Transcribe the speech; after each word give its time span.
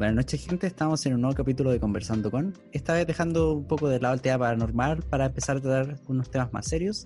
Buenas 0.00 0.16
noches, 0.16 0.46
gente. 0.46 0.66
Estamos 0.66 1.04
en 1.04 1.12
un 1.12 1.20
nuevo 1.20 1.36
capítulo 1.36 1.70
de 1.70 1.78
Conversando 1.78 2.30
con. 2.30 2.54
Esta 2.72 2.94
vez 2.94 3.06
dejando 3.06 3.52
un 3.52 3.66
poco 3.66 3.86
de 3.86 4.00
lado 4.00 4.14
el 4.14 4.22
tema 4.22 4.38
paranormal 4.38 5.02
para 5.02 5.26
empezar 5.26 5.58
a 5.58 5.60
tratar 5.60 6.00
unos 6.08 6.30
temas 6.30 6.50
más 6.54 6.66
serios. 6.66 7.04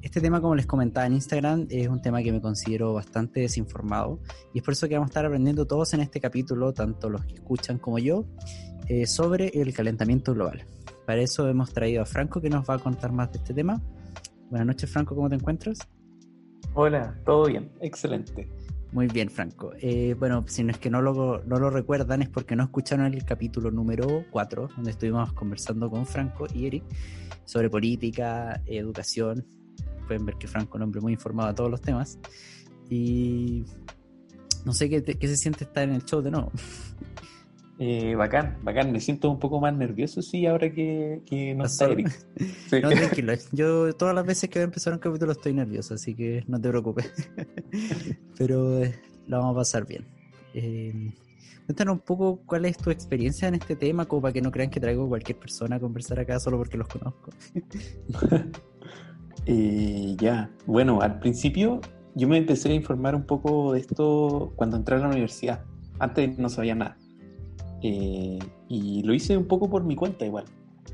Este 0.00 0.20
tema, 0.20 0.40
como 0.40 0.54
les 0.54 0.64
comentaba 0.64 1.08
en 1.08 1.14
Instagram, 1.14 1.66
es 1.70 1.88
un 1.88 2.00
tema 2.00 2.22
que 2.22 2.30
me 2.30 2.40
considero 2.40 2.94
bastante 2.94 3.40
desinformado 3.40 4.20
y 4.54 4.58
es 4.58 4.64
por 4.64 4.74
eso 4.74 4.88
que 4.88 4.94
vamos 4.94 5.08
a 5.08 5.10
estar 5.10 5.26
aprendiendo 5.26 5.66
todos 5.66 5.92
en 5.94 6.02
este 6.02 6.20
capítulo, 6.20 6.72
tanto 6.72 7.10
los 7.10 7.24
que 7.24 7.34
escuchan 7.34 7.78
como 7.78 7.98
yo, 7.98 8.24
eh, 8.86 9.08
sobre 9.08 9.48
el 9.48 9.74
calentamiento 9.74 10.32
global. 10.32 10.64
Para 11.08 11.22
eso 11.22 11.48
hemos 11.48 11.72
traído 11.72 12.00
a 12.02 12.06
Franco 12.06 12.40
que 12.40 12.48
nos 12.48 12.64
va 12.64 12.74
a 12.74 12.78
contar 12.78 13.10
más 13.10 13.32
de 13.32 13.38
este 13.38 13.54
tema. 13.54 13.82
Buenas 14.50 14.68
noches, 14.68 14.88
Franco, 14.88 15.16
¿cómo 15.16 15.28
te 15.28 15.34
encuentras? 15.34 15.80
Hola, 16.74 17.20
todo 17.24 17.46
bien, 17.46 17.72
excelente. 17.80 18.48
Muy 18.92 19.06
bien, 19.06 19.30
Franco. 19.30 19.72
Eh, 19.80 20.16
bueno, 20.18 20.44
si 20.48 20.64
no 20.64 20.72
es 20.72 20.78
que 20.78 20.90
no 20.90 21.00
lo, 21.00 21.44
no 21.44 21.58
lo 21.60 21.70
recuerdan, 21.70 22.22
es 22.22 22.28
porque 22.28 22.56
no 22.56 22.64
escucharon 22.64 23.14
el 23.14 23.24
capítulo 23.24 23.70
número 23.70 24.24
4, 24.30 24.68
donde 24.74 24.90
estuvimos 24.90 25.32
conversando 25.32 25.88
con 25.88 26.06
Franco 26.06 26.46
y 26.52 26.66
Eric 26.66 26.84
sobre 27.44 27.70
política, 27.70 28.60
educación. 28.66 29.46
Pueden 30.08 30.26
ver 30.26 30.36
que 30.36 30.48
Franco 30.48 30.70
es 30.70 30.74
un 30.76 30.82
hombre 30.82 31.00
muy 31.00 31.12
informado 31.12 31.50
a 31.50 31.54
todos 31.54 31.70
los 31.70 31.80
temas. 31.80 32.18
Y 32.88 33.64
no 34.64 34.72
sé 34.72 34.90
qué, 34.90 35.02
qué 35.04 35.28
se 35.28 35.36
siente 35.36 35.62
estar 35.64 35.84
en 35.84 35.94
el 35.94 36.04
show 36.04 36.20
de 36.20 36.32
nuevo. 36.32 36.50
Eh, 37.82 38.14
bacán, 38.14 38.58
bacán. 38.62 38.92
Me 38.92 39.00
siento 39.00 39.30
un 39.30 39.38
poco 39.38 39.58
más 39.58 39.74
nervioso, 39.74 40.20
sí, 40.20 40.44
ahora 40.44 40.70
que, 40.70 41.22
que 41.24 41.54
no 41.54 41.64
está 41.64 41.86
Eric. 41.86 42.10
Sí. 42.68 42.78
No, 42.82 42.90
tranquilo. 42.90 43.32
Yo 43.52 43.94
todas 43.94 44.14
las 44.14 44.26
veces 44.26 44.50
que 44.50 44.58
voy 44.58 44.64
a 44.64 44.64
empezar 44.64 44.92
un 44.92 44.98
capítulo 44.98 45.32
estoy 45.32 45.54
nervioso, 45.54 45.94
así 45.94 46.14
que 46.14 46.44
no 46.46 46.60
te 46.60 46.68
preocupes. 46.68 47.10
Pero 48.38 48.82
eh, 48.82 48.94
lo 49.26 49.38
vamos 49.38 49.54
a 49.54 49.60
pasar 49.60 49.86
bien. 49.86 50.06
Eh, 50.52 51.10
cuéntanos 51.64 51.94
un 51.94 52.00
poco 52.00 52.42
cuál 52.44 52.66
es 52.66 52.76
tu 52.76 52.90
experiencia 52.90 53.48
en 53.48 53.54
este 53.54 53.76
tema, 53.76 54.04
como 54.04 54.20
para 54.20 54.34
que 54.34 54.42
no 54.42 54.50
crean 54.50 54.68
que 54.68 54.78
traigo 54.78 55.08
cualquier 55.08 55.38
persona 55.38 55.76
a 55.76 55.80
conversar 55.80 56.20
acá 56.20 56.38
solo 56.38 56.58
porque 56.58 56.76
los 56.76 56.86
conozco. 56.86 57.30
eh, 59.46 60.16
ya, 60.18 60.50
bueno, 60.66 61.00
al 61.00 61.18
principio 61.18 61.80
yo 62.14 62.28
me 62.28 62.36
empecé 62.36 62.68
a 62.68 62.74
informar 62.74 63.14
un 63.14 63.24
poco 63.24 63.72
de 63.72 63.80
esto 63.80 64.52
cuando 64.54 64.76
entré 64.76 64.96
a 64.96 64.98
la 64.98 65.08
universidad. 65.08 65.64
Antes 65.98 66.38
no 66.38 66.50
sabía 66.50 66.74
nada. 66.74 66.98
Eh, 67.82 68.38
y 68.68 69.02
lo 69.02 69.14
hice 69.14 69.36
un 69.36 69.46
poco 69.46 69.70
por 69.70 69.84
mi 69.84 69.96
cuenta 69.96 70.26
igual, 70.26 70.44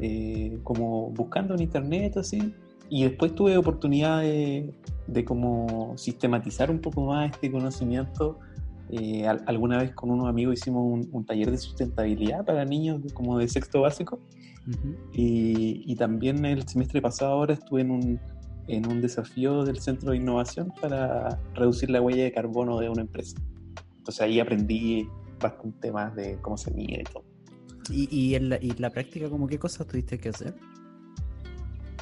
eh, 0.01 0.59
como 0.63 1.11
buscando 1.11 1.55
en 1.55 1.63
internet 1.63 2.17
así. 2.17 2.55
Y 2.89 3.05
después 3.05 3.35
tuve 3.35 3.57
oportunidad 3.57 4.21
de, 4.21 4.73
de 5.09 5.25
como 5.25 5.95
sistematizar 5.97 6.71
un 6.71 6.81
poco 6.81 7.07
más 7.07 7.33
este 7.33 7.51
conocimiento. 7.51 8.39
Eh, 8.91 9.27
al, 9.27 9.43
alguna 9.47 9.79
vez 9.79 9.93
con 9.93 10.11
unos 10.11 10.29
amigos 10.29 10.61
hicimos 10.61 10.85
un, 10.85 11.09
un, 11.11 11.25
taller 11.25 11.51
de 11.51 11.59
sustentabilidad 11.59 12.45
para 12.45 12.65
niños 12.65 13.01
como 13.15 13.39
de 13.39 13.49
sexto 13.49 13.81
básico. 13.81 14.21
Uh 14.67 14.71
-huh. 14.71 14.97
y, 15.13 15.83
y, 15.93 15.97
también 15.97 16.45
el 16.45 16.67
semestre 16.67 17.01
pasado 17.01 17.33
ahora 17.33 17.55
estuve 17.55 17.83
en 17.83 17.91
un, 17.93 18.21
en 18.69 18.87
un 18.87 19.01
desafío 19.01 19.65
del 19.65 19.79
Centro 19.79 20.11
de 20.11 20.17
Innovación 20.17 20.73
para 20.81 21.39
reducir 21.55 21.91
la 21.91 22.01
huella 22.01 22.25
de 22.25 22.33
carbono 22.33 22.79
de 22.81 22.89
una 22.89 23.03
empresa. 23.03 23.37
Entonces 23.99 24.21
ahí 24.21 24.41
aprendí 24.41 25.09
bastante 25.41 25.93
más 25.93 26.15
de 26.15 26.39
cómo 26.41 26.57
se 26.57 26.71
mide 26.71 27.01
y 27.01 27.05
todo. 27.05 27.25
¿Y, 27.91 28.09
y, 28.11 28.35
en, 28.35 28.49
la, 28.49 28.59
y 28.61 28.71
la 28.79 28.91
práctica, 28.91 29.29
como 29.31 29.47
qué 29.47 29.59
cosas 29.59 29.87
tuviste 29.87 30.19
que 30.19 30.31
hacer? 30.31 30.55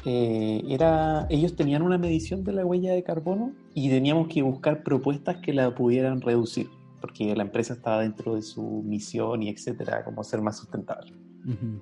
Eh, 0.05 0.63
era, 0.69 1.25
ellos 1.29 1.55
tenían 1.55 1.81
una 1.81 1.97
medición 1.97 2.43
de 2.43 2.53
la 2.53 2.65
huella 2.65 2.93
de 2.93 3.03
carbono 3.03 3.53
y 3.73 3.89
teníamos 3.89 4.27
que 4.27 4.43
buscar 4.43 4.83
propuestas 4.83 5.37
que 5.37 5.51
la 5.51 5.73
pudieran 5.73 6.21
reducir, 6.21 6.69
porque 7.01 7.35
la 7.35 7.43
empresa 7.43 7.73
estaba 7.73 8.01
dentro 8.01 8.35
de 8.35 8.43
su 8.43 8.83
misión 8.85 9.41
y 9.41 9.49
etcétera, 9.49 10.03
como 10.03 10.23
ser 10.23 10.41
más 10.41 10.57
sustentable. 10.57 11.11
Uh 11.45 11.49
-huh. 11.49 11.81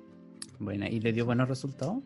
Bueno, 0.58 0.86
¿y 0.86 1.00
le 1.00 1.12
dio 1.12 1.26
buenos 1.26 1.48
resultados? 1.48 1.98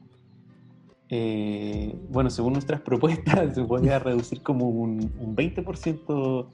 Eh, 1.09 1.97
bueno, 2.11 2.31
según 2.31 2.55
nuestras 2.55 2.81
propuestas, 2.89 3.55
se 3.55 3.63
podía 3.63 4.01
reducir 4.01 4.43
como 4.43 4.69
un, 4.69 5.13
un 5.21 5.37
20% 5.37 6.47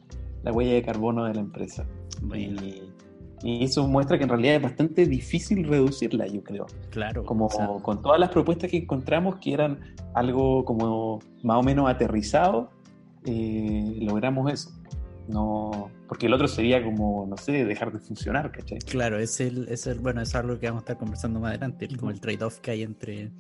la 0.43 0.53
huella 0.53 0.75
de 0.75 0.83
carbono 0.83 1.25
de 1.25 1.35
la 1.35 1.41
empresa. 1.41 1.87
Bueno. 2.25 2.63
Y, 2.63 2.83
y, 3.43 3.65
eso 3.65 3.87
muestra 3.87 4.19
que 4.19 4.25
en 4.25 4.31
realidad 4.31 4.57
es 4.57 4.63
bastante 4.63 5.07
difícil 5.07 5.67
reducirla, 5.67 6.27
yo 6.27 6.43
creo. 6.43 6.67
Claro. 6.91 7.25
Como 7.25 7.47
o 7.47 7.51
sea, 7.51 7.69
con 7.83 8.03
todas 8.03 8.19
las 8.19 8.31
propuestas 8.31 8.71
que 8.71 8.79
encontramos, 8.79 9.37
que 9.37 9.53
eran 9.53 9.81
algo 10.15 10.65
como 10.65 11.21
más 11.43 11.59
o 11.59 11.63
menos 11.63 11.89
aterrizado, 11.89 12.71
eh, 13.25 13.99
logramos 14.01 14.53
eso. 14.53 14.71
No, 15.29 15.91
porque 16.07 16.27
el 16.27 16.35
otro 16.35 16.47
sería 16.49 16.85
como, 16.85 17.27
no 17.27 17.37
sé, 17.37 17.65
dejar 17.65 17.93
de 17.93 17.99
funcionar, 17.99 18.53
¿cachai? 18.53 18.79
Claro, 18.81 19.19
es 19.19 19.41
el, 19.41 19.69
es 19.69 19.87
el 19.87 19.99
bueno, 20.01 20.21
es 20.21 20.35
algo 20.35 20.59
que 20.59 20.67
vamos 20.67 20.83
a 20.83 20.85
estar 20.85 20.99
conversando 20.99 21.41
más 21.41 21.51
adelante, 21.51 21.89
como 21.99 22.11
el 22.11 22.21
trade-off 22.21 22.61
que 22.61 22.73
hay 22.73 22.83
entre 22.83 23.33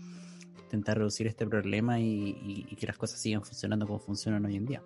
intentar 0.64 0.98
reducir 0.98 1.26
este 1.26 1.46
problema 1.46 2.00
y, 2.00 2.04
y, 2.04 2.66
y, 2.70 2.76
que 2.76 2.86
las 2.86 2.96
cosas 2.96 3.20
sigan 3.20 3.42
funcionando 3.42 3.86
como 3.86 3.98
funcionan 3.98 4.44
hoy 4.46 4.56
en 4.56 4.66
día. 4.66 4.82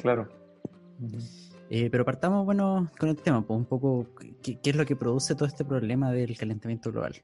Claro. 0.00 0.28
Uh 1.00 1.06
-huh. 1.06 1.43
Eh, 1.70 1.88
pero 1.90 2.04
partamos, 2.04 2.44
bueno, 2.44 2.90
con 2.98 3.08
el 3.08 3.16
tema, 3.16 3.46
pues 3.46 3.58
un 3.58 3.66
poco, 3.66 4.06
¿qué, 4.42 4.60
¿qué, 4.60 4.70
es 4.70 4.76
lo 4.76 4.84
que 4.84 4.96
produce 4.96 5.34
todo 5.34 5.46
este 5.46 5.64
problema 5.64 6.12
del 6.12 6.36
calentamiento 6.36 6.90
global? 6.92 7.14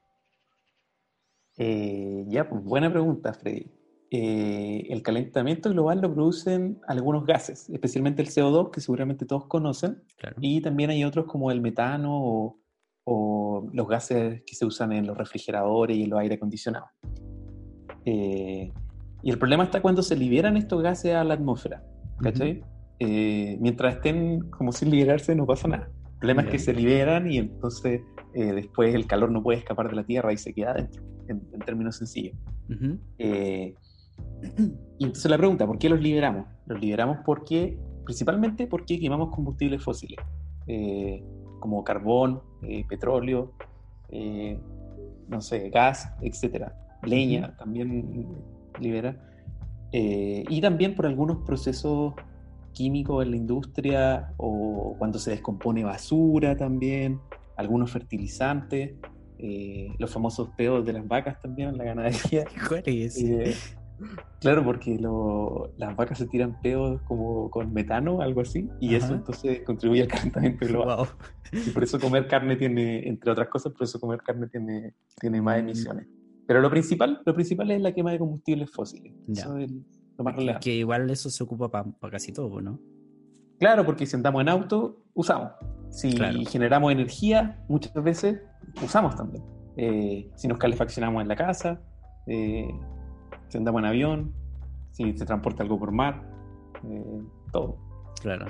Eh, 1.57 2.25
ya, 2.27 2.49
pues 2.49 2.63
buena 2.63 2.89
pregunta, 2.89 3.33
Freddy. 3.33 3.67
Eh, 4.13 4.87
el 4.89 5.01
calentamiento 5.03 5.69
global 5.69 6.01
lo 6.01 6.13
producen 6.13 6.81
algunos 6.87 7.25
gases, 7.25 7.69
especialmente 7.69 8.21
el 8.21 8.27
CO2, 8.27 8.71
que 8.71 8.81
seguramente 8.81 9.25
todos 9.25 9.45
conocen, 9.45 10.03
claro. 10.17 10.35
y 10.41 10.59
también 10.59 10.89
hay 10.89 11.05
otros 11.05 11.25
como 11.27 11.49
el 11.49 11.61
metano 11.61 12.09
o, 12.11 12.59
o, 13.05 13.69
los 13.71 13.87
gases 13.87 14.43
que 14.45 14.53
se 14.53 14.65
usan 14.65 14.91
en 14.91 15.07
los 15.07 15.17
refrigeradores 15.17 15.95
y 15.95 16.03
en 16.03 16.09
los 16.09 16.19
aire 16.19 16.35
acondicionados. 16.35 16.89
Eh, 18.03 18.73
y 19.23 19.29
el 19.29 19.37
problema 19.37 19.63
está 19.63 19.81
cuando 19.81 20.01
se 20.01 20.17
liberan 20.17 20.57
estos 20.57 20.81
gases 20.81 21.13
a 21.13 21.23
la 21.23 21.35
atmósfera, 21.35 21.81
¿cachai? 22.21 22.59
Uh 22.59 22.63
-huh. 22.63 22.80
Eh, 23.03 23.57
mientras 23.59 23.95
estén 23.95 24.41
como 24.51 24.71
sin 24.71 24.91
liberarse 24.91 25.33
no 25.35 25.45
pasa 25.47 25.67
nada. 25.67 25.89
El 26.05 26.17
problema 26.19 26.43
Bien. 26.43 26.53
es 26.55 26.61
que 26.61 26.71
se 26.71 26.73
liberan 26.79 27.31
y 27.31 27.37
entonces 27.39 28.01
eh, 28.35 28.53
después 28.53 28.93
el 28.93 29.07
calor 29.07 29.31
no 29.31 29.41
puede 29.41 29.57
escapar 29.57 29.89
de 29.89 29.95
la 29.95 30.03
Tierra 30.03 30.31
y 30.31 30.37
se 30.37 30.53
queda 30.53 30.71
adentro, 30.71 31.01
en, 31.27 31.41
en 31.51 31.59
términos 31.61 31.95
sencillos. 31.97 32.35
Uh 32.69 32.73
-huh. 32.73 33.75
y 34.99 35.03
entonces 35.03 35.31
la 35.31 35.37
pregunta, 35.37 35.65
¿por 35.65 35.79
qué 35.79 35.89
los 35.89 35.99
liberamos? 35.99 36.45
Los 36.67 36.79
liberamos 36.79 37.17
porque, 37.25 37.75
principalmente 38.05 38.67
porque 38.67 38.99
quemamos 38.99 39.29
combustibles 39.33 39.81
fósiles, 39.83 40.19
eh, 40.67 41.23
como 41.59 41.83
carbón, 41.83 42.41
eh, 42.61 42.85
petróleo, 42.87 43.53
no 45.27 45.41
sé, 45.41 45.69
gas, 45.69 46.11
etcétera 46.21 46.75
leña 47.03 47.39
uh 47.39 47.51
-huh. 47.51 47.57
también 47.57 48.27
libera, 48.79 49.15
eh, 49.91 50.43
y 50.47 50.61
también 50.61 50.95
por 50.95 51.05
algunos 51.05 51.37
procesos 51.45 52.13
químicos 52.73 53.23
en 53.25 53.31
la 53.31 53.37
industria 53.37 54.33
o 54.37 54.95
cuando 54.97 55.19
se 55.19 55.31
descompone 55.31 55.83
basura 55.83 56.55
también, 56.55 57.19
algunos 57.57 57.91
fertilizantes, 57.91 58.95
eh, 59.37 59.95
los 59.97 60.11
famosos 60.11 60.49
peos 60.57 60.85
de 60.85 60.93
las 60.93 61.07
vacas 61.07 61.39
también, 61.39 61.77
la 61.77 61.83
ganadería. 61.83 62.45
Eh, 62.85 63.53
claro, 64.39 64.63
porque 64.63 64.97
lo, 64.97 65.73
las 65.77 65.95
vacas 65.95 66.17
se 66.17 66.25
tiran 66.25 66.59
peos 66.59 66.99
como 67.03 67.51
con 67.51 67.71
metano, 67.71 68.21
algo 68.21 68.41
así, 68.41 68.67
y 68.79 68.95
Ajá. 68.95 69.05
eso 69.05 69.13
entonces 69.13 69.61
contribuye 69.63 70.01
al 70.01 70.07
calentamiento 70.07 70.65
global. 70.65 70.97
Wow. 70.97 71.07
Y 71.67 71.69
por 71.69 71.83
eso 71.83 71.99
comer 71.99 72.27
carne 72.27 72.55
tiene, 72.55 73.07
entre 73.07 73.31
otras 73.31 73.49
cosas, 73.49 73.73
por 73.73 73.83
eso 73.83 73.99
comer 73.99 74.21
carne 74.21 74.47
tiene, 74.47 74.95
tiene 75.19 75.39
más 75.39 75.57
mm. 75.57 75.59
emisiones. 75.59 76.07
Pero 76.47 76.61
lo 76.61 76.71
principal, 76.71 77.21
lo 77.23 77.33
principal 77.35 77.69
es 77.69 77.81
la 77.81 77.93
quema 77.93 78.11
de 78.11 78.17
combustibles 78.17 78.71
fósiles. 78.71 79.13
Ya. 79.27 79.43
Eso 79.43 79.57
es 79.57 79.71
lo 80.21 80.25
más 80.25 80.35
relevante. 80.35 80.63
Que 80.63 80.75
igual 80.75 81.09
eso 81.09 81.29
se 81.29 81.43
ocupa 81.43 81.69
para 81.69 81.85
pa 81.85 82.09
casi 82.09 82.31
todo, 82.31 82.61
¿no? 82.61 82.79
Claro, 83.59 83.85
porque 83.85 84.05
si 84.05 84.15
andamos 84.15 84.41
en 84.41 84.49
auto, 84.49 85.03
usamos. 85.13 85.51
Si 85.89 86.15
claro. 86.15 86.39
generamos 86.49 86.91
energía, 86.91 87.63
muchas 87.67 87.93
veces 88.03 88.41
usamos 88.83 89.15
también. 89.15 89.43
Eh, 89.77 90.31
si 90.35 90.47
nos 90.47 90.57
calefaccionamos 90.57 91.21
en 91.21 91.27
la 91.27 91.35
casa, 91.35 91.81
eh, 92.27 92.67
si 93.49 93.57
andamos 93.57 93.79
en 93.79 93.85
avión, 93.85 94.33
si 94.91 95.15
se 95.17 95.25
transporta 95.25 95.63
algo 95.63 95.77
por 95.77 95.91
mar, 95.91 96.23
eh, 96.83 97.21
todo. 97.51 97.77
Claro, 98.21 98.47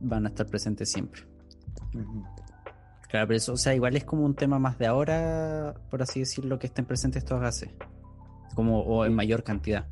van 0.00 0.26
a 0.26 0.28
estar 0.28 0.46
presentes 0.46 0.90
siempre. 0.90 1.22
Claro, 3.08 3.26
pero 3.26 3.36
eso, 3.36 3.54
o 3.54 3.56
sea, 3.56 3.74
igual 3.74 3.96
es 3.96 4.04
como 4.04 4.24
un 4.24 4.34
tema 4.34 4.58
más 4.58 4.78
de 4.78 4.86
ahora, 4.86 5.74
por 5.90 6.02
así 6.02 6.20
decirlo, 6.20 6.58
que 6.58 6.66
estén 6.66 6.84
presentes 6.84 7.22
estos 7.22 7.40
gases. 7.40 7.70
Como, 8.54 8.80
o 8.82 9.04
en 9.04 9.14
mayor 9.14 9.42
cantidad. 9.42 9.86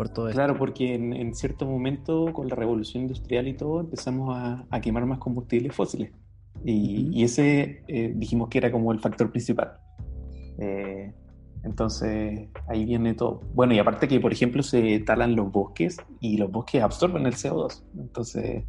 Por 0.00 0.08
todo 0.08 0.30
claro, 0.30 0.56
porque 0.56 0.94
en, 0.94 1.34
cierto 1.34 1.66
momento, 1.66 2.32
con 2.32 2.48
la 2.48 2.54
revolución 2.54 3.02
industrial 3.02 3.46
y 3.48 3.52
todo, 3.52 3.80
empezamos 3.80 4.34
a, 4.34 4.80
quemar 4.80 5.04
más 5.04 5.18
combustibles 5.18 5.74
fósiles. 5.74 6.10
Y, 6.64 7.22
ese 7.22 7.82
eh, 7.86 8.10
dijimos 8.16 8.48
que 8.48 8.56
era 8.56 8.72
como 8.72 8.92
el 8.92 9.00
factor 9.00 9.30
principal. 9.30 9.72
Eh, 10.58 11.12
entonces, 11.64 12.48
ahí 12.66 12.86
viene 12.86 13.12
todo. 13.12 13.42
Bueno, 13.52 13.74
y 13.74 13.78
aparte 13.78 14.08
que, 14.08 14.18
por 14.20 14.32
ejemplo, 14.32 14.62
se 14.62 15.00
talan 15.00 15.36
los 15.36 15.52
bosques 15.52 15.98
y 16.18 16.38
los 16.38 16.50
bosques 16.50 16.82
absorben 16.82 17.26
el 17.26 17.34
CO2. 17.34 17.82
Entonces, 17.98 18.64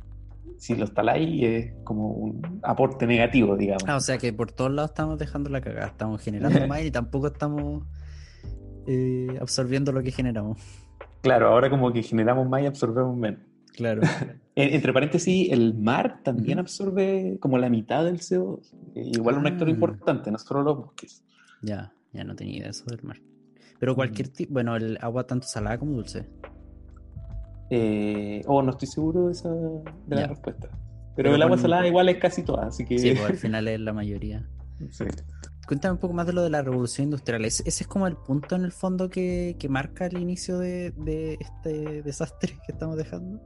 si 0.58 0.76
los 0.76 0.94
taláis 0.94 1.44
es 1.46 1.74
como 1.86 2.10
un 2.10 2.60
aporte 2.62 3.08
negativo, 3.08 3.56
digamos. 3.56 3.86
Ah, 3.88 3.96
o 3.96 4.02
sea 4.02 4.18
que 4.18 4.34
por 4.34 4.52
todos 4.52 4.74
lados 4.74 4.92
estamos 4.92 5.18
dejando 5.18 5.50
la 5.50 5.62
cagada. 5.62 5.88
Estamos 5.88 6.22
generando 6.22 6.60
más 6.68 6.84
y 6.84 6.92
tampoco 6.92 7.28
estamos 7.28 7.86
eh, 8.86 9.38
absorbiendo 9.40 9.94
lo 9.94 10.04
que 10.04 10.12
generamos. 10.12 10.60
Claro, 11.22 11.48
ahora 11.50 11.70
como 11.70 11.94
que 11.94 12.04
generamos 12.04 12.48
más 12.50 12.64
y 12.64 12.66
absorbemos 12.66 13.16
menos. 13.16 13.42
Claro. 13.74 14.02
Entre 14.56 14.92
paréntesis, 14.92 15.52
el 15.52 15.74
mar 15.76 16.20
también 16.24 16.60
absorbe 16.60 17.38
como 17.40 17.58
la 17.58 17.70
mitad 17.70 18.04
del 18.04 18.20
CO2. 18.20 18.74
Igual 18.96 19.38
un 19.38 19.48
actor 19.48 19.68
ah. 19.68 19.72
importante, 19.72 20.32
no 20.32 20.38
solo 20.38 20.64
los 20.64 20.78
bosques. 20.78 21.24
Ya. 21.62 21.94
Ya 22.12 22.24
no 22.24 22.36
tenía 22.36 22.58
idea 22.58 22.70
eso 22.70 22.86
del 22.86 23.02
mar. 23.04 23.18
Pero 23.80 23.96
cualquier 23.96 24.28
tipo, 24.28 24.54
bueno, 24.54 24.76
el 24.76 24.98
agua 25.02 25.26
tanto 25.26 25.48
salada 25.48 25.78
como 25.78 25.94
dulce. 25.94 26.28
Eh, 27.70 28.42
oh, 28.48 28.62
no 28.62 28.72
estoy 28.72 28.88
seguro 28.90 29.28
de, 29.28 29.32
esa, 29.32 29.50
de 29.50 30.16
la 30.16 30.28
respuesta. 30.28 30.70
Pero, 31.16 31.34
el 31.34 31.42
agua 31.42 31.58
salada 31.58 31.88
igual 31.88 32.10
es 32.10 32.18
casi 32.18 32.44
toda, 32.44 32.68
así 32.68 32.86
que... 32.86 33.00
Sí, 33.00 33.12
pues 33.12 33.30
al 33.30 33.38
final 33.38 33.68
es 33.68 33.80
la 33.80 33.94
mayoría. 33.94 34.46
Sí. 34.90 35.06
Cuéntame 35.72 35.94
un 35.94 36.00
poco 36.00 36.14
más 36.14 36.28
de 36.28 36.34
lo 36.34 36.44
de 36.44 36.50
la 36.50 36.62
revolución 36.62 37.06
industrial. 37.06 37.46
¿Ese, 37.46 37.64
es 37.66 37.88
como 37.88 38.06
el 38.06 38.18
punto 38.18 38.58
en 38.58 38.66
el 38.66 38.74
fondo 38.74 39.10
que, 39.10 39.56
marca 39.70 40.06
el 40.06 40.18
inicio 40.18 40.60
de, 40.60 41.38
este 41.40 42.04
desastre 42.04 42.58
que 42.66 42.74
estamos 42.74 42.98
dejando? 42.98 43.40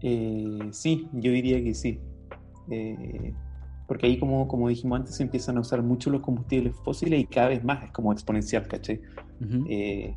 Eh, 0.00 0.60
sí, 0.70 1.08
yo 1.14 1.32
diría 1.32 1.60
que 1.60 1.74
sí. 1.74 1.98
Eh, 2.70 3.34
porque 3.88 4.06
ahí, 4.06 4.16
como, 4.16 4.46
como 4.46 4.68
dijimos 4.68 5.00
antes, 5.00 5.16
se 5.16 5.24
empiezan 5.24 5.56
a 5.56 5.62
usar 5.62 5.82
mucho 5.82 6.08
los 6.08 6.20
combustibles 6.20 6.76
fósiles 6.84 7.18
y 7.18 7.24
cada 7.24 7.48
vez 7.48 7.64
más 7.64 7.82
es 7.82 7.90
como 7.90 8.12
exponencial, 8.12 8.68
¿caché? 8.68 9.00
Eh, 9.68 10.14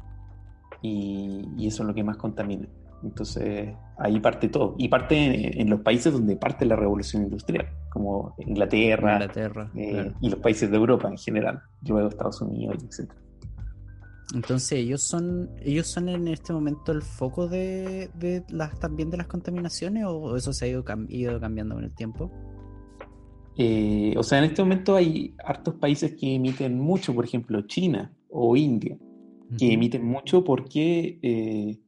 y, 0.84 1.66
eso 1.66 1.82
es 1.82 1.88
lo 1.88 1.96
que 1.96 2.04
más 2.04 2.18
contamina. 2.18 2.68
Entonces, 3.06 3.74
ahí 3.98 4.19
parte 4.19 4.50
todo. 4.50 4.75
Y 4.78 4.90
parte 4.90 5.62
en, 5.62 5.69
los 5.69 5.81
países 5.81 6.12
donde 6.12 6.36
parte 6.36 6.66
la 6.66 6.75
revolución 6.75 7.24
industrial, 7.24 7.68
como 7.90 8.36
Inglaterra, 8.40 9.13
Inglaterra 9.13 9.72
eh, 9.75 10.12
y 10.22 10.30
los 10.30 10.40
países 10.40 10.69
de 10.69 10.78
Europa 10.78 11.07
en 11.07 11.18
general, 11.18 11.62
luego 11.88 12.10
Estados 12.10 12.42
Unidos, 12.42 12.84
etc. 12.84 13.12
Entonces, 14.34 14.80
ellos 14.80 15.04
son 15.04 15.52
ellos 15.62 15.88
son 15.88 16.10
en 16.10 16.28
este 16.28 16.52
momento 16.52 16.92
el 16.92 17.04
foco 17.04 17.48
de, 17.48 18.10
las 18.50 18.80
también 18.80 19.12
de 19.12 19.18
las 19.18 19.28
contaminaciones 19.28 20.06
o 20.08 20.36
eso 20.36 20.51
se 20.51 20.66
ha 20.66 20.68
ido, 20.68 20.84
ido 21.10 21.40
cambiando 21.40 21.75
con 21.75 21.84
el 21.84 21.94
tiempo? 21.94 22.31
Eh, 23.58 24.13
o 24.18 24.24
sea, 24.24 24.40
en 24.40 24.46
este 24.46 24.62
momento 24.62 24.96
hay 24.96 25.36
hartos 25.46 25.75
países 25.75 26.16
que 26.16 26.36
emiten 26.36 26.78
mucho, 26.78 27.13
por 27.13 27.24
ejemplo, 27.24 27.62
China 27.62 28.12
o 28.30 28.58
India, 28.58 28.98
que 29.58 29.72
emiten 29.72 30.04
mucho 30.04 30.44
porque, 30.44 31.19
eh, 31.22 31.80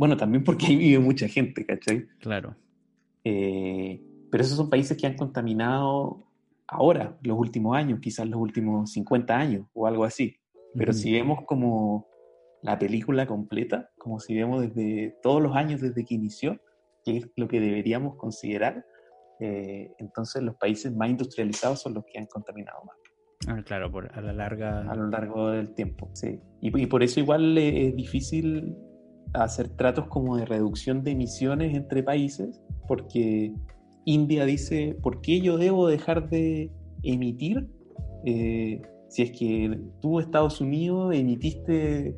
bueno, 0.00 0.16
también 0.16 0.42
porque 0.42 0.64
ahí 0.64 0.76
vive 0.76 0.98
mucha 0.98 1.28
gente, 1.28 1.66
¿cachai? 1.66 2.06
Claro. 2.20 2.56
Eh, 3.22 4.00
pero 4.30 4.42
esos 4.42 4.56
son 4.56 4.70
países 4.70 4.96
que 4.96 5.06
han 5.06 5.14
contaminado 5.14 6.26
ahora, 6.66 7.18
los 7.22 7.38
últimos 7.38 7.76
años, 7.76 8.00
quizás 8.00 8.26
los 8.26 8.40
últimos 8.40 8.90
50 8.92 9.36
años 9.36 9.66
o 9.74 9.86
algo 9.86 10.04
así. 10.04 10.38
Pero 10.74 10.94
si 10.94 11.12
vemos 11.12 11.40
como 11.44 12.06
la 12.62 12.78
película 12.78 13.26
completa, 13.26 13.90
como 13.98 14.20
si 14.20 14.34
vemos 14.34 14.62
desde 14.62 15.18
todos 15.22 15.42
los 15.42 15.54
años 15.54 15.82
desde 15.82 16.02
que 16.06 16.14
inició, 16.14 16.58
que 17.04 17.18
es 17.18 17.30
lo 17.36 17.46
que 17.46 17.60
deberíamos 17.60 18.16
considerar, 18.16 18.82
eh, 19.38 19.92
entonces 19.98 20.42
los 20.42 20.56
países 20.56 20.96
más 20.96 21.10
industrializados 21.10 21.82
son 21.82 21.92
los 21.92 22.04
que 22.10 22.18
han 22.18 22.26
contaminado 22.26 22.84
más. 22.86 22.96
Ah, 23.48 23.62
claro, 23.62 23.92
por, 23.92 24.10
a 24.16 24.22
la 24.22 24.32
larga. 24.32 24.90
A 24.90 24.94
lo 24.94 25.08
largo 25.08 25.50
del 25.50 25.74
tiempo, 25.74 26.08
sí. 26.14 26.40
Y, 26.62 26.86
por 26.86 27.02
eso 27.02 27.20
igual 27.20 27.58
es 27.58 27.94
difícil 27.94 28.78
hacer 29.32 29.68
tratos 29.68 30.06
como 30.08 30.36
de 30.36 30.44
reducción 30.44 31.02
de 31.02 31.12
emisiones 31.12 31.76
entre 31.76 32.02
países, 32.02 32.60
porque 32.88 33.52
India 34.04 34.44
dice, 34.44 34.96
¿por 35.02 35.20
qué 35.20 35.40
yo 35.40 35.56
debo 35.56 35.88
dejar 35.88 36.28
de 36.28 36.70
emitir 37.02 37.68
eh, 38.24 38.82
si 39.08 39.22
es 39.22 39.30
que 39.32 39.80
tú, 40.00 40.20
Estados 40.20 40.60
Unidos, 40.60 41.14
emitiste 41.14 42.16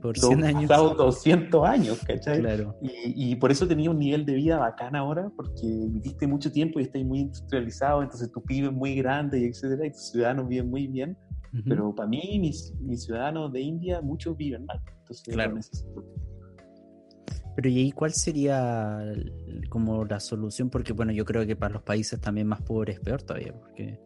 por 0.00 0.16
100 0.16 0.44
años. 0.44 0.68
200 0.68 1.66
años, 1.66 2.00
¿cachai? 2.06 2.42
Y, 2.82 3.34
por 3.36 3.50
eso 3.50 3.66
tenía 3.66 3.90
un 3.90 3.98
nivel 3.98 4.24
de 4.26 4.34
vida 4.34 4.58
bacán 4.58 4.94
ahora, 4.94 5.30
porque 5.34 5.66
viviste 5.66 6.26
mucho 6.26 6.52
tiempo 6.52 6.80
y 6.80 6.84
estás 6.84 7.02
muy 7.02 7.20
industrializado, 7.20 8.02
entonces 8.02 8.30
tu 8.30 8.42
PIB 8.42 8.66
es 8.66 8.72
muy 8.72 8.94
grande 8.96 9.40
y 9.40 9.44
etcétera, 9.44 9.86
y 9.86 9.90
tus 9.90 10.10
ciudadanos 10.10 10.48
viven 10.48 10.70
muy 10.70 10.86
bien. 10.86 11.16
Pero 11.64 11.94
para 11.94 12.06
mí, 12.06 12.38
mis, 12.38 12.74
mis, 12.78 13.04
ciudadanos 13.04 13.50
de 13.50 13.62
India, 13.62 14.02
muchos 14.02 14.36
viven 14.36 14.66
mal. 14.66 14.80
Entonces, 15.00 15.34
claro. 15.34 15.58
Pero 17.58 17.70
¿y 17.70 17.78
ahí 17.80 17.90
cuál 17.90 18.12
sería 18.12 19.02
como 19.68 20.04
la 20.04 20.20
solución? 20.20 20.70
Porque 20.70 20.92
bueno, 20.92 21.10
yo 21.10 21.24
creo 21.24 21.44
que 21.44 21.56
para 21.56 21.72
los 21.72 21.82
países 21.82 22.20
también 22.20 22.46
más 22.46 22.62
pobres 22.62 22.98
es 22.98 23.02
peor 23.02 23.20
todavía, 23.20 23.52
porque 23.52 23.98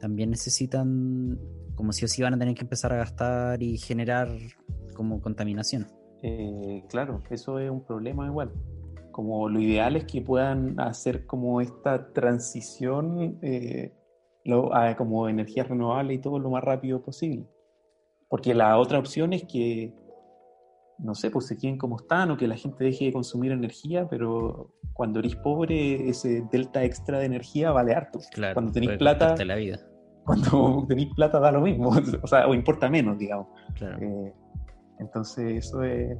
también 0.00 0.30
necesitan, 0.30 1.38
como 1.76 1.92
si 1.92 2.04
o 2.04 2.08
sí 2.08 2.22
van 2.22 2.34
a 2.34 2.38
tener 2.38 2.56
que 2.56 2.62
empezar 2.62 2.92
a 2.92 2.96
gastar 2.96 3.62
y 3.62 3.78
generar 3.78 4.30
como 4.96 5.20
contaminación. 5.20 5.86
Eh, 6.24 6.82
claro, 6.88 7.22
eso 7.30 7.60
es 7.60 7.70
un 7.70 7.84
problema 7.84 8.26
igual. 8.26 8.50
Como 9.12 9.48
lo 9.48 9.60
ideal 9.60 9.94
es 9.94 10.04
que 10.04 10.20
puedan 10.20 10.80
hacer 10.80 11.24
como 11.24 11.60
esta 11.60 12.12
transición 12.12 13.38
eh, 13.42 13.94
a, 14.72 14.96
como 14.96 15.28
energía 15.28 15.62
renovable 15.62 16.14
y 16.14 16.18
todo 16.18 16.40
lo 16.40 16.50
más 16.50 16.64
rápido 16.64 17.00
posible. 17.00 17.46
Porque 18.28 18.54
la 18.54 18.76
otra 18.76 18.98
opción 18.98 19.32
es 19.34 19.44
que, 19.44 19.94
no 21.02 21.14
sé, 21.14 21.30
pues 21.30 21.46
se 21.46 21.56
queden 21.56 21.78
como 21.78 21.96
están 21.96 22.30
o 22.30 22.36
que 22.36 22.46
la 22.46 22.56
gente 22.56 22.84
deje 22.84 23.06
de 23.06 23.12
consumir 23.12 23.52
energía, 23.52 24.08
pero 24.08 24.70
cuando 24.92 25.18
eres 25.18 25.34
pobre, 25.36 26.08
ese 26.08 26.44
delta 26.50 26.84
extra 26.84 27.18
de 27.18 27.26
energía 27.26 27.72
vale 27.72 27.94
harto. 27.94 28.20
Claro, 28.32 28.54
cuando 28.54 28.72
tenéis 28.72 28.98
plata. 28.98 29.34
La 29.44 29.56
vida. 29.56 29.80
Cuando 30.24 30.84
tenéis 30.88 31.12
plata 31.14 31.40
da 31.40 31.50
lo 31.50 31.60
mismo, 31.60 31.90
o 32.22 32.26
sea, 32.26 32.46
o 32.46 32.54
importa 32.54 32.88
menos, 32.88 33.18
digamos. 33.18 33.48
Claro. 33.74 33.98
Eh, 34.00 34.32
entonces 35.00 35.66
eso 35.66 35.82
es, 35.82 36.16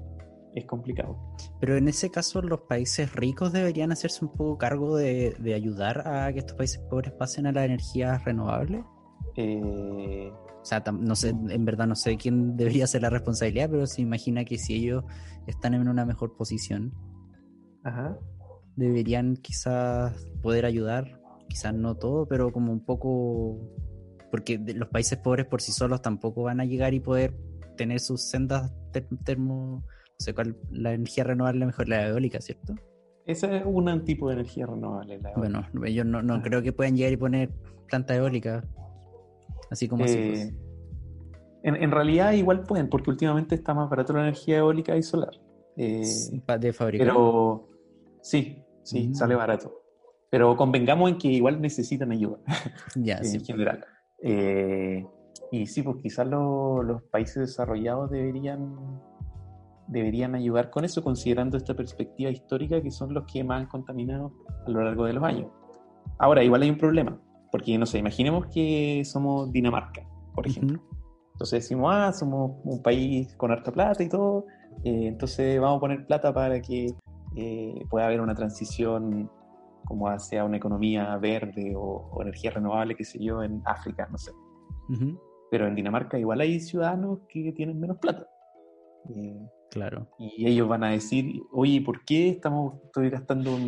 complicado. 0.66 1.16
Pero 1.60 1.76
en 1.76 1.88
ese 1.88 2.10
caso 2.10 2.42
los 2.42 2.62
países 2.62 3.14
ricos 3.14 3.52
deberían 3.52 3.92
hacerse 3.92 4.24
un 4.24 4.32
poco 4.32 4.58
cargo 4.58 4.96
de, 4.96 5.34
ayudar 5.54 6.06
a 6.06 6.32
que 6.32 6.40
estos 6.40 6.56
países 6.56 6.80
pobres 6.90 7.12
pasen 7.12 7.46
a 7.46 7.52
la 7.52 7.64
energía 7.64 8.18
renovable. 8.18 8.84
Eh, 9.36 10.30
o 10.62 10.64
sea, 10.64 10.82
no 10.92 11.16
sé, 11.16 11.30
en 11.30 11.64
verdad 11.64 11.88
no 11.88 11.96
sé 11.96 12.16
quién 12.16 12.56
debería 12.56 12.86
ser 12.86 13.02
la 13.02 13.10
responsabilidad, 13.10 13.68
pero 13.68 13.84
se 13.86 14.00
imagina 14.00 14.44
que 14.44 14.58
si 14.58 14.74
ellos 14.74 15.04
están 15.48 15.74
en 15.74 15.88
una 15.88 16.06
mejor 16.06 16.36
posición, 16.36 16.94
deberían 18.76 19.36
quizás 19.36 20.24
poder 20.40 20.64
ayudar, 20.64 21.20
quizás 21.48 21.74
no 21.74 21.96
todo, 21.96 22.26
pero 22.26 22.52
como 22.52 22.72
un 22.72 22.84
poco, 22.84 23.58
porque 24.30 24.56
los 24.58 24.88
países 24.88 25.18
pobres 25.18 25.46
por 25.46 25.60
sí 25.60 25.72
solos 25.72 26.00
tampoco 26.00 26.44
van 26.44 26.60
a 26.60 26.64
llegar 26.64 26.94
y 26.94 27.00
poder 27.00 27.36
tener 27.76 27.98
sus 27.98 28.22
sendas 28.30 28.72
termo, 29.24 29.82
no 29.84 30.16
sé 30.18 30.32
cuál, 30.32 30.56
la 30.70 30.92
energía 30.92 31.24
renovable 31.24 31.66
mejor, 31.66 31.88
la 31.88 32.06
eólica, 32.06 32.40
¿cierto? 32.40 32.74
Esa 33.26 33.56
es 33.56 33.64
un 33.66 34.04
tipo 34.04 34.28
de 34.28 34.34
energía 34.34 34.66
renovable. 34.66 35.18
bueno, 35.36 35.66
ellos 35.84 36.06
no, 36.06 36.22
no 36.22 36.40
creo 36.40 36.62
que 36.62 36.72
puedan 36.72 36.96
llegar 36.96 37.12
y 37.12 37.16
poner 37.16 37.50
planta 37.88 38.14
eólica, 38.14 38.64
así 39.72 39.88
como 39.88 40.04
así. 40.04 40.16
Pues. 40.16 40.44
Eh, 40.44 40.54
en, 41.64 41.90
realidad 41.90 42.32
igual 42.32 42.64
pueden, 42.64 42.88
porque 42.88 43.10
últimamente 43.10 43.54
está 43.54 43.72
más 43.72 43.88
barato 43.88 44.12
la 44.12 44.22
energía 44.22 44.58
eólica 44.58 44.96
y 44.96 45.02
solar. 45.02 45.32
Eh, 45.76 46.04
de 46.60 46.72
fabricar. 46.72 47.06
Pero 47.06 47.68
sí, 48.20 48.62
sí, 48.82 49.08
mm. 49.08 49.14
sale 49.14 49.34
barato. 49.34 49.80
Pero 50.30 50.56
convengamos 50.56 51.10
en 51.10 51.18
que 51.18 51.28
igual 51.28 51.60
necesitan 51.60 52.12
ayuda. 52.12 52.38
Ya, 52.96 53.18
en 53.22 53.44
general. 53.44 53.84
Eh, 54.22 55.06
y 55.50 55.66
sí, 55.66 55.82
pues 55.82 55.96
quizás 56.02 56.26
los 56.26 57.02
países 57.10 57.48
desarrollados 57.48 58.10
deberían, 58.10 58.76
deberían 59.88 60.34
ayudar 60.34 60.70
con 60.70 60.84
eso, 60.84 61.02
considerando 61.02 61.56
esta 61.56 61.74
perspectiva 61.74 62.30
histórica 62.30 62.82
que 62.82 62.90
son 62.90 63.14
los 63.14 63.24
que 63.30 63.44
más 63.44 63.62
han 63.62 63.66
contaminado 63.68 64.32
a 64.66 64.70
lo 64.70 64.82
largo 64.82 65.04
de 65.04 65.12
los 65.12 65.24
años. 65.24 65.50
Ahora, 66.18 66.42
igual 66.42 66.62
hay 66.62 66.70
un 66.70 66.78
problema, 66.78 67.20
porque 67.52 67.76
no 67.76 67.84
sé, 67.84 67.98
imaginemos 67.98 68.46
que 68.46 69.04
somos 69.04 69.52
Dinamarca, 69.52 70.02
por 70.34 70.46
ejemplo. 70.46 70.80
Entonces 71.32 71.62
decimos, 71.62 71.92
ah, 71.94 72.12
somos 72.12 72.56
un 72.64 72.82
país 72.82 73.36
con 73.36 73.52
harta 73.52 73.70
plata 73.70 74.02
y 74.02 74.08
todo, 74.08 74.46
eh, 74.84 75.06
entonces 75.06 75.60
vamos 75.60 75.76
a 75.76 75.80
poner 75.80 76.06
plata 76.06 76.32
para 76.32 76.60
que 76.62 76.94
eh, 77.36 77.84
pueda 77.90 78.06
haber 78.06 78.22
una 78.22 78.34
transición 78.34 79.30
como 79.84 80.08
hacia 80.08 80.44
una 80.44 80.56
economía 80.56 81.16
verde 81.18 81.74
o, 81.76 82.18
energía 82.22 82.52
renovable, 82.52 82.96
qué 82.96 83.04
sé 83.04 83.22
yo, 83.22 83.42
en 83.42 83.60
África, 83.66 84.08
no 84.10 84.16
sé. 84.16 84.32
Pero 85.50 85.66
en 85.66 85.74
Dinamarca 85.74 86.18
igual 86.18 86.40
hay 86.40 86.58
ciudadanos 86.58 87.20
que 87.28 87.52
tienen 87.52 87.78
menos 87.78 87.98
plata. 87.98 88.26
Eh, 89.10 89.46
claro. 89.72 90.06
Y 90.18 90.46
ellos 90.46 90.68
van 90.68 90.84
a 90.84 90.90
decir, 90.90 91.42
oye, 91.50 91.80
¿por 91.80 92.04
qué 92.04 92.28
estamos, 92.28 92.74
estoy 92.84 93.08
gastando 93.08 93.58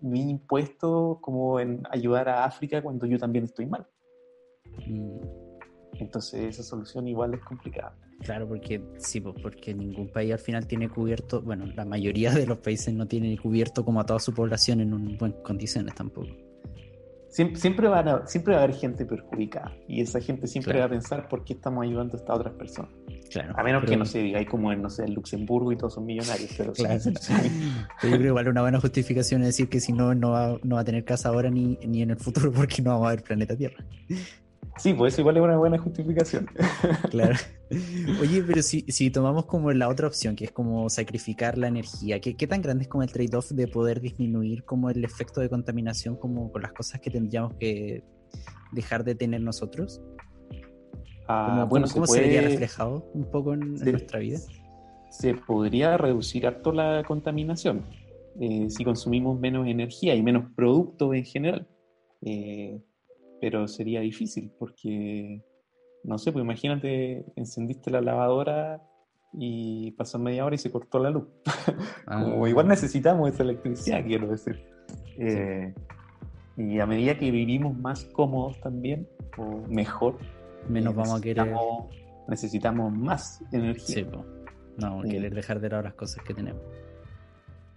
mi 0.00 0.30
impuesto 0.30 1.18
como 1.22 1.58
en 1.58 1.82
ayudar 1.90 2.28
a 2.28 2.44
África 2.44 2.82
cuando 2.82 3.06
yo 3.06 3.18
también 3.18 3.46
estoy 3.46 3.66
mal? 3.66 3.86
Mm. 4.86 5.18
Entonces 5.94 6.40
esa 6.40 6.62
solución 6.62 7.08
igual 7.08 7.32
es 7.32 7.40
complicada. 7.40 7.96
Claro, 8.20 8.46
porque 8.46 8.82
sí, 8.98 9.20
porque 9.20 9.74
ningún 9.74 10.12
país 10.12 10.32
al 10.32 10.38
final 10.38 10.66
tiene 10.66 10.90
cubierto, 10.90 11.40
bueno, 11.40 11.66
la 11.66 11.86
mayoría 11.86 12.30
de 12.32 12.46
los 12.46 12.58
países 12.58 12.92
no 12.92 13.06
tienen 13.06 13.34
cubierto 13.38 13.84
como 13.84 14.00
a 14.00 14.06
toda 14.06 14.18
su 14.18 14.34
población 14.34 14.80
en 14.80 14.92
un, 14.92 15.16
buenas 15.16 15.40
condiciones 15.40 15.94
tampoco. 15.94 16.28
Siempre, 17.28 17.88
van 17.88 18.08
a, 18.08 18.26
siempre 18.26 18.54
va 18.54 18.60
a 18.60 18.64
haber 18.64 18.76
gente 18.76 19.04
perjudicada 19.04 19.72
y 19.86 20.00
esa 20.00 20.20
gente 20.20 20.46
siempre 20.46 20.78
va 20.78 20.86
a 20.86 20.88
pensar 20.88 21.28
por 21.28 21.44
qué 21.44 21.52
estamos 21.52 21.84
ayudando 21.84 22.14
a 22.14 22.20
estas 22.20 22.36
otras 22.36 22.54
personas. 22.54 22.90
Claro, 23.30 23.54
a 23.58 23.62
menos 23.62 23.84
que 23.84 23.96
no 23.96 24.06
se 24.06 24.20
diga, 24.20 24.38
hay 24.38 24.46
como 24.46 24.72
en, 24.72 24.80
no 24.80 24.88
sé, 24.88 25.06
Luxemburgo 25.08 25.72
y 25.72 25.76
todos 25.76 25.94
son 25.94 26.06
millonarios, 26.06 26.50
pero 26.56 26.72
claro. 26.72 26.98
yo 27.04 27.10
creo 28.00 28.18
que 28.18 28.26
igual 28.26 28.48
una 28.48 28.62
buena 28.62 28.80
justificación 28.80 29.42
es 29.42 29.48
decir 29.48 29.68
que 29.68 29.80
si 29.80 29.92
no, 29.92 30.14
no 30.14 30.30
va, 30.30 30.58
no 30.62 30.76
va 30.76 30.80
a 30.80 30.84
tener 30.84 31.04
casa 31.04 31.28
ahora 31.28 31.50
ni, 31.50 31.76
ni 31.86 32.02
en 32.02 32.10
el 32.10 32.16
futuro 32.16 32.52
porque 32.52 32.80
no 32.80 32.90
vamos 32.92 33.08
a 33.08 33.10
ver 33.10 33.22
planeta 33.22 33.56
Tierra. 33.56 33.84
Sí, 34.78 34.92
pues 34.92 35.14
eso 35.14 35.22
igual 35.22 35.38
es 35.38 35.42
una 35.42 35.56
buena 35.56 35.78
justificación. 35.78 36.48
Claro. 37.10 37.34
Oye, 38.20 38.42
pero 38.46 38.62
si, 38.62 38.82
si 38.88 39.10
tomamos 39.10 39.46
como 39.46 39.72
la 39.72 39.88
otra 39.88 40.06
opción, 40.06 40.36
que 40.36 40.44
es 40.44 40.52
como 40.52 40.88
sacrificar 40.88 41.58
la 41.58 41.68
energía, 41.68 42.20
¿qué, 42.20 42.36
qué 42.36 42.46
tan 42.46 42.62
grande 42.62 42.84
es 42.84 42.88
como 42.88 43.02
el 43.02 43.10
trade-off 43.10 43.50
de 43.50 43.66
poder 43.66 44.00
disminuir 44.00 44.64
como 44.64 44.90
el 44.90 45.04
efecto 45.04 45.40
de 45.40 45.48
contaminación 45.48 46.16
como 46.16 46.52
con 46.52 46.62
las 46.62 46.72
cosas 46.72 47.00
que 47.00 47.10
tendríamos 47.10 47.54
que 47.54 48.04
dejar 48.72 49.02
de 49.04 49.14
tener 49.14 49.40
nosotros? 49.40 50.00
Ah, 51.28 51.66
bueno, 51.68 51.86
¿Cómo 51.92 52.06
se, 52.06 52.20
vería 52.20 52.42
reflejado 52.42 53.10
un 53.14 53.24
poco 53.24 53.54
en, 53.54 53.74
nuestra 53.74 54.20
vida? 54.20 54.38
Se 55.10 55.34
podría 55.34 55.96
reducir 55.96 56.46
harto 56.46 56.72
la 56.72 57.02
contaminación 57.06 57.84
eh, 58.40 58.68
si 58.68 58.84
consumimos 58.84 59.38
menos 59.40 59.66
energía 59.66 60.14
y 60.14 60.22
menos 60.22 60.44
productos 60.54 61.14
en 61.14 61.24
general. 61.24 61.68
Eh, 62.22 62.80
pero 63.40 63.68
sería 63.68 64.00
difícil 64.00 64.52
porque, 64.58 65.44
no 66.04 66.18
sé, 66.18 66.32
pues 66.32 66.44
imagínate, 66.44 67.24
encendiste 67.36 67.90
la 67.90 68.00
lavadora 68.00 68.82
y 69.32 69.90
pasó 69.92 70.18
media 70.18 70.44
hora 70.44 70.54
y 70.54 70.58
se 70.58 70.70
cortó 70.70 70.98
la 70.98 71.10
luz. 71.10 71.24
Como 72.06 72.44
ah. 72.44 72.48
igual 72.48 72.68
necesitamos 72.68 73.30
esa 73.30 73.42
electricidad, 73.42 74.04
quiero 74.04 74.28
decir. 74.28 74.64
Eh, 75.18 75.74
y 76.56 76.78
a 76.78 76.86
medida 76.86 77.18
que 77.18 77.30
vivimos 77.30 77.76
más 77.76 78.04
cómodos 78.06 78.60
también, 78.60 79.08
o 79.36 79.62
mejor, 79.68 80.18
menos 80.68 80.94
eh, 80.94 80.96
vamos 80.96 81.18
a 81.18 81.22
querer. 81.22 81.52
Necesitamos 82.28 82.92
más 82.92 83.42
energía. 83.52 83.96
Sí, 83.96 84.06
no 84.10 84.24
vamos 84.78 85.06
a 85.06 85.08
querer 85.08 85.34
dejar 85.34 85.60
de 85.60 85.68
lado 85.70 85.82
las 85.82 85.94
cosas 85.94 86.24
que 86.24 86.34
tenemos. 86.34 86.62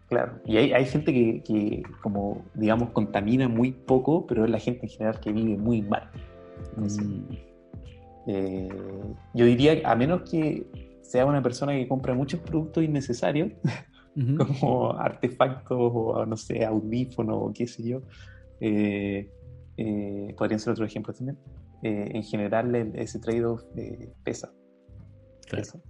Claro, 0.09 0.39
y 0.43 0.57
hay, 0.57 0.73
hay 0.73 0.85
gente 0.85 1.13
que, 1.13 1.83
como, 2.01 2.43
digamos, 2.55 2.89
contamina 2.89 3.47
muy 3.47 3.71
poco, 3.71 4.25
pero 4.25 4.43
es 4.43 4.49
la 4.49 4.57
gente 4.57 4.87
en 4.87 4.89
general 4.89 5.19
que 5.19 5.31
vive 5.31 5.55
muy 5.55 5.83
mal. 5.83 6.09
Mm. 6.75 7.33
Eh, 8.25 8.69
yo 9.35 9.45
diría, 9.45 9.81
a 9.85 9.95
menos 9.95 10.29
que 10.29 10.65
sea 11.03 11.27
una 11.27 11.43
persona 11.43 11.73
que 11.73 11.87
compra 11.87 12.15
muchos 12.15 12.39
productos 12.39 12.83
innecesarios, 12.83 13.51
como 14.37 14.93
artefactos 14.93 15.77
o, 15.79 16.25
no 16.25 16.37
sé, 16.37 16.65
audífonos 16.65 17.37
o 17.39 17.53
qué 17.53 17.67
sé 17.67 17.83
yo, 17.83 18.01
eh, 18.59 19.29
eh, 19.77 20.35
podrían 20.35 20.59
ser 20.59 20.73
otro 20.73 20.85
ejemplo 20.85 21.13
también. 21.13 21.37
en 21.83 22.23
general, 22.23 22.75
ese 22.95 23.19
trade-off 23.19 23.63
pesa. 24.23 24.51
Claro. 25.47 25.83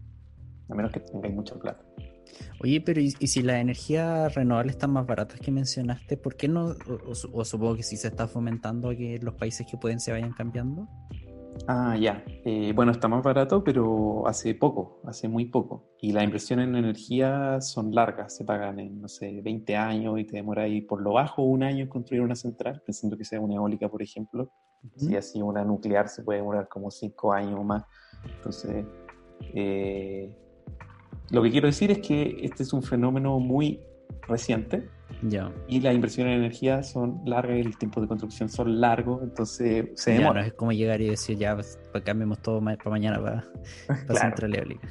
A 0.70 0.76
menos 0.76 0.92
que 0.92 1.00
tengáis 1.00 1.34
mucha 1.34 1.56
plata. 1.56 1.84
Oye, 2.62 2.82
pero 2.82 3.00
¿y, 3.00 3.12
si 3.12 3.42
las 3.42 3.58
energías 3.58 4.34
renovables 4.36 4.76
están 4.76 4.92
más 4.92 5.06
baratas 5.06 5.40
que 5.40 5.52
mencionaste, 5.52 6.18
por 6.18 6.36
qué 6.36 6.48
no, 6.48 6.76
o, 7.06 7.46
supongo 7.46 7.76
que 7.76 7.84
sí 7.84 7.98
se 7.98 8.10
está 8.10 8.28
fomentando 8.28 8.90
que 8.90 9.20
los 9.22 9.36
países 9.36 9.66
que 9.70 9.78
pueden 9.78 10.00
se 10.00 10.12
vayan 10.12 10.34
cambiando? 10.34 10.88
Ah, 11.68 11.98
ya. 11.98 12.24
Eh, 12.46 12.72
bueno, 12.76 12.92
está 12.92 13.08
más 13.08 13.24
barato, 13.24 13.64
pero 13.64 14.28
hace 14.28 14.56
poco, 14.56 15.02
hace 15.06 15.28
muy 15.28 15.46
poco. 15.46 15.90
Y 16.02 16.12
las 16.12 16.24
inversiones 16.24 16.68
en 16.68 16.76
energía 16.76 17.60
son 17.62 17.94
largas, 17.94 18.36
se 18.36 18.46
pagan 18.46 18.80
en, 18.80 19.02
no 19.02 19.08
sé, 19.08 19.42
20 19.42 19.76
años 19.76 20.20
y 20.20 20.26
te 20.26 20.38
demora 20.38 20.64
ahí 20.64 20.82
por 20.82 21.02
lo 21.02 21.14
bajo 21.14 21.44
un 21.44 21.64
año 21.64 21.84
en 21.84 21.90
construir 21.90 22.22
una 22.22 22.36
central, 22.36 22.82
pensando 22.86 23.18
que 23.18 23.26
sea 23.26 23.40
una 23.40 23.56
eólica, 23.56 23.90
por 23.90 24.02
ejemplo. 24.02 24.52
Si 24.96 25.16
así 25.16 25.42
una 25.42 25.66
nuclear 25.66 26.08
se 26.08 26.24
puede 26.24 26.40
demorar 26.40 26.68
como 26.70 26.90
5 26.90 27.34
años 27.34 27.60
o 27.60 27.64
más. 27.64 27.84
Entonces, 28.24 28.86
eh, 29.54 30.36
lo 31.32 31.44
que 31.44 31.52
quiero 31.52 31.68
decir 31.68 31.92
es 31.92 32.00
que 32.00 32.40
este 32.42 32.64
es 32.64 32.74
un 32.74 32.84
fenómeno 32.84 33.40
muy 33.40 33.80
reciente 34.28 34.90
ya. 35.24 35.52
y 35.68 35.80
las 35.82 35.94
inversiones 35.94 36.34
en 36.34 36.40
energía 36.40 36.84
son 36.84 37.22
largas 37.26 37.58
y 37.58 37.62
el 37.62 37.78
tiempo 37.78 38.02
de 38.02 38.08
construcción 38.08 38.50
son 38.50 38.80
largos, 38.80 39.22
entonces 39.24 39.90
se 39.96 40.12
demora. 40.12 40.42
no 40.42 40.48
es 40.48 40.54
como 40.54 40.72
llegar 40.72 41.02
y 41.02 41.10
decir 41.10 41.38
ya, 41.38 41.56
pues, 41.56 41.80
cambiemos 42.04 42.42
todo 42.42 42.62
para 42.64 42.78
mañana 42.90 43.22
para, 43.22 43.44
para 43.88 44.06
claro. 44.06 44.20
central 44.20 44.56
eólica. 44.56 44.88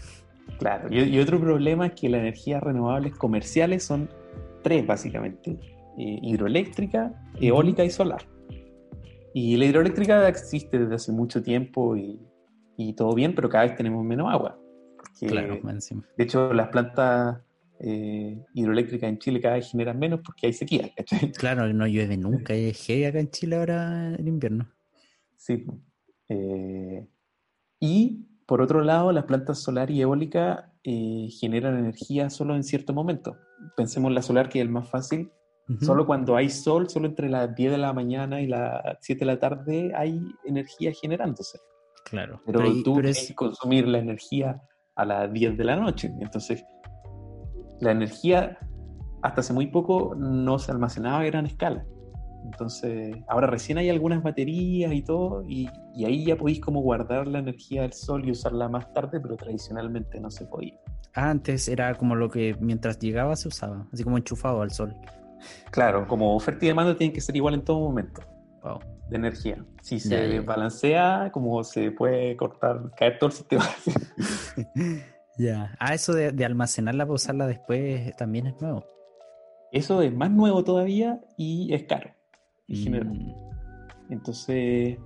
Claro, 0.58 0.88
y, 0.90 1.18
otro 1.20 1.38
problema 1.38 1.86
es 1.86 1.92
que 1.92 2.08
las 2.08 2.20
energías 2.20 2.62
renovables 2.62 3.14
comerciales 3.14 3.84
son 3.84 4.08
tres 4.62 4.86
básicamente, 4.86 5.50
eh, 5.98 6.18
hidroeléctrica, 6.22 7.12
eólica 7.40 7.84
y 7.84 7.90
solar. 7.90 8.22
Y 9.34 9.56
la 9.56 9.66
hidroeléctrica 9.66 10.26
existe 10.26 10.78
desde 10.78 10.94
hace 10.94 11.12
mucho 11.12 11.42
tiempo 11.42 11.96
y, 11.96 12.18
y 12.76 12.94
todo 12.94 13.14
bien, 13.14 13.34
pero 13.34 13.48
cada 13.48 13.64
vez 13.64 13.76
tenemos 13.76 14.04
menos 14.04 14.32
agua 14.32 14.57
claro, 15.26 15.60
De 16.16 16.24
hecho, 16.24 16.52
las 16.52 16.68
plantas 16.68 17.40
eh, 17.80 18.44
hidroeléctricas 18.54 19.08
en 19.08 19.18
Chile 19.18 19.40
cada 19.40 19.54
vez 19.54 19.70
generan 19.70 19.98
menos 19.98 20.20
porque 20.24 20.46
hay 20.46 20.52
sequía. 20.52 20.90
Claro, 21.38 21.72
no 21.72 21.86
llueve 21.86 22.16
nunca, 22.16 22.54
es 22.54 22.84
heavy 22.86 23.04
acá 23.04 23.20
en 23.20 23.30
Chile 23.30 23.56
ahora 23.56 24.14
en 24.14 24.28
invierno. 24.28 24.68
Sí. 25.36 25.64
Eh, 26.28 27.06
y 27.80 28.26
por 28.46 28.62
otro 28.62 28.82
lado, 28.82 29.12
las 29.12 29.24
plantas 29.24 29.58
solar 29.58 29.90
y 29.90 30.00
eólica 30.00 30.72
eh, 30.82 31.28
generan 31.30 31.78
energía 31.78 32.30
solo 32.30 32.56
en 32.56 32.64
cierto 32.64 32.92
momento. 32.92 33.36
Pensemos 33.76 34.08
en 34.08 34.14
la 34.14 34.22
solar, 34.22 34.48
que 34.48 34.58
es 34.58 34.64
el 34.64 34.70
más 34.70 34.88
fácil. 34.88 35.30
Solo 35.82 36.06
cuando 36.06 36.34
hay 36.34 36.48
sol, 36.48 36.88
solo 36.88 37.06
entre 37.06 37.28
las 37.28 37.54
10 37.54 37.72
de 37.72 37.76
la 37.76 37.92
mañana 37.92 38.40
y 38.40 38.46
las 38.46 38.96
7 39.02 39.18
de 39.18 39.26
la 39.26 39.38
tarde 39.38 39.92
hay 39.94 40.18
energía 40.46 40.92
generándose. 40.98 41.58
Claro. 42.06 42.40
Pero, 42.46 42.62
tú 42.82 43.02
que 43.02 43.34
consumir 43.34 43.86
la 43.86 43.98
energía 43.98 44.62
a 44.98 45.04
las 45.04 45.32
10 45.32 45.56
de 45.56 45.64
la 45.64 45.76
noche. 45.76 46.12
Entonces, 46.20 46.66
la 47.80 47.92
energía 47.92 48.58
hasta 49.22 49.40
hace 49.40 49.52
muy 49.52 49.68
poco 49.68 50.14
no 50.16 50.58
se 50.58 50.72
almacenaba 50.72 51.20
a 51.20 51.24
gran 51.24 51.46
escala. 51.46 51.84
Entonces, 52.44 53.16
ahora 53.28 53.46
recién 53.46 53.78
hay 53.78 53.90
algunas 53.90 54.22
baterías 54.22 54.92
y 54.92 55.02
todo, 55.02 55.44
y, 55.48 55.68
ahí 56.04 56.24
ya 56.24 56.36
podéis 56.36 56.60
como 56.60 56.80
guardar 56.80 57.26
la 57.26 57.40
energía 57.40 57.82
del 57.82 57.92
sol 57.92 58.26
y 58.26 58.30
usarla 58.30 58.68
más 58.68 58.92
tarde, 58.92 59.20
pero 59.20 59.36
tradicionalmente 59.36 60.20
no 60.20 60.30
se 60.30 60.46
podía. 60.46 60.78
Ah, 61.14 61.30
antes 61.30 61.68
era 61.68 61.94
como 61.94 62.14
lo 62.14 62.30
que 62.30 62.56
mientras 62.60 62.98
llegaba 62.98 63.34
se 63.36 63.48
usaba, 63.48 63.86
así 63.92 64.04
como 64.04 64.18
enchufado 64.18 64.62
al 64.62 64.70
sol. 64.70 64.94
Claro, 65.70 66.06
como 66.06 66.34
oferta 66.34 66.64
y 66.64 66.68
demanda 66.68 66.96
tienen 66.96 67.14
que 67.14 67.20
ser 67.20 67.36
igual 67.36 67.54
en 67.54 67.62
todo 67.62 67.80
momento. 67.80 68.22
De 69.08 69.16
energía. 69.16 69.64
Si 69.82 70.00
se 70.00 70.40
balancea, 70.40 71.30
como 71.32 71.64
se 71.64 71.90
puede 71.90 72.36
cortar, 72.36 72.90
caer 72.96 73.18
todo 73.18 73.30
el 73.30 73.36
sistema. 73.36 73.64
Ya. 75.38 75.76
Ah, 75.78 75.94
eso 75.94 76.12
de, 76.14 76.44
almacenarla 76.44 77.04
para 77.04 77.14
usarla 77.14 77.46
después 77.46 78.14
también 78.16 78.48
es 78.48 78.60
nuevo. 78.60 78.84
Eso 79.70 80.02
es 80.02 80.12
más 80.12 80.32
nuevo 80.32 80.64
todavía 80.64 81.20
y 81.36 81.72
es 81.72 81.84
caro 81.84 82.10
mm. 82.66 83.32
Entonces, 84.10 84.98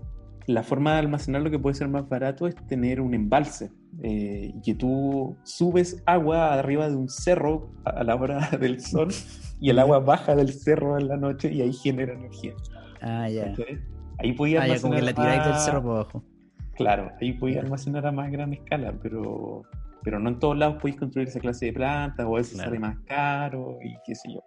la 0.46 0.62
forma 0.62 0.94
de 0.94 1.00
almacenar 1.00 1.42
lo 1.42 1.50
que 1.50 1.58
puede 1.58 1.74
ser 1.74 1.88
más 1.88 2.08
barato 2.08 2.46
es 2.46 2.54
tener 2.66 3.00
un 3.00 3.12
embalse. 3.12 3.70
Eh, 4.02 4.54
que 4.64 4.74
tú 4.74 5.36
subes 5.44 6.02
agua 6.06 6.54
arriba 6.54 6.88
de 6.88 6.96
un 6.96 7.10
cerro 7.10 7.70
a 7.84 8.02
la 8.02 8.14
hora 8.14 8.48
del 8.60 8.80
sol 8.80 9.08
y 9.60 9.68
el 9.68 9.78
agua 9.78 9.98
baja 9.98 10.34
del 10.34 10.54
cerro 10.54 10.98
en 10.98 11.08
la 11.08 11.18
noche 11.18 11.52
y 11.52 11.60
ahí 11.60 11.74
genera 11.74 12.14
energía. 12.14 12.54
Ah, 13.02 13.28
ya. 13.28 13.52
ahí 14.18 14.32
podía 14.32 14.62
almacenar. 14.62 14.78
Ah, 14.78 14.82
como 14.82 15.14
que 15.14 15.22
la 15.24 15.44
del 15.48 15.58
cerro 15.60 15.82
para 15.82 15.94
abajo. 15.94 16.24
Claro, 16.76 17.10
ahí 17.20 17.32
podía 17.34 17.60
almacenar 17.60 18.06
a 18.06 18.12
más 18.12 18.30
gran 18.30 18.52
escala, 18.52 18.94
pero 19.02 19.62
pero 20.04 20.18
no 20.18 20.30
en 20.30 20.38
todos 20.38 20.56
lados 20.56 20.76
podéis 20.80 20.96
construir 20.98 21.28
esa 21.28 21.38
clase 21.40 21.66
de 21.66 21.72
plantas 21.74 22.26
o 22.26 22.34
a 22.34 22.38
veces 22.38 22.58
sale 22.58 22.78
más 22.78 22.98
caro 23.06 23.78
y 23.82 23.94
qué 24.04 24.14
sé 24.14 24.32
yo. 24.32 24.40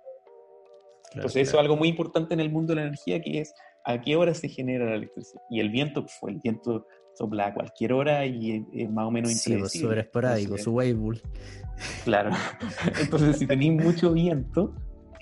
Entonces 1.14 1.48
eso 1.48 1.58
es 1.58 1.62
algo 1.62 1.78
muy 1.78 1.88
importante 1.88 2.34
en 2.34 2.42
el 2.42 2.52
mundo 2.52 2.74
de 2.74 2.82
la 2.82 2.88
energía 2.88 3.22
que 3.22 3.40
es 3.40 3.54
a 3.86 4.02
qué 4.02 4.16
hora 4.18 4.34
se 4.34 4.50
genera 4.50 4.86
la 4.86 4.96
electricidad. 4.96 5.42
Y 5.50 5.62
el 5.62 5.70
viento, 5.70 6.06
fue 6.20 6.32
el 6.32 6.40
viento 6.44 6.86
sopla 7.14 7.48
a 7.48 7.54
cualquier 7.54 7.94
hora 7.94 8.26
y 8.26 8.66
es, 8.74 8.90
más 8.90 9.06
o 9.06 9.12
menos 9.12 9.32
Sí, 9.32 9.36
pues, 9.36 9.48
impredecible. 9.48 9.88
súper 9.88 9.98
esporádico, 10.00 10.56
Entonces, 10.58 10.64
su 10.66 10.74
wave 10.74 11.22
Claro. 12.04 12.32
Entonces, 13.02 13.38
si 13.38 13.48
tenéis 13.48 13.82
mucho 13.82 14.12
viento 14.12 14.74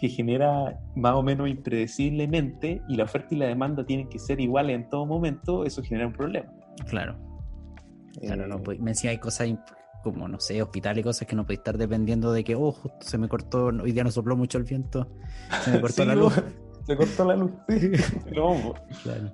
que 0.04 0.10
genera 0.10 0.78
más 0.98 1.14
o 1.16 1.24
menos 1.24 1.48
impredeciblemente 1.48 2.82
y 2.90 2.96
la 2.98 3.06
oferta 3.06 3.34
y 3.34 3.38
la 3.38 3.48
demanda 3.48 3.86
tienen 3.86 4.10
que 4.10 4.20
ser 4.20 4.42
iguales 4.42 4.76
en 4.76 4.90
todo 4.90 5.06
momento, 5.06 5.64
eso 5.64 5.82
genera 5.82 6.08
un 6.08 6.12
problema. 6.14 6.52
Claro, 6.90 7.16
claro, 8.20 8.44
Eh, 8.44 8.48
no 8.50 8.62
podéis- 8.62 8.82
me 8.82 8.92
decía 8.92 9.12
hay 9.12 9.18
cosas 9.20 9.48
como, 10.04 10.28
no 10.28 10.42
sé, 10.42 10.62
hospital 10.62 10.98
y 10.98 11.04
cosas 11.04 11.26
que 11.26 11.38
no 11.38 11.44
podéis 11.44 11.60
estar 11.60 11.78
dependiendo 11.78 12.34
de 12.34 12.44
que, 12.44 12.54
oh, 12.56 12.74
justo 12.74 12.98
se 13.00 13.18
me 13.18 13.30
cortó, 13.30 13.68
hoy 13.68 13.94
día 13.94 14.04
no 14.04 14.12
sopló 14.12 14.36
mucho 14.36 14.58
el 14.58 14.66
viento, 14.66 15.08
se 15.64 15.72
me 15.72 15.80
cortó 15.82 16.02
sí, 16.02 16.06
la 16.06 16.16
luz. 16.16 16.34
Se 16.86 16.98
cortó 16.98 17.24
la 17.24 17.38
luz. 17.38 17.52
sí, 17.70 17.92
no, 18.36 18.74
Claro. 19.04 19.32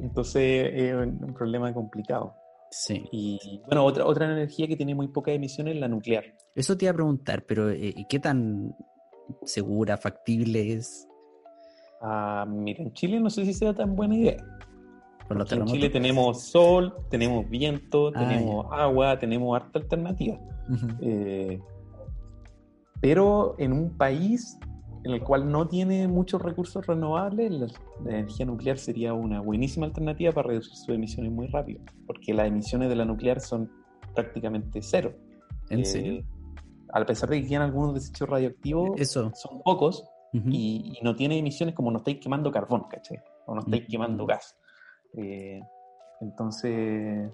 entonces 0.00 0.70
es 0.74 0.94
un 0.94 1.24
un 1.24 1.32
problema 1.32 1.72
complicado. 1.72 2.34
Sí. 2.70 3.02
Y 3.10 3.62
bueno, 3.66 3.86
otra, 3.86 4.04
otra 4.04 4.26
energía 4.30 4.68
que 4.68 4.76
tiene 4.76 4.94
muy 4.94 5.08
pocas 5.08 5.34
emisiones 5.34 5.76
es 5.76 5.80
la 5.80 5.88
nuclear. 5.88 6.24
Eso 6.54 6.76
te 6.76 6.84
iba 6.84 6.92
a 6.92 6.94
preguntar, 6.94 7.44
pero 7.48 7.70
eh, 7.70 7.94
¿y 7.96 8.04
¿qué 8.06 8.18
tan 8.20 8.76
segura, 9.44 9.96
factible 9.96 10.72
es 10.74 11.06
Ah, 12.02 12.46
mira, 12.48 12.82
en 12.82 12.92
Chile 12.94 13.20
no 13.20 13.28
sé 13.28 13.44
si 13.44 13.52
sea 13.52 13.74
tan 13.74 13.94
buena 13.94 14.16
idea. 14.16 14.36
por 15.28 15.36
en? 15.66 15.74
Chile 15.74 15.90
tenemos 15.90 16.42
sol, 16.42 16.94
tenemos 17.10 17.48
viento, 17.48 18.08
Ah, 18.14 18.18
tenemos 18.26 18.66
agua, 18.72 19.18
tenemos 19.18 19.54
harta 19.54 19.78
alternativa. 19.78 20.38
Eh, 21.00 21.60
pero 23.00 23.54
en 23.58 23.72
un 23.72 23.96
país 23.96 24.58
en 25.04 25.12
el 25.12 25.22
cual 25.22 25.50
no 25.50 25.66
tiene 25.66 26.06
muchos 26.08 26.42
recursos 26.42 26.86
renovables, 26.86 27.50
la, 27.52 27.66
la 28.04 28.10
energía 28.18 28.44
nuclear 28.46 28.76
sería 28.76 29.14
una 29.14 29.40
buenísima 29.40 29.86
alternativa 29.86 30.32
para 30.32 30.48
reducir 30.48 30.74
sus 30.76 30.88
emisiones 30.90 31.32
muy 31.32 31.46
rápido, 31.48 31.80
porque 32.06 32.34
las 32.34 32.46
emisiones 32.48 32.88
de 32.90 32.96
la 32.96 33.04
nuclear 33.06 33.40
son 33.40 33.70
prácticamente 34.14 34.80
cero. 34.82 35.14
¿En 35.70 35.80
Eh, 35.80 35.84
serio? 35.84 36.24
A 36.92 37.04
pesar 37.06 37.28
de 37.30 37.40
que 37.42 37.48
quedan 37.48 37.62
algunos 37.62 37.94
desechos 37.94 38.28
radioactivos, 38.28 39.00
Eso. 39.00 39.30
son 39.34 39.62
pocos 39.62 40.04
y, 40.32 40.92
y 41.00 41.04
no 41.04 41.14
tiene 41.16 41.38
emisiones 41.38 41.74
como 41.74 41.90
no 41.90 41.98
estáis 41.98 42.18
quemando 42.20 42.50
carbón, 42.52 42.84
¿cachai? 42.90 43.18
O 43.46 43.54
no 43.54 43.60
estáis 43.60 43.86
quemando 43.88 44.26
gas. 44.26 44.56
Eh, 45.16 45.60
entonces, 46.20 47.30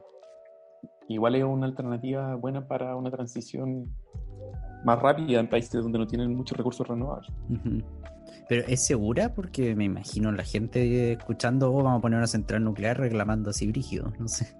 igual 1.09 1.35
es 1.35 1.45
una 1.45 1.67
alternativa 1.67 2.35
buena 2.37 2.67
para 2.67 2.97
una 2.97 3.11
transición 3.11 3.95
más 4.85 4.99
rápida 5.01 5.41
en 5.41 5.49
países 5.49 5.83
donde 5.83 5.99
no 5.99 6.07
tienen 6.07 6.35
muchos 6.35 6.57
recursos 6.57 6.87
renovables. 6.87 7.31
Pero 8.49 8.65
¿es 8.69 8.87
segura? 8.87 9.35
Porque 9.35 9.75
me 9.75 9.85
imagino 9.85 10.31
la 10.33 10.45
gente 10.45 11.13
escuchando, 11.13 11.73
oh, 11.73 11.83
vamos 11.83 11.99
a 11.99 12.03
poner 12.03 12.19
una 12.19 12.27
central 12.27 12.63
nuclear 12.65 12.99
reclamando 12.99 13.51
así 13.51 13.67
brígido. 13.67 14.13
No 14.19 14.29
sé. 14.29 14.57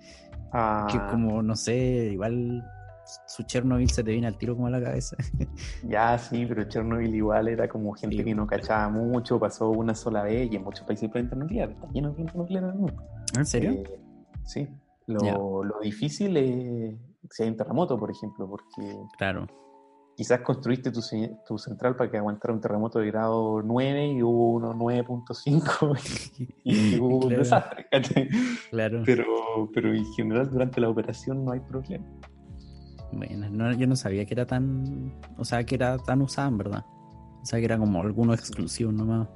Ah, 0.53 0.87
Que 0.91 0.99
como, 1.11 1.43
no 1.43 1.55
sé, 1.57 2.11
igual 2.13 2.65
su 3.27 3.43
Chernobyl 3.45 3.89
se 3.91 4.03
te 4.05 4.11
viene 4.11 4.27
al 4.27 4.37
tiro 4.37 4.55
como 4.55 4.67
a 4.67 4.71
la 4.71 4.83
cabeza. 4.83 5.17
Ya, 5.89 6.19
sí, 6.19 6.45
pero 6.47 6.65
Chernobyl 6.65 7.15
igual 7.15 7.49
era 7.49 7.69
como 7.69 7.93
gente 7.93 8.17
Sí. 8.19 8.25
que 8.25 8.35
no 8.35 8.47
cachaba 8.47 8.89
mucho, 8.89 9.39
pasó 9.39 9.71
una 9.71 9.95
sola 9.95 10.23
vez 10.25 10.51
y 10.51 10.57
en 10.57 10.65
muchos 10.65 10.87
países 10.87 11.09
plantas 11.11 11.39
nucleares, 11.39 11.77
está 11.77 11.89
lleno 11.93 12.09
de 12.09 12.15
plantas 12.15 12.37
nucleares 12.37 12.69
en 12.71 12.75
el 12.75 12.81
mundo. 12.81 13.03
¿En 13.39 13.47
serio? 13.47 13.71
Eh, 13.73 14.01
sí. 14.45 14.69
Lo, 15.07 15.21
Ya. 15.25 15.35
lo 15.35 15.79
difícil 15.83 16.37
es 16.37 16.95
si 17.31 17.43
hay 17.43 17.49
un 17.51 17.57
terremoto, 17.57 17.97
por 17.99 18.11
ejemplo, 18.11 18.49
porque 18.49 18.97
Claro. 19.19 19.47
quizás 20.17 20.41
construiste 20.41 20.91
tu, 20.91 21.01
tu 21.47 21.59
central 21.59 21.95
para 21.95 22.11
que 22.11 22.17
aguantara 22.19 22.53
un 22.55 22.61
terremoto 22.61 22.99
de 22.99 23.07
grado 23.07 23.63
9 23.63 24.07
y 24.09 24.23
hubo 24.23 24.53
uno 24.55 24.73
9.5 24.75 25.97
y, 26.65 26.95
y 26.95 26.99
hubo 26.99 27.17
un 27.19 27.21
Claro. 27.29 27.39
desastre, 27.39 27.87
¿cachai? 27.91 28.29
Claro. 28.71 29.03
Pero, 29.05 29.25
pero 29.73 29.95
en 29.95 30.05
general 30.15 30.51
durante 30.51 30.81
la 30.81 30.89
operación 30.89 31.45
no 31.45 31.53
hay 31.53 31.61
problema. 31.61 32.05
Bueno, 33.13 33.49
no, 33.51 33.73
yo 33.73 33.87
no 33.87 33.97
sabía 33.97 34.25
que 34.27 34.35
era 34.35 34.47
tan. 34.47 35.13
O 35.39 35.45
sea, 35.45 35.65
que 35.65 35.75
era 35.77 35.97
tan 35.99 36.23
usada, 36.23 36.49
en 36.49 36.59
verdad. 36.59 36.85
O 37.43 37.45
sea, 37.47 37.59
que 37.59 37.65
era 37.65 37.79
como 37.79 38.01
alguno 38.03 38.35
exclusivo 38.35 38.91
nomás. 38.93 39.29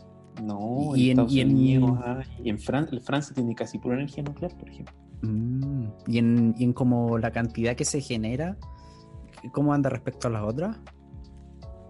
No, 0.42 0.96
Y 0.96 1.06
en 1.10 1.18
Estados 1.18 1.32
y 1.32 1.40
en- 1.40 1.50
Unidos 1.52 1.98
hay, 2.04 2.24
y 2.46 2.50
en 2.50 2.58
Fran- 2.58 3.00
Francia 3.02 3.34
tiene 3.34 3.54
casi 3.54 3.78
pura 3.78 3.94
energía 3.96 4.22
nuclear, 4.24 4.56
por 4.56 4.68
ejemplo. 4.68 4.94
Mm, 5.22 5.84
Y, 6.06 6.18
en, 6.18 6.54
y 6.56 6.64
en 6.64 6.72
como 6.72 7.18
la 7.18 7.30
cantidad 7.30 7.74
que 7.76 7.84
se 7.84 8.00
genera, 8.00 8.56
¿cómo 9.52 9.72
anda 9.74 9.90
respecto 9.90 10.28
a 10.28 10.30
las 10.30 10.42
otras? 10.44 10.76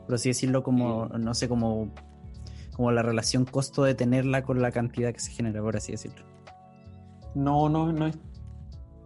Por 0.07 0.15
así 0.17 0.31
decirlo, 0.31 0.63
como, 0.63 1.07
Eh. 1.07 1.19
no 1.21 1.33
sé, 1.35 1.49
como, 1.49 1.91
como 2.75 2.91
la 2.91 3.03
relación 3.03 3.45
costo 3.45 3.85
de 3.85 3.95
tenerla 3.95 4.43
con 4.43 4.61
la 4.61 4.73
cantidad 4.73 5.13
que 5.13 5.21
se 5.21 5.31
genera, 5.33 5.63
por 5.63 5.77
así 5.77 5.93
decirlo. 5.93 6.25
No, 7.35 7.69
no, 7.69 7.93
no 7.93 8.07
es 8.07 8.19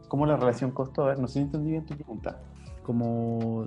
como 0.08 0.24
la 0.26 0.36
relación 0.36 0.70
costo. 0.70 1.02
A 1.04 1.08
ver, 1.08 1.18
no 1.18 1.26
sé 1.28 1.34
si 1.34 1.38
entendí 1.40 1.72
bien 1.72 1.84
tu 1.84 1.94
pregunta. 1.94 2.40
Como 2.84 3.66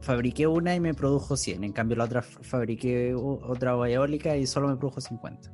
fabriqué 0.00 0.48
una 0.48 0.74
y 0.74 0.80
me 0.80 0.92
produjo 0.92 1.36
100, 1.36 1.62
en 1.62 1.72
cambio 1.72 1.96
la 1.96 2.04
otra 2.04 2.22
fabriqué 2.22 3.14
otra 3.14 3.72
eólica 3.88 4.36
y 4.36 4.46
solo 4.46 4.66
me 4.66 4.76
produjo 4.76 5.00
50. 5.00 5.52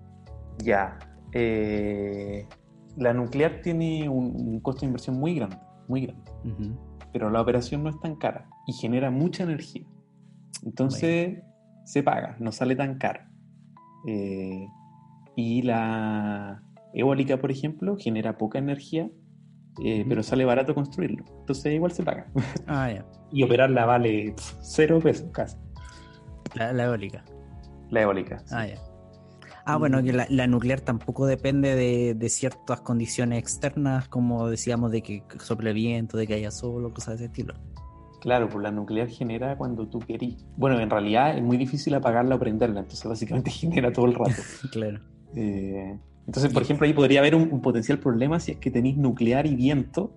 Ya. 0.62 0.98
eh, 1.32 2.46
la 2.96 3.12
nuclear 3.12 3.60
tiene 3.60 4.08
un, 4.08 4.34
un 4.36 4.60
costo 4.60 4.80
de 4.82 4.86
inversión 4.86 5.18
muy 5.18 5.34
grande, 5.34 5.58
muy 5.88 6.06
grande. 6.06 6.30
Pero 7.12 7.30
la 7.30 7.40
operación 7.40 7.82
no 7.82 7.90
es 7.90 8.00
tan 8.00 8.16
cara 8.16 8.48
y 8.66 8.72
genera 8.72 9.10
mucha 9.10 9.42
energía. 9.42 9.86
Entonces 10.64 11.42
se 11.84 12.02
paga, 12.02 12.36
no 12.40 12.52
sale 12.52 12.76
tan 12.76 12.98
caro. 12.98 13.20
Eh, 14.06 14.66
y 15.36 15.62
la 15.62 16.62
eólica, 16.92 17.38
por 17.38 17.50
ejemplo, 17.50 17.96
genera 17.98 18.38
poca 18.38 18.58
energía, 18.58 19.10
eh, 19.82 20.04
pero 20.08 20.22
sale 20.22 20.44
barato 20.44 20.74
construirlo. 20.74 21.24
Entonces 21.40 21.72
igual 21.74 21.92
se 21.92 22.02
paga. 22.02 22.26
Ah, 22.66 22.90
ya. 22.92 23.04
y 23.32 23.42
operarla 23.42 23.84
vale 23.84 24.34
cero 24.60 25.00
pesos 25.02 25.28
casi. 25.32 25.56
La, 26.54 26.72
la 26.72 26.84
eólica. 26.84 27.24
La 27.90 28.02
eólica. 28.02 28.38
sí. 28.40 28.54
Ah, 28.56 28.66
ya. 28.66 28.76
Ah, 29.66 29.78
bueno, 29.78 30.02
que 30.02 30.12
la, 30.12 30.26
la 30.28 30.46
nuclear 30.46 30.82
tampoco 30.82 31.24
depende 31.26 31.74
de, 31.74 32.14
de 32.14 32.28
ciertas 32.28 32.82
condiciones 32.82 33.38
externas, 33.38 34.08
como 34.08 34.48
decíamos, 34.50 34.90
de 34.92 35.02
que 35.02 35.22
sople 35.38 35.72
viento, 35.72 36.18
de 36.18 36.26
que 36.26 36.34
haya 36.34 36.50
sol 36.50 36.84
o 36.84 36.92
cosas 36.92 37.18
de 37.18 37.24
ese 37.24 37.24
estilo. 37.26 37.54
Claro, 38.20 38.48
pues 38.48 38.62
la 38.62 38.70
nuclear 38.70 39.08
genera 39.08 39.56
cuando 39.56 39.86
tú 39.88 40.00
querís. 40.00 40.44
Bueno, 40.56 40.78
en 40.80 40.90
realidad 40.90 41.36
es 41.36 41.42
muy 41.42 41.56
difícil 41.56 41.94
apagarla 41.94 42.34
o 42.34 42.38
prenderla, 42.38 42.80
entonces 42.80 43.06
básicamente 43.06 43.50
genera 43.50 43.90
todo 43.92 44.04
el 44.04 44.14
rato. 44.14 44.42
claro. 44.72 45.00
Eh, 45.34 45.98
entonces, 46.26 46.52
por 46.52 46.62
ejemplo, 46.62 46.86
ahí 46.86 46.92
podría 46.92 47.20
haber 47.20 47.34
un, 47.34 47.52
un 47.52 47.60
potencial 47.60 47.98
problema 47.98 48.40
si 48.40 48.52
es 48.52 48.58
que 48.58 48.70
tenéis 48.70 48.96
nuclear 48.96 49.46
y 49.46 49.54
viento, 49.54 50.12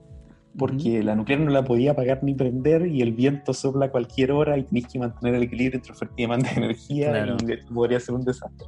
porque 0.58 1.04
la 1.04 1.16
nuclear 1.16 1.40
no 1.42 1.52
la 1.52 1.64
podía 1.64 1.92
apagar 1.92 2.24
ni 2.24 2.34
prender 2.34 2.88
y 2.88 3.02
el 3.02 3.14
viento 3.14 3.54
sopla 3.54 3.86
a 3.88 3.92
cualquier 3.92 4.32
hora 4.32 4.58
y 4.58 4.64
tenéis 4.64 4.88
que 4.88 4.98
mantener 5.00 5.36
el 5.36 5.44
equilibrio 5.44 5.78
entre 5.78 5.92
oferta 5.94 6.14
y 6.18 6.22
demanda 6.24 6.50
de 6.50 6.56
energía 6.58 7.10
Claro. 7.12 7.38
y 7.48 7.74
podría 7.74 8.00
ser 8.00 8.16
un 8.16 8.24
desastre. 8.26 8.66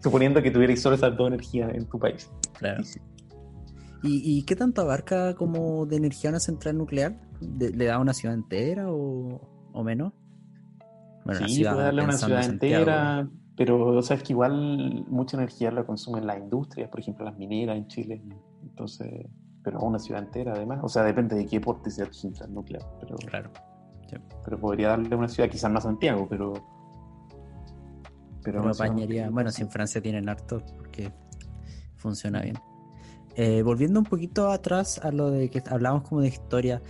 Suponiendo 0.00 0.40
que 0.42 0.50
tuvierais 0.52 0.80
solo 0.80 0.94
esas 0.94 1.16
dos 1.16 1.26
energías 1.28 1.74
en 1.74 1.84
tu 1.86 1.98
país. 1.98 2.30
Claro. 2.58 2.82
¿Y, 4.04 4.38
y 4.38 4.42
qué 4.44 4.54
tanto 4.54 4.82
abarca 4.82 5.34
como 5.34 5.84
de 5.86 5.96
energía 5.96 6.30
una 6.30 6.38
central 6.38 6.78
nuclear? 6.78 7.20
¿De- 7.40 7.70
¿Le 7.70 7.86
da 7.86 7.98
una 7.98 8.14
ciudad 8.14 8.36
entera 8.36 8.88
o, 8.92 9.40
o 9.72 9.82
menos? 9.82 10.12
Bueno, 11.24 11.48
sí, 11.48 11.64
puede 11.64 11.76
darle 11.82 12.02
a 12.02 12.04
una 12.04 12.12
ciudad 12.12 12.38
en 12.38 12.44
Santiago. 12.44 13.30
Pero 13.58 13.88
o 13.88 14.02
sea, 14.02 14.16
es 14.16 14.22
que 14.22 14.32
igual 14.34 15.04
mucha 15.08 15.36
energía 15.36 15.72
la 15.72 15.84
consumen 15.84 16.24
las 16.28 16.38
industrias, 16.38 16.88
por 16.88 17.00
ejemplo, 17.00 17.24
las 17.24 17.36
mineras 17.36 17.76
en 17.76 17.88
Chile. 17.88 18.22
Entonces, 18.62 19.26
pero 19.64 19.80
una 19.80 19.98
ciudad 19.98 20.22
entera 20.22 20.52
además. 20.52 20.78
O 20.84 20.88
sea, 20.88 21.02
depende 21.02 21.34
de 21.34 21.44
qué 21.44 21.60
porte 21.60 21.90
sea 21.90 22.06
tu 22.06 22.12
central 22.12 22.54
nuclear. 22.54 22.82
Pero, 23.00 23.16
Claro. 23.16 23.50
pero 24.44 24.60
podría 24.60 24.90
darle 24.90 25.14
una 25.16 25.26
ciudad, 25.28 25.50
quizás 25.50 25.72
no 25.72 25.78
a 25.78 25.80
Santiago, 25.80 26.28
pero. 26.30 26.52
Pero 28.44 28.62
una 28.62 28.72
ciudad 28.72 28.92
apañaría. 28.92 29.28
Bueno, 29.28 29.50
si 29.50 29.62
en 29.62 29.70
Francia 29.70 30.00
tienen 30.00 30.28
harto, 30.28 30.62
porque 30.76 31.12
funciona 31.96 32.40
bien. 32.40 32.56
Eh, 33.34 33.62
volviendo 33.62 33.98
un 33.98 34.06
poquito 34.06 34.50
atrás 34.50 35.00
a 35.04 35.10
lo 35.10 35.32
de 35.32 35.50
que 35.50 35.64
hablábamos 35.68 36.08
como 36.08 36.20
de 36.20 36.28
historia, 36.28 36.80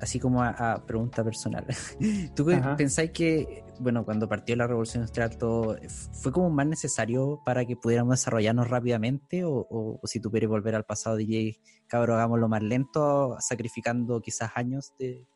así 0.00 0.18
como 0.18 0.42
a, 0.42 0.48
a 0.48 0.86
pregunta 0.86 1.22
personal. 1.22 1.66
¿Tú 2.34 2.50
Ajá. 2.50 2.74
pensáis 2.74 3.10
que, 3.10 3.65
bueno, 3.80 4.04
cuando 4.04 4.28
partió 4.28 4.56
la 4.56 4.66
revolución 4.66 5.02
industrial, 5.02 5.36
todo 5.38 5.76
f- 5.76 6.08
fue 6.12 6.32
como 6.32 6.50
más 6.50 6.66
necesario 6.66 7.40
para 7.44 7.64
que 7.64 7.76
pudiéramos 7.76 8.12
desarrollarnos 8.18 8.68
rápidamente? 8.68 9.44
¿O, 9.44 9.52
o- 9.52 10.00
o 10.02 10.06
si 10.06 10.20
tú 10.20 10.30
quieres 10.30 10.48
volver 10.48 10.74
al 10.74 10.84
pasado, 10.84 11.16
diríais, 11.16 11.58
cabrón, 11.86 12.16
hagámoslo 12.16 12.48
más 12.48 12.62
lento, 12.62 13.36
sacrificando 13.40 14.20
quizás 14.20 14.50
años 14.54 14.92
de, 14.98 15.26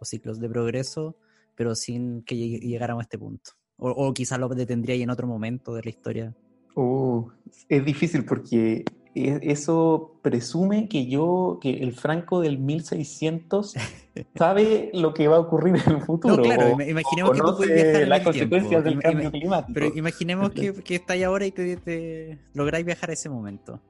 o 0.00 0.04
ciclos 0.04 0.40
de 0.40 0.48
progreso, 0.48 1.16
pero 1.56 1.74
sin 1.74 2.22
que 2.22 2.36
llegue- 2.36 2.60
llegáramos 2.60 3.02
a 3.02 3.04
este 3.04 3.18
punto? 3.18 3.52
O, 3.76 3.90
o 3.90 4.14
quizás 4.14 4.38
lo 4.38 4.48
detendría 4.48 4.94
en 4.96 5.10
otro 5.10 5.26
momento 5.26 5.74
de 5.74 5.82
la 5.82 5.90
historia. 5.90 6.34
Uh, 6.76 7.28
es 7.68 7.84
difícil 7.84 8.24
porque 8.24 8.84
eso 9.14 10.18
presume 10.22 10.88
que 10.88 11.06
yo, 11.06 11.58
que 11.62 11.70
el 11.82 11.92
Franco 11.94 12.40
del 12.40 12.58
1600 12.58 13.74
sabe 14.34 14.90
lo 14.92 15.14
que 15.14 15.28
va 15.28 15.36
a 15.36 15.40
ocurrir 15.40 15.76
en 15.86 15.94
el 15.96 16.00
futuro. 16.02 16.36
No, 16.36 16.42
claro, 16.42 16.66
o- 16.66 16.70
ima- 16.70 16.88
imaginemos 16.88 17.30
o 17.30 17.32
que 17.34 17.40
tú 17.40 17.56
puedes 17.56 17.74
viajar 17.74 18.02
en 18.02 18.08
las 18.08 18.18
el 18.18 18.24
consecuencias 18.24 18.82
tiempo. 18.84 18.90
del 18.90 19.02
cambio 19.02 19.28
ima- 19.28 19.32
climático. 19.32 19.72
Pero 19.74 19.86
imaginemos 19.96 20.50
que, 20.50 20.72
que 20.84 20.94
estáis 20.96 21.24
ahora 21.24 21.46
y 21.46 21.52
te, 21.52 21.76
te 21.76 22.38
lográis 22.54 22.84
viajar 22.84 23.10
a 23.10 23.12
ese 23.12 23.28
momento. 23.28 23.80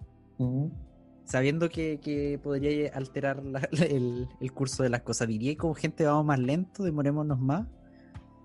Sabiendo 1.24 1.70
que, 1.70 2.38
podría 2.42 2.90
alterar 2.94 3.42
el, 3.72 4.28
curso 4.52 4.82
de 4.82 4.90
las 4.90 5.00
cosas, 5.02 5.26
¿diría 5.26 5.56
como 5.56 5.72
gente 5.74 6.04
vamos 6.04 6.26
más 6.26 6.38
lento, 6.38 6.82
demorémonos 6.82 7.38
más? 7.40 7.66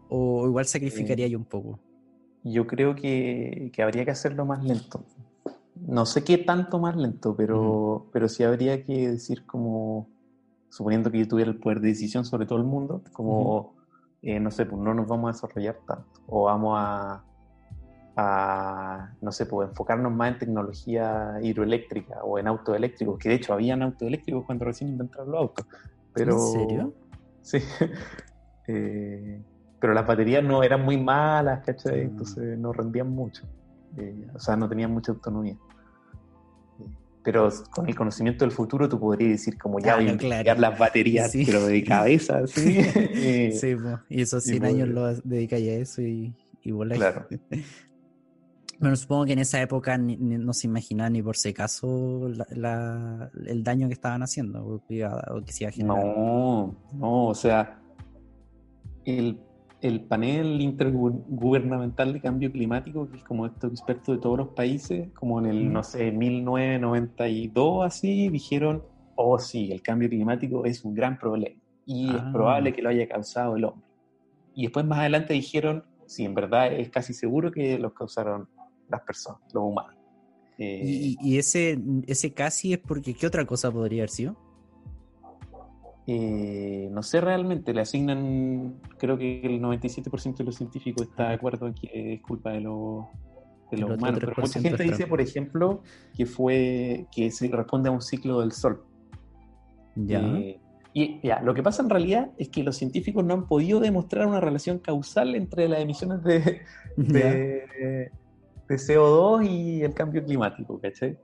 ¿O 0.07 0.47
igual 0.47 0.65
sacrificaría 0.65 1.27
yo 1.27 1.37
un 1.37 1.45
poco? 1.45 1.79
Yo 2.43 2.65
creo 2.67 2.95
que, 2.95 3.69
habría 3.83 4.05
que 4.05 4.11
hacerlo 4.11 4.45
más 4.45 4.63
lento. 4.63 5.03
No 5.75 6.05
sé 6.05 6.23
qué 6.23 6.37
tanto 6.37 6.79
más 6.79 6.95
lento, 6.95 7.35
pero, 7.35 8.07
pero 8.11 8.27
sí 8.27 8.43
habría 8.43 8.83
que 8.83 9.09
decir 9.11 9.45
como, 9.45 10.09
suponiendo 10.69 11.09
que 11.09 11.19
yo 11.19 11.27
tuviera 11.27 11.51
el 11.51 11.59
poder 11.59 11.79
de 11.79 11.89
decisión 11.89 12.25
sobre 12.25 12.45
todo 12.45 12.59
el 12.59 12.65
mundo, 12.65 13.01
como, 13.13 13.75
eh, 14.21 14.39
no 14.39 14.51
sé, 14.51 14.65
pues 14.65 14.81
no 14.81 14.93
nos 14.93 15.07
vamos 15.07 15.29
a 15.29 15.33
desarrollar 15.33 15.79
tanto, 15.87 16.21
o 16.27 16.43
vamos 16.45 16.75
a, 16.77 17.23
a, 18.17 19.15
no 19.21 19.31
sé, 19.31 19.45
pues 19.45 19.69
enfocarnos 19.69 20.11
más 20.11 20.33
en 20.33 20.39
tecnología 20.39 21.37
hidroeléctrica 21.41 22.23
o 22.23 22.37
en 22.37 22.47
autos 22.47 22.75
eléctricos, 22.75 23.17
que 23.17 23.29
de 23.29 23.35
hecho 23.35 23.53
habían 23.53 23.81
autos 23.81 24.07
eléctricos 24.07 24.45
cuando 24.45 24.65
recién 24.65 24.89
inventaron 24.89 25.31
los 25.31 25.41
autos. 25.41 25.65
Pero, 26.13 26.33
¿En 26.33 26.39
serio? 26.39 26.93
Sí. 27.41 27.59
Eh, 28.71 29.41
pero 29.79 29.95
las 29.95 30.05
baterías 30.05 30.43
no 30.43 30.61
eran 30.61 30.85
muy 30.85 30.95
malas, 30.95 31.65
¿cachai? 31.65 32.05
Mm. 32.05 32.09
Entonces 32.09 32.59
no 32.59 32.71
rendían 32.71 33.09
mucho. 33.09 33.47
Eh, 33.97 34.27
o 34.33 34.39
sea, 34.39 34.55
no 34.55 34.67
tenían 34.69 34.91
mucha 34.91 35.11
autonomía. 35.11 35.57
Pero 37.23 37.49
con 37.71 37.87
el 37.87 37.95
conocimiento 37.95 38.45
del 38.45 38.51
futuro 38.51 38.87
tú 38.87 38.99
podrías 38.99 39.31
decir 39.31 39.57
como 39.57 39.79
ya 39.79 39.97
voy 39.97 40.07
a 40.07 40.17
claro. 40.17 40.59
las 40.59 40.79
baterías, 40.79 41.31
pero 41.45 41.65
de 41.65 41.83
cabeza, 41.83 42.47
¿sí? 42.47 42.81
sí, 43.51 43.75
y 44.09 44.21
esos 44.21 44.43
100 44.43 44.65
años 44.65 44.87
lo 44.87 45.13
dedicáis 45.15 45.69
a 45.69 45.73
eso 45.73 46.01
y, 46.01 46.33
y 46.63 46.71
Claro. 46.71 47.27
Bueno, 48.79 48.95
supongo 48.95 49.25
que 49.25 49.33
en 49.33 49.39
esa 49.39 49.61
época 49.61 49.97
no 49.97 50.53
se 50.53 50.67
imaginaba 50.67 51.09
ni 51.09 51.21
por 51.21 51.35
si 51.35 51.49
acaso 51.49 52.27
el 52.27 53.63
daño 53.63 53.87
que 53.87 53.93
estaban 53.93 54.23
haciendo 54.23 54.65
o 54.65 54.81
que, 54.87 55.51
se 55.51 55.63
iba 55.63 55.69
a 55.69 55.73
generar. 55.73 56.05
No, 56.05 56.77
no, 56.93 57.25
o 57.25 57.35
sea, 57.35 57.81
el, 59.03 59.37
panel 60.07 60.61
intergubernamental 60.61 62.13
de 62.13 62.21
cambio 62.21 62.51
climático, 62.51 63.09
que 63.09 63.17
es 63.17 63.23
como 63.23 63.45
estos 63.45 63.71
expertos 63.71 64.17
de 64.17 64.21
todos 64.21 64.37
los 64.37 64.49
países, 64.49 65.09
como 65.13 65.39
en 65.39 65.45
el, 65.45 65.71
no 65.71 65.83
sé, 65.83 66.11
1992 66.11 67.85
así, 67.85 68.29
dijeron, 68.29 68.83
oh 69.15 69.39
sí, 69.39 69.71
el 69.71 69.81
cambio 69.81 70.09
climático 70.09 70.65
es 70.65 70.83
un 70.83 70.93
gran 70.93 71.17
problema 71.17 71.59
y 71.85 72.09
es 72.09 72.21
ah. 72.21 72.29
probable 72.31 72.73
que 72.73 72.81
lo 72.81 72.89
haya 72.89 73.07
causado 73.07 73.55
el 73.55 73.65
hombre. 73.65 73.87
Y 74.53 74.63
después 74.63 74.85
más 74.85 74.99
adelante 74.99 75.33
dijeron, 75.33 75.85
sí, 76.05 76.25
en 76.25 76.35
verdad 76.35 76.73
es 76.73 76.89
casi 76.89 77.13
seguro 77.13 77.51
que 77.51 77.79
lo 77.79 77.93
causaron 77.93 78.49
las 78.89 79.01
personas, 79.01 79.41
los 79.53 79.63
humanos. 79.63 79.95
¿Y, 80.57 81.17
eh, 81.35 81.39
ese, 81.39 81.79
ese 82.05 82.33
casi 82.33 82.73
es 82.73 82.79
porque 82.79 83.13
qué 83.13 83.25
otra 83.27 83.45
cosa 83.45 83.71
podría 83.71 84.01
haber 84.01 84.09
sido? 84.09 84.35
Eh, 86.11 86.89
no 86.91 87.03
sé 87.03 87.21
realmente, 87.21 87.71
le 87.71 87.81
asignan, 87.81 88.79
creo 88.97 89.15
que 89.15 89.41
el 89.41 89.61
97% 89.61 90.37
de 90.37 90.43
los 90.43 90.55
científicos 90.55 91.07
está 91.07 91.29
de 91.29 91.35
acuerdo 91.35 91.67
en 91.67 91.75
que 91.75 92.13
es 92.13 92.21
culpa 92.21 92.49
de, 92.49 92.61
los 92.61 93.05
de 93.69 93.77
los 93.77 93.91
humanos. 93.91 94.19
Pero 94.19 94.33
mucha 94.41 94.59
gente 94.59 94.81
dice, 94.81 95.05
por 95.05 95.21
ejemplo, 95.21 95.83
que 96.17 96.25
fue 96.25 97.05
que 97.11 97.29
se 97.29 97.47
responde 97.49 97.89
a 97.89 97.91
un 97.91 98.01
ciclo 98.01 98.39
del 98.39 98.53
Sol. 98.53 98.83
Ya. 99.95 100.19
Eh, 100.19 100.59
y 100.95 101.19
ya, 101.21 101.41
lo 101.41 101.53
que 101.53 101.61
pasa 101.61 101.83
en 101.83 101.91
realidad 101.91 102.31
es 102.39 102.49
que 102.49 102.63
los 102.63 102.75
científicos 102.75 103.23
no 103.23 103.35
han 103.35 103.45
podido 103.45 103.79
demostrar 103.79 104.25
una 104.25 104.41
relación 104.41 104.79
causal 104.79 105.35
entre 105.35 105.69
las 105.69 105.79
emisiones 105.79 106.23
de, 106.23 106.61
de 106.97 108.11
CO2 108.67 109.47
y 109.47 109.83
el 109.83 109.93
cambio 109.93 110.25
climático, 110.25 110.79
¿cachai? 110.81 111.19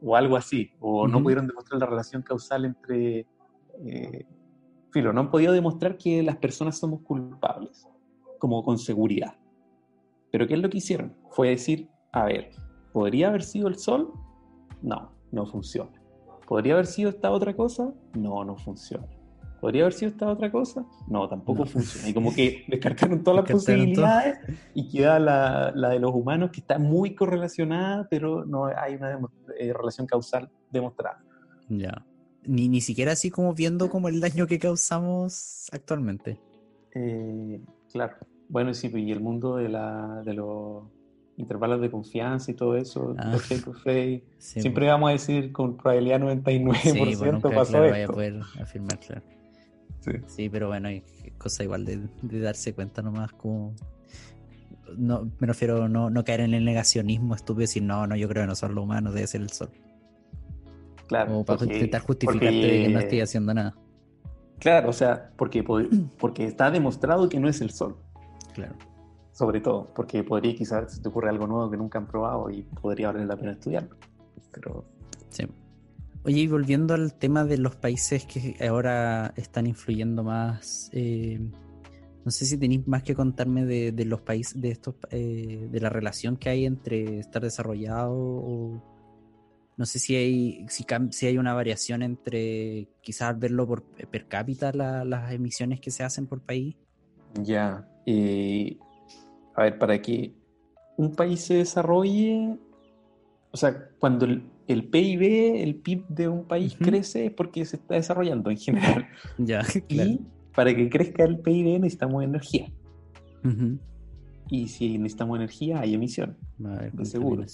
O 0.00 0.16
algo 0.16 0.38
así, 0.38 0.70
o 0.80 1.06
no 1.06 1.22
pudieron 1.22 1.46
demostrar 1.46 1.78
la 1.78 1.86
relación 1.86 2.22
causal 2.22 2.64
entre... 2.64 3.26
Eh, 3.84 4.26
filo, 4.90 5.12
no 5.12 5.20
han 5.20 5.30
podido 5.30 5.52
demostrar 5.52 5.96
que 5.96 6.22
las 6.22 6.36
personas 6.36 6.78
somos 6.78 7.00
culpables, 7.02 7.86
como 8.38 8.62
con 8.62 8.78
seguridad. 8.78 9.34
Pero 10.30 10.46
¿qué 10.46 10.54
es 10.54 10.60
lo 10.60 10.70
que 10.70 10.78
hicieron? 10.78 11.16
Fue 11.30 11.50
decir, 11.50 11.88
a 12.12 12.24
ver, 12.24 12.50
¿podría 12.92 13.28
haber 13.28 13.42
sido 13.42 13.68
el 13.68 13.76
sol? 13.76 14.12
No, 14.82 15.12
no 15.32 15.46
funciona. 15.46 15.92
¿Podría 16.46 16.74
haber 16.74 16.86
sido 16.86 17.10
esta 17.10 17.30
otra 17.30 17.54
cosa? 17.56 17.92
No, 18.14 18.44
no 18.44 18.56
funciona. 18.56 19.06
¿Podría 19.60 19.84
haber 19.84 19.94
sido 19.94 20.10
esta 20.10 20.28
otra 20.28 20.52
cosa? 20.52 20.84
No, 21.08 21.26
tampoco 21.26 21.64
funciona. 21.64 22.06
Y 22.08 22.12
como 22.12 22.34
que 22.34 22.64
descartaron 22.68 23.24
todas 23.24 23.42
las 23.42 23.50
posibilidades 23.50 24.38
y 24.74 24.88
queda 24.88 25.18
la, 25.18 25.88
de 25.88 25.98
los 25.98 26.12
humanos 26.12 26.50
que 26.50 26.60
está 26.60 26.78
muy 26.78 27.14
correlacionada, 27.14 28.06
pero 28.10 28.44
no 28.44 28.66
hay 28.66 28.96
una 28.96 29.18
eh, 29.58 29.72
relación 29.72 30.06
causal 30.06 30.50
demostrada. 30.70 31.24
Ya. 31.70 32.04
Ni, 32.46 32.68
ni 32.68 32.80
siquiera 32.80 33.12
así 33.12 33.30
como 33.30 33.54
viendo 33.54 33.88
como 33.88 34.08
el 34.08 34.20
daño 34.20 34.46
que 34.46 34.58
causamos 34.58 35.68
actualmente. 35.72 36.38
Eh, 36.94 37.60
claro. 37.90 38.16
Bueno, 38.48 38.74
sí, 38.74 38.90
y 38.94 39.12
el 39.12 39.20
mundo 39.20 39.56
de, 39.56 39.68
la, 39.68 40.22
de 40.24 40.34
los 40.34 40.84
intervalos 41.36 41.80
de 41.80 41.90
confianza 41.90 42.50
y 42.50 42.54
todo 42.54 42.76
eso, 42.76 43.14
ah. 43.18 43.36
siempre 44.38 44.86
vamos 44.86 45.08
a 45.08 45.12
decir 45.12 45.52
con 45.52 45.76
probabilidad 45.76 46.20
99% 46.20 46.80
sí, 46.80 47.16
bueno, 47.16 47.40
pasó 47.40 47.72
claro, 47.72 47.90
Vaya 47.90 48.04
a 48.04 48.08
poder 48.08 48.40
afirmar, 48.60 49.00
claro. 49.00 49.22
Sí. 50.26 50.50
pero 50.50 50.68
bueno, 50.68 50.88
hay 50.88 51.02
cosa 51.38 51.64
igual 51.64 51.84
de, 51.84 52.00
darse 52.40 52.74
cuenta 52.74 53.02
nomás 53.02 53.32
como... 53.32 53.74
No, 54.98 55.30
me 55.38 55.46
refiero 55.46 55.88
no, 55.88 56.10
no 56.10 56.24
caer 56.24 56.40
en 56.40 56.52
el 56.52 56.64
negacionismo 56.64 57.34
estúpido 57.34 57.62
decir, 57.62 57.82
no, 57.82 58.06
no, 58.06 58.14
yo 58.16 58.28
creo 58.28 58.42
que 58.42 58.48
no 58.48 58.54
son 58.54 58.74
los 58.74 58.84
humanos, 58.84 59.14
debe 59.14 59.26
ser 59.26 59.40
el 59.40 59.50
sol. 59.50 59.70
Claro. 61.14 61.38
O 61.38 61.44
para 61.44 61.62
intentar 61.62 62.00
justificarte 62.00 62.50
de 62.50 62.82
que 62.82 62.88
no 62.88 62.98
estoy 62.98 63.20
haciendo 63.20 63.54
nada. 63.54 63.76
Claro, 64.58 64.90
o 64.90 64.92
sea, 64.92 65.30
porque, 65.36 65.62
porque 66.18 66.44
está 66.44 66.72
demostrado 66.72 67.28
que 67.28 67.38
no 67.38 67.48
es 67.48 67.60
el 67.60 67.70
sol. 67.70 67.96
Claro. 68.52 68.74
Sobre 69.30 69.60
todo, 69.60 69.92
porque 69.94 70.24
podría 70.24 70.56
quizás 70.56 70.94
se 70.94 71.02
te 71.02 71.08
ocurre 71.08 71.28
algo 71.28 71.46
nuevo 71.46 71.70
que 71.70 71.76
nunca 71.76 71.98
han 71.98 72.06
probado 72.06 72.50
y 72.50 72.62
podría 72.62 73.12
valer 73.12 73.28
la 73.28 73.36
pena 73.36 73.52
estudiarlo. 73.52 73.96
Pero... 74.50 74.84
Sí. 75.28 75.46
Oye, 76.24 76.40
y 76.40 76.46
volviendo 76.48 76.94
al 76.94 77.14
tema 77.14 77.44
de 77.44 77.58
los 77.58 77.76
países 77.76 78.26
que 78.26 78.56
ahora 78.66 79.32
están 79.36 79.68
influyendo 79.68 80.24
más, 80.24 80.90
eh, 80.92 81.38
no 82.24 82.30
sé 82.32 82.44
si 82.44 82.58
tenéis 82.58 82.88
más 82.88 83.04
que 83.04 83.14
contarme 83.14 83.64
de, 83.66 84.04
los 84.04 84.20
países, 84.22 84.60
de 84.60 84.70
estos, 84.70 84.96
eh, 85.10 85.68
de 85.70 85.80
la 85.80 85.90
relación 85.90 86.36
que 86.36 86.48
hay 86.48 86.64
entre 86.66 87.20
estar 87.20 87.42
desarrollado 87.42 88.14
o 88.16 88.93
no 89.76 89.86
sé 89.86 89.98
si 89.98 90.14
hay, 90.14 90.66
si, 90.68 91.26
hay 91.26 91.38
una 91.38 91.54
variación 91.54 92.02
entre 92.02 92.88
quizás 93.00 93.38
verlo 93.38 93.66
por 93.66 93.82
per 93.82 94.26
cápita 94.26 94.72
las 94.72 95.32
emisiones 95.32 95.80
que 95.80 95.90
se 95.90 96.04
hacen 96.04 96.26
por 96.26 96.40
país. 96.40 96.76
Ya, 97.42 97.88
eh, 98.06 98.76
a 99.54 99.64
ver, 99.64 99.78
para 99.78 100.00
que 100.00 100.32
un 100.96 101.14
país 101.14 101.40
se 101.40 101.54
desarrolle, 101.54 102.56
o 103.50 103.56
sea, 103.56 103.88
cuando 103.98 104.26
el, 104.26 104.44
el 104.68 104.84
PIB, 104.84 105.62
el 105.62 105.76
PIB 105.76 106.06
de 106.08 106.28
un 106.28 106.44
país 106.44 106.76
crece 106.78 107.30
porque 107.30 107.64
se 107.64 107.76
está 107.76 107.94
desarrollando 107.94 108.50
en 108.50 108.58
general. 108.58 109.08
Ya, 109.38 109.62
Y 109.88 110.20
para 110.54 110.74
que 110.74 110.88
crezca 110.88 111.24
el 111.24 111.38
PIB 111.38 111.80
necesitamos 111.80 112.22
energía. 112.22 112.70
Y 114.48 114.68
si 114.68 114.98
necesitamos 114.98 115.36
energía, 115.36 115.80
hay 115.80 115.94
emisión. 115.94 116.36
de 116.58 117.04
seguro. 117.04 117.44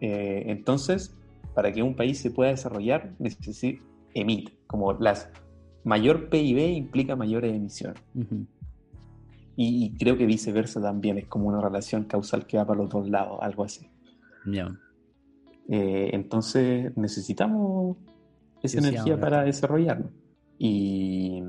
Eh, 0.00 0.44
entonces, 0.46 1.14
para 1.54 1.72
que 1.72 1.82
un 1.82 1.94
país 1.94 2.18
se 2.18 2.30
pueda 2.30 2.50
desarrollar, 2.50 3.14
necesita 3.18 3.82
emite. 4.14 4.52
Como 4.66 4.92
las 4.94 5.30
mayor 5.84 6.28
PIB 6.28 6.76
implica 6.76 7.16
mayores 7.16 7.54
emisiones. 7.54 8.02
y, 9.56 9.96
creo 9.98 10.16
que 10.16 10.26
viceversa 10.26 10.80
también, 10.80 11.18
es 11.18 11.26
como 11.26 11.48
una 11.48 11.60
relación 11.60 12.04
causal 12.04 12.46
que 12.46 12.56
va 12.56 12.66
para 12.66 12.80
los 12.80 12.90
dos 12.90 13.08
lados, 13.08 13.38
algo 13.42 13.64
así. 13.64 13.88
Ya. 14.46 14.76
Eh, 15.68 16.10
entonces 16.12 16.96
necesitamos 16.96 17.96
esa 18.62 18.78
energía 18.78 19.20
para 19.20 19.44
desarrollarlo 19.44 20.10
Y 20.58 21.42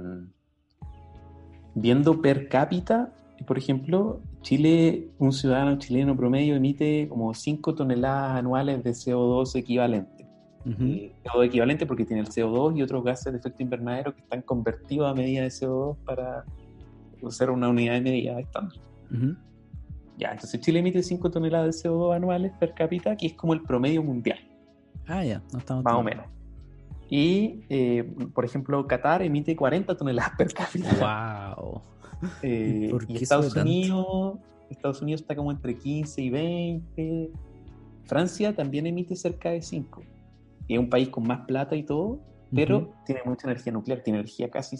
viendo 1.73 2.21
per 2.21 2.47
cápita, 2.47 3.13
por 3.47 3.57
ejemplo, 3.57 4.21
Chile, 4.41 5.09
un 5.19 5.31
ciudadano 5.31 5.77
chileno 5.77 6.15
promedio 6.15 6.55
emite 6.55 7.07
como 7.07 7.33
5 7.33 7.75
toneladas 7.75 8.37
anuales 8.37 8.83
de 8.83 8.91
CO2 8.91 9.55
equivalente. 9.55 10.27
CO2 10.65 11.45
equivalente 11.45 11.85
porque 11.85 12.05
tiene 12.05 12.21
el 12.21 12.27
CO2 12.27 12.77
y 12.77 12.83
otros 12.83 13.03
gases 13.03 13.33
de 13.33 13.39
efecto 13.39 13.63
invernadero 13.63 14.13
que 14.13 14.21
están 14.21 14.41
convertidos 14.41 15.09
a 15.09 15.13
medida 15.15 15.41
de 15.43 15.49
CO2 15.49 15.97
para 16.05 16.45
ser 17.29 17.49
una 17.49 17.69
unidad 17.69 17.93
de 17.93 18.01
medida 18.01 18.39
estándar. 18.39 18.77
Ya, 20.17 20.31
entonces 20.31 20.59
Chile 20.59 20.79
emite 20.79 21.01
5 21.01 21.31
toneladas 21.31 21.81
de 21.81 21.89
CO2 21.89 22.15
anuales 22.15 22.51
per 22.59 22.73
cápita, 22.73 23.15
que 23.15 23.27
es 23.27 23.33
como 23.33 23.53
el 23.53 23.61
promedio 23.61 24.03
mundial. 24.03 24.39
Ah, 25.07 25.23
ya, 25.23 25.41
no 25.51 25.59
estamos. 25.59 25.83
Más 25.83 25.95
o 25.95 26.03
menos. 26.03 26.25
Y, 27.09 27.65
eh, 27.69 28.03
por 28.33 28.45
ejemplo, 28.45 28.87
Qatar 28.87 29.21
emite 29.21 29.55
40 29.55 29.97
toneladas 29.97 30.31
per 30.37 30.53
cápita. 30.53 31.55
¡Wow! 31.57 31.81
Eh, 32.43 32.91
y 33.07 33.23
Estados 33.23 33.55
Unidos, 33.55 34.37
Estados 34.69 35.01
Unidos 35.01 35.21
está 35.21 35.35
como 35.35 35.51
entre 35.51 35.77
15 35.77 36.21
y 36.21 36.29
20. 36.29 37.31
Francia 38.05 38.55
también 38.55 38.87
emite 38.87 39.15
cerca 39.15 39.49
de 39.49 39.61
5. 39.61 40.01
es 40.67 40.79
un 40.79 40.89
país 40.89 41.09
con 41.09 41.27
más 41.27 41.45
plata 41.45 41.75
y 41.75 41.83
todo, 41.83 42.19
pero 42.53 42.93
tiene 43.05 43.21
mucha 43.25 43.47
energía 43.47 43.73
nuclear, 43.73 44.01
tiene 44.01 44.19
energía 44.19 44.49
casi 44.49 44.77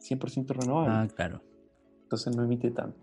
100% 0.00 0.48
renovable. 0.48 0.94
Ah, 0.94 1.08
claro. 1.14 1.42
Entonces 2.02 2.34
no 2.34 2.44
emite 2.44 2.70
tanto. 2.70 2.98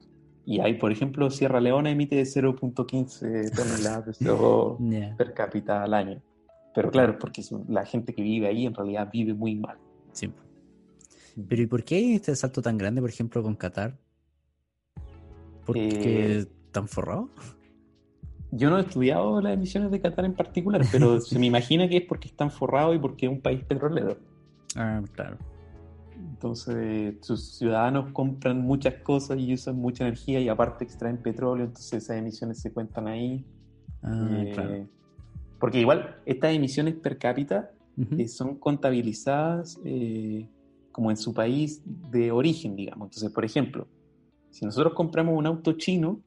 Y 0.45 0.59
ahí, 0.59 0.75
por 0.75 0.91
ejemplo, 0.91 1.29
Sierra 1.31 1.59
Leona 1.59 1.89
emite 1.89 2.21
0.15 2.21 3.55
toneladas 3.55 4.05
de 4.05 4.11
CO2 4.13 5.15
per 5.17 5.33
cápita 5.33 5.83
al 5.83 5.93
año. 5.93 6.21
Pero 6.73 6.91
claro, 6.91 7.17
porque 7.17 7.41
la 7.67 7.85
gente 7.85 8.13
que 8.13 8.21
vive 8.21 8.47
ahí 8.47 8.65
en 8.65 8.73
realidad 8.73 9.09
vive 9.11 9.33
muy 9.33 9.55
mal. 9.55 9.77
Sí. 10.11 10.31
Pero 11.47 11.61
¿y 11.61 11.67
por 11.67 11.83
qué 11.83 11.95
hay 11.95 12.13
este 12.13 12.35
salto 12.35 12.61
tan 12.61 12.77
grande, 12.77 13.01
por 13.01 13.09
ejemplo, 13.09 13.43
con 13.43 13.55
Qatar? 13.55 13.97
¿Por 15.65 15.75
qué 15.75 16.39
eh, 16.39 16.45
tan 16.71 16.87
forrado? 16.87 17.29
Yo 18.51 18.69
no 18.69 18.77
he 18.77 18.81
estudiado 18.81 19.41
las 19.41 19.53
emisiones 19.53 19.91
de 19.91 19.99
Qatar 19.99 20.25
en 20.25 20.33
particular, 20.33 20.81
pero 20.91 21.19
se 21.21 21.37
me 21.39 21.47
imagina 21.47 21.89
que 21.89 21.97
es 21.97 22.03
porque 22.03 22.29
están 22.29 22.51
forrados 22.51 22.95
y 22.95 22.99
porque 22.99 23.25
es 23.25 23.31
un 23.31 23.41
país 23.41 23.63
petrolero. 23.63 24.17
Ah, 24.75 25.01
claro. 25.13 25.37
Entonces, 26.17 27.15
sus 27.21 27.57
ciudadanos 27.57 28.13
compran 28.13 28.61
muchas 28.61 28.95
cosas 28.95 29.37
y 29.39 29.53
usan 29.53 29.75
mucha 29.75 30.05
energía 30.05 30.39
y 30.39 30.47
aparte 30.47 30.85
extraen 30.85 31.17
petróleo, 31.17 31.65
entonces 31.65 32.03
esas 32.03 32.17
emisiones 32.17 32.61
se 32.61 32.71
cuentan 32.71 33.07
ahí. 33.07 33.45
Ah, 34.01 34.29
eh, 34.31 34.51
claro. 34.53 34.87
Porque 35.59 35.79
igual, 35.79 36.17
estas 36.25 36.53
emisiones 36.53 36.95
per 36.95 37.17
cápita 37.17 37.71
eh, 38.17 38.27
son 38.27 38.55
contabilizadas 38.55 39.79
eh, 39.83 40.47
como 40.95 41.11
en 41.11 41.17
su 41.17 41.33
país 41.33 41.81
de 41.83 42.31
origen, 42.31 42.77
digamos. 42.77 43.07
Entonces, 43.07 43.29
por 43.33 43.43
ejemplo, 43.43 43.85
si 44.49 44.63
nosotros 44.63 44.93
compramos 44.93 45.37
un 45.37 45.45
auto 45.45 45.73
chino, 45.73 46.21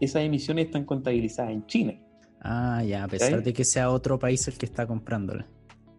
esas 0.00 0.22
emisiones 0.22 0.66
están 0.66 0.84
contabilizadas 0.84 1.52
en 1.52 1.64
China. 1.66 1.94
Ah, 2.40 2.82
ya, 2.82 3.04
a 3.04 3.06
pesar 3.06 3.44
de 3.44 3.52
que 3.52 3.64
sea 3.64 3.90
otro 3.90 4.18
país 4.18 4.48
el 4.48 4.58
que 4.58 4.66
está 4.66 4.88
comprándola. 4.88 5.46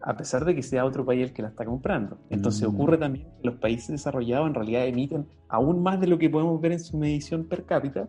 A 0.02 0.14
pesar 0.18 0.44
de 0.44 0.54
que 0.54 0.62
sea 0.62 0.84
otro 0.84 1.06
país 1.06 1.22
el 1.22 1.32
que 1.32 1.40
la 1.40 1.48
está 1.48 1.64
comprando. 1.64 2.18
Entonces 2.28 2.68
mm. 2.68 2.74
ocurre 2.74 2.98
también 2.98 3.24
que 3.40 3.48
los 3.48 3.54
países 3.54 3.88
desarrollados 3.88 4.48
en 4.48 4.54
realidad 4.54 4.86
emiten 4.86 5.26
aún 5.48 5.82
más 5.82 5.98
de 5.98 6.08
lo 6.08 6.18
que 6.18 6.28
podemos 6.28 6.60
ver 6.60 6.72
en 6.72 6.80
su 6.80 6.98
medición 6.98 7.44
per 7.44 7.64
cápita, 7.64 8.06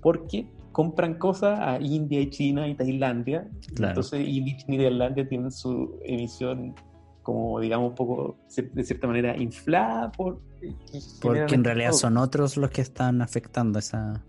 porque 0.00 0.50
compran 0.72 1.18
cosas 1.18 1.60
a 1.60 1.78
India 1.82 2.18
y 2.22 2.30
China 2.30 2.66
y 2.66 2.74
Tailandia. 2.74 3.46
Entonces 3.76 4.26
India 4.26 4.56
y 4.66 4.78
Tailandia 4.78 5.28
tienen 5.28 5.50
su 5.50 6.00
emisión 6.02 6.74
como 7.28 7.60
digamos 7.60 7.90
un 7.90 7.94
poco 7.94 8.38
de 8.56 8.84
cierta 8.84 9.06
manera 9.06 9.36
inflada 9.36 10.10
por 10.10 10.40
porque 11.20 11.54
en 11.54 11.62
realidad 11.62 11.92
son 11.92 12.16
otros 12.16 12.56
los 12.56 12.70
que 12.70 12.80
están 12.80 13.20
afectando 13.20 13.78
esa 13.78 14.24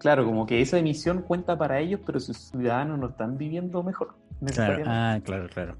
claro, 0.00 0.24
como 0.24 0.44
que 0.44 0.60
esa 0.60 0.76
emisión 0.76 1.22
cuenta 1.22 1.56
para 1.56 1.78
ellos, 1.78 2.00
pero 2.04 2.18
sus 2.18 2.36
ciudadanos 2.36 2.98
no 2.98 3.10
están 3.10 3.38
viviendo 3.38 3.84
mejor. 3.84 4.16
Claro, 4.44 4.82
ah, 4.88 5.20
claro, 5.22 5.48
claro. 5.48 5.76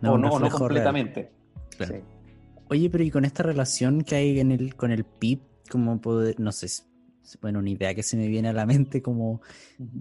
No, 0.00 0.16
no, 0.16 0.38
no 0.38 0.48
completamente. 0.48 1.30
Oye, 2.70 2.88
pero 2.88 3.04
y 3.04 3.10
con 3.10 3.26
esta 3.26 3.42
relación 3.42 4.00
que 4.00 4.14
hay 4.16 4.40
en 4.40 4.52
el, 4.52 4.74
con 4.74 4.90
el 4.90 5.04
PIB, 5.04 5.40
como 5.70 6.00
poder, 6.00 6.40
no 6.40 6.50
sé, 6.52 6.68
bueno, 7.40 7.58
una 7.58 7.70
idea 7.70 7.94
que 7.94 8.02
se 8.02 8.16
me 8.16 8.28
viene 8.28 8.48
a 8.48 8.52
la 8.52 8.66
mente, 8.66 9.02
como 9.02 9.40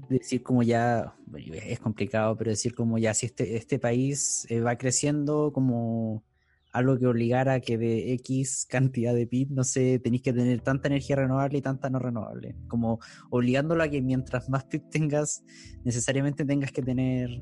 decir 0.09 0.43
como 0.43 0.63
ya, 0.63 1.15
es 1.35 1.79
complicado, 1.79 2.35
pero 2.37 2.51
decir 2.51 2.75
como 2.75 2.97
ya 2.97 3.13
si 3.13 3.25
este, 3.25 3.55
este 3.55 3.79
país 3.79 4.45
eh, 4.49 4.61
va 4.61 4.77
creciendo 4.77 5.51
como 5.53 6.23
algo 6.71 6.97
que 6.99 7.07
obligara 7.07 7.53
a 7.53 7.59
que 7.61 7.77
de 7.77 8.13
X 8.13 8.67
cantidad 8.69 9.13
de 9.15 9.25
PIB, 9.27 9.51
no 9.51 9.63
sé, 9.63 9.99
tenéis 9.99 10.21
que 10.21 10.33
tener 10.33 10.59
tanta 10.59 10.89
energía 10.89 11.15
renovable 11.15 11.57
y 11.57 11.61
tanta 11.61 11.89
no 11.89 11.99
renovable. 11.99 12.55
Como 12.67 12.99
obligándolo 13.29 13.81
a 13.81 13.87
que 13.87 14.01
mientras 14.01 14.49
más 14.49 14.65
PIB 14.65 14.89
tengas, 14.89 15.43
necesariamente 15.85 16.43
tengas 16.43 16.73
que 16.73 16.81
tener, 16.81 17.41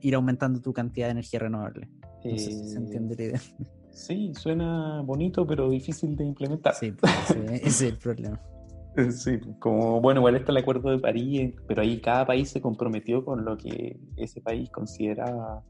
ir 0.00 0.14
aumentando 0.14 0.60
tu 0.60 0.72
cantidad 0.74 1.06
de 1.06 1.12
energía 1.12 1.40
renovable. 1.40 1.88
No 2.24 2.38
sé 2.38 2.52
si 2.52 2.68
se 2.68 2.78
entiende 2.78 3.16
la 3.16 3.22
idea. 3.24 3.40
Sí, 3.90 4.32
suena 4.34 5.02
bonito, 5.02 5.46
pero 5.46 5.70
difícil 5.70 6.16
de 6.16 6.24
implementar. 6.24 6.74
Sí, 6.74 6.92
pues, 6.92 7.12
ese 7.30 7.66
es 7.66 7.82
el 7.82 7.96
problema. 7.96 8.40
Sí, 9.10 9.40
como, 9.58 10.00
bueno, 10.00 10.20
igual 10.20 10.36
está 10.36 10.52
el 10.52 10.58
acuerdo 10.58 10.90
de 10.90 10.98
París, 10.98 11.52
pero 11.66 11.82
ahí 11.82 12.00
cada 12.00 12.26
país 12.26 12.50
se 12.50 12.60
comprometió 12.60 13.24
con 13.24 13.44
lo 13.44 13.56
que 13.56 13.98
ese 14.16 14.40
país 14.40 14.70
consideraba 14.70 15.64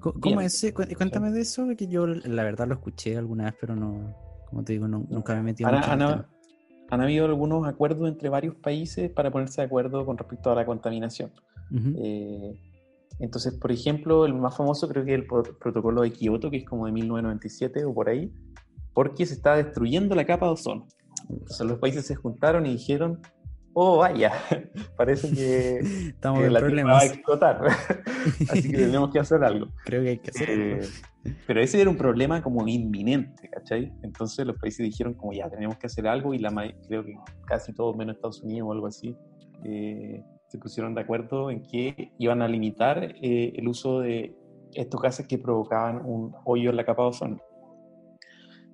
¿Cómo 0.00 0.40
es? 0.40 0.72
Cuéntame 0.74 1.32
de 1.32 1.40
eso, 1.40 1.66
que 1.76 1.88
yo 1.88 2.06
la 2.06 2.44
verdad 2.44 2.68
lo 2.68 2.74
escuché 2.74 3.16
alguna 3.16 3.44
vez, 3.44 3.54
pero 3.60 3.74
no, 3.74 4.14
como 4.48 4.64
te 4.64 4.74
digo, 4.74 4.86
nunca 4.86 5.34
me 5.34 5.40
he 5.40 5.42
metido 5.42 5.68
han, 5.68 6.26
han, 6.90 7.00
habido 7.00 7.26
algunos 7.26 7.66
acuerdos 7.66 8.08
entre 8.08 8.28
varios 8.28 8.54
países 8.56 9.10
para 9.10 9.30
ponerse 9.30 9.60
de 9.60 9.66
acuerdo 9.66 10.06
con 10.06 10.16
respecto 10.16 10.50
a 10.50 10.54
la 10.54 10.64
contaminación. 10.64 11.32
Eh, 11.96 12.58
entonces, 13.18 13.54
por 13.54 13.72
ejemplo, 13.72 14.24
el 14.24 14.34
más 14.34 14.56
famoso 14.56 14.88
creo 14.88 15.04
que 15.04 15.14
es 15.14 15.20
el 15.20 15.26
protocolo 15.26 16.02
de 16.02 16.12
Kioto, 16.12 16.50
que 16.50 16.58
es 16.58 16.64
como 16.64 16.86
de 16.86 16.92
1997 16.92 17.84
o 17.84 17.92
por 17.92 18.08
ahí, 18.08 18.32
porque 18.94 19.26
se 19.26 19.34
está 19.34 19.56
destruyendo 19.56 20.14
la 20.14 20.24
capa 20.24 20.46
de 20.46 20.52
ozono. 20.52 20.86
Entonces 21.28 21.66
los 21.66 21.78
países 21.78 22.06
se 22.06 22.14
juntaron 22.14 22.66
y 22.66 22.72
dijeron, 22.72 23.20
oh, 23.74 23.98
vaya, 23.98 24.32
parece 24.96 25.30
que, 25.32 25.78
Estamos 26.08 26.42
en 26.44 26.52
la 26.52 26.60
problemas. 26.60 26.94
va 26.94 27.00
a 27.00 27.06
explotar. 27.06 27.60
Así 28.50 28.70
que 28.70 28.76
tenemos 28.76 29.10
que 29.10 29.20
hacer 29.20 29.44
algo. 29.44 29.68
Creo 29.84 30.02
que 30.02 30.08
hay 30.08 30.18
que 30.18 30.30
hacerlo. 30.30 30.64
Eh, 30.64 30.88
pero 31.46 31.60
ese 31.60 31.80
era 31.80 31.90
un 31.90 31.96
problema 31.96 32.42
como 32.42 32.66
inminente, 32.66 33.48
¿cachai? 33.50 33.92
Entonces 34.02 34.46
los 34.46 34.56
países 34.58 34.84
dijeron 34.84 35.14
como 35.14 35.32
ya, 35.32 35.48
tenemos 35.48 35.76
que 35.76 35.86
hacer 35.86 36.06
algo 36.06 36.34
y 36.34 36.38
la 36.38 36.50
creo 36.86 37.04
que 37.04 37.14
casi 37.46 37.72
todos 37.72 37.96
menos 37.96 38.16
Estados 38.16 38.42
Unidos 38.42 38.68
o 38.68 38.72
algo 38.72 38.86
así 38.86 39.16
eh, 39.64 40.22
se 40.48 40.58
pusieron 40.58 40.94
de 40.94 41.02
acuerdo 41.02 41.50
en 41.50 41.62
que 41.62 42.12
iban 42.18 42.42
a 42.42 42.48
limitar 42.48 43.14
eh, 43.22 43.52
el 43.56 43.68
uso 43.68 44.00
de 44.00 44.34
estos 44.74 45.00
gases 45.00 45.26
que 45.26 45.38
provocaban 45.38 46.04
un 46.04 46.34
hoyo 46.44 46.70
en 46.70 46.76
la 46.76 46.84
capa 46.84 47.02
de 47.02 47.08
ozono. 47.08 47.38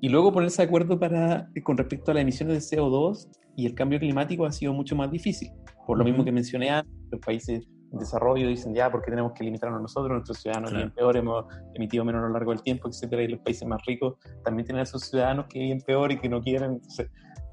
Y 0.04 0.10
luego 0.10 0.34
ponerse 0.34 0.60
de 0.60 0.68
acuerdo 0.68 0.98
para, 0.98 1.48
con 1.62 1.78
respecto 1.78 2.10
a 2.10 2.14
las 2.14 2.20
emisiones 2.20 2.68
de 2.68 2.76
CO2 2.76 3.26
y 3.56 3.64
el 3.64 3.74
cambio 3.74 3.98
climático 3.98 4.44
ha 4.44 4.52
sido 4.52 4.74
mucho 4.74 4.94
más 4.94 5.10
difícil. 5.10 5.50
Por 5.86 5.96
lo 5.96 6.04
mismo 6.04 6.22
que 6.22 6.30
mencioné 6.30 6.68
antes, 6.68 6.92
los 7.10 7.22
países 7.22 7.66
en 7.90 7.98
desarrollo 7.98 8.46
dicen 8.46 8.74
ya, 8.74 8.92
porque 8.92 9.10
tenemos 9.10 9.32
que 9.32 9.44
limitarnos 9.44 9.80
nosotros? 9.80 10.10
Nuestros 10.10 10.42
ciudadanos 10.42 10.72
viven 10.72 10.90
peor, 10.90 11.16
hemos 11.16 11.46
emitido 11.74 12.04
menos 12.04 12.22
a 12.22 12.26
lo 12.26 12.34
largo 12.34 12.50
del 12.50 12.60
tiempo, 12.60 12.86
etcétera. 12.86 13.22
Y 13.22 13.28
los 13.28 13.40
países 13.40 13.66
más 13.66 13.80
ricos 13.86 14.16
también 14.44 14.66
tienen 14.66 14.82
a 14.82 14.84
sus 14.84 15.06
ciudadanos 15.06 15.46
que 15.48 15.58
viven 15.58 15.80
peor 15.80 16.12
y 16.12 16.18
que 16.18 16.28
no 16.28 16.42
quieren, 16.42 16.82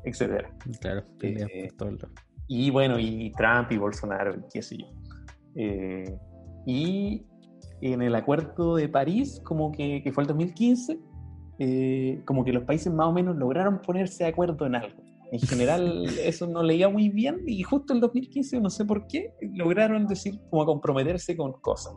etcétera. 0.03 0.53
Claro, 0.81 1.03
eh, 1.21 1.69
Y 2.49 2.69
bueno, 2.69 2.99
y 2.99 3.31
Trump 3.31 3.71
y 3.71 3.77
Bolsonaro, 3.77 4.35
qué 4.53 4.61
sé 4.61 4.75
yo. 4.75 4.87
Eh, 5.55 6.17
y 6.65 7.25
en 7.79 8.01
el 8.01 8.13
acuerdo 8.13 8.75
de 8.75 8.89
París, 8.89 9.39
como 9.45 9.71
que, 9.71 10.03
que 10.03 10.11
fue 10.11 10.23
el 10.23 10.27
2015, 10.27 10.99
eh, 11.63 12.21
como 12.25 12.43
que 12.43 12.53
los 12.53 12.63
países 12.63 12.91
más 12.91 13.07
o 13.07 13.11
menos 13.11 13.35
lograron 13.35 13.81
ponerse 13.81 14.23
de 14.23 14.31
acuerdo 14.31 14.65
en 14.65 14.75
algo 14.75 15.03
en 15.31 15.39
general 15.39 16.05
eso 16.23 16.45
no 16.47 16.61
leía 16.61 16.89
muy 16.89 17.09
bien 17.09 17.41
y 17.47 17.63
justo 17.63 17.93
el 17.93 17.99
2015, 18.01 18.59
no 18.59 18.69
sé 18.69 18.85
por 18.85 19.07
qué, 19.07 19.33
lograron 19.53 20.05
decir 20.05 20.39
como 20.49 20.65
comprometerse 20.65 21.35
con 21.35 21.53
cosas. 21.53 21.93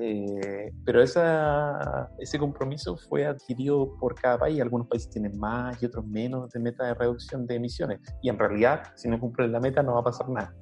Eh, 0.00 0.72
pero 0.84 1.02
esa, 1.02 2.08
ese 2.20 2.38
compromiso 2.38 2.96
fue 2.96 3.26
adquirido 3.26 3.96
por 3.98 4.14
cada 4.14 4.38
país. 4.38 4.60
Algunos 4.60 4.86
países 4.86 5.10
tienen 5.10 5.36
más 5.36 5.82
y 5.82 5.86
otros 5.86 6.06
menos 6.06 6.50
de 6.50 6.60
meta 6.60 6.86
de 6.86 6.94
reducción 6.94 7.46
de 7.46 7.56
emisiones. 7.56 7.98
Y 8.22 8.28
en 8.28 8.38
realidad, 8.38 8.84
si 8.94 9.08
no 9.08 9.18
cumplen 9.18 9.50
la 9.50 9.58
meta, 9.58 9.82
no 9.82 9.94
va 9.94 10.00
a 10.00 10.04
pasar 10.04 10.28
nada. 10.28 10.54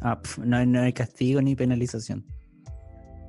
Ah, 0.00 0.20
no, 0.44 0.56
hay, 0.56 0.66
no 0.66 0.80
hay 0.80 0.92
castigo 0.92 1.40
ni 1.40 1.54
penalización. 1.54 2.24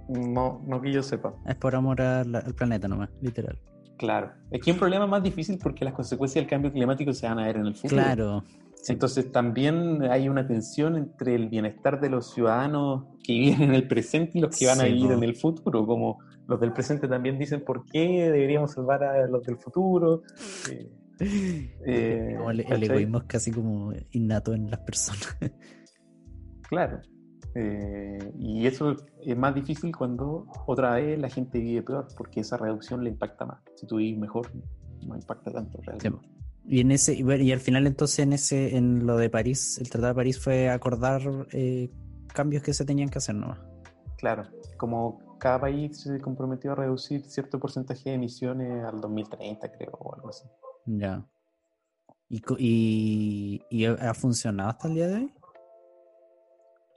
No, 0.10 0.62
no 0.66 0.82
que 0.82 0.92
yo 0.92 1.02
sepa. 1.04 1.34
Es 1.46 1.56
por 1.56 1.76
amor 1.76 2.02
al, 2.02 2.36
al 2.36 2.54
planeta 2.54 2.88
nomás, 2.88 3.10
literal. 3.22 3.58
Claro. 3.98 4.32
Es 4.52 4.62
que 4.62 4.72
un 4.72 4.78
problema 4.78 5.08
más 5.08 5.24
difícil 5.24 5.58
porque 5.62 5.86
las 5.86 5.94
consecuencias 5.94 6.44
del 6.44 6.50
cambio 6.50 6.72
climático 6.72 7.14
se 7.14 7.28
van 7.28 7.40
a 7.40 7.46
ver 7.46 7.58
en 7.58 7.66
el 7.68 7.76
futuro. 7.76 8.02
Claro. 8.02 8.44
Entonces 8.88 9.32
también 9.32 10.04
hay 10.04 10.30
una 10.30 10.46
tensión 10.48 10.96
entre 10.96 11.36
el 11.36 11.50
bienestar 11.50 12.00
de 12.00 12.10
los 12.10 12.34
ciudadanos 12.34 13.06
que 13.24 13.34
viven 13.34 13.64
en 13.64 13.76
el 13.76 13.88
presente 13.88 14.38
y 14.38 14.42
los 14.42 14.56
que 14.56 14.68
van 14.68 14.80
a 14.80 14.84
vivir 14.84 15.12
en 15.12 15.24
el 15.24 15.36
futuro. 15.36 15.86
Como 15.88 16.20
los 16.48 16.60
del 16.60 16.72
presente 16.72 17.08
también 17.08 17.40
dicen 17.40 17.64
por 17.64 17.86
qué 17.86 18.30
deberíamos 18.32 18.74
salvar 18.74 19.04
a 19.04 19.28
los 19.28 19.44
del 19.44 19.58
futuro. 19.58 20.24
Eh, 21.18 22.38
el, 22.50 22.60
el 22.60 22.84
egoísmo 22.84 23.20
es 23.20 23.24
casi 23.24 23.50
como 23.50 23.94
innato 24.12 24.54
en 24.54 24.70
las 24.70 24.82
personas. 24.82 25.38
claro. 26.68 27.00
Eh, 27.58 28.34
y 28.38 28.68
eso 28.68 28.98
es 29.24 29.38
más 29.38 29.56
difícil 29.56 29.96
cuando 29.96 30.46
otra 30.68 30.96
vez 30.96 31.18
la 31.18 31.30
gente 31.30 31.60
vive 31.60 31.82
peor, 31.84 32.08
porque 32.18 32.42
esa 32.42 32.58
reducción 32.58 33.02
le 33.04 33.12
impacta 33.12 33.46
más. 33.46 33.60
Si 33.76 33.88
tú 33.88 33.96
vives 33.96 34.20
mejor, 34.20 34.52
no 35.08 35.16
impacta 35.16 35.52
tanto 35.52 35.80
realmente. 35.82 36.28
Y 36.68 36.82
en 36.82 36.92
ese 36.92 37.14
y 37.14 37.52
al 37.52 37.60
final 37.60 37.88
entonces 37.88 38.20
en 38.20 38.34
ese 38.34 38.76
en 38.76 39.06
lo 39.06 39.18
de 39.18 39.30
París, 39.30 39.78
el 39.80 39.90
Tratado 39.90 40.14
de 40.14 40.16
París 40.16 40.40
fue 40.40 40.70
acordar 40.70 41.22
eh, 41.52 41.90
cambios 42.34 42.62
que 42.62 42.74
se 42.74 42.84
tenían 42.84 43.08
que 43.08 43.20
hacer 43.20 43.36
nomás. 43.36 43.60
Claro, 44.18 44.44
como 44.78 45.38
cada 45.40 45.62
país 45.62 46.02
se 46.02 46.20
comprometió 46.20 46.74
a 46.74 46.76
reducir 46.76 47.24
cierto 47.24 47.60
porcentaje 47.60 48.10
de 48.10 48.16
emisiones 48.16 48.84
al 48.84 49.00
2030, 49.00 49.72
creo, 49.72 49.92
o 49.92 50.16
algo 50.16 50.30
así. 50.30 50.44
Ya. 50.86 51.26
¿Y, 52.28 52.42
y, 52.58 53.62
y 53.70 53.86
ha 53.86 54.14
funcionado 54.14 54.72
hasta 54.72 54.88
el 54.88 54.96
día 54.96 55.08
de 55.08 55.16
hoy? 55.16 55.34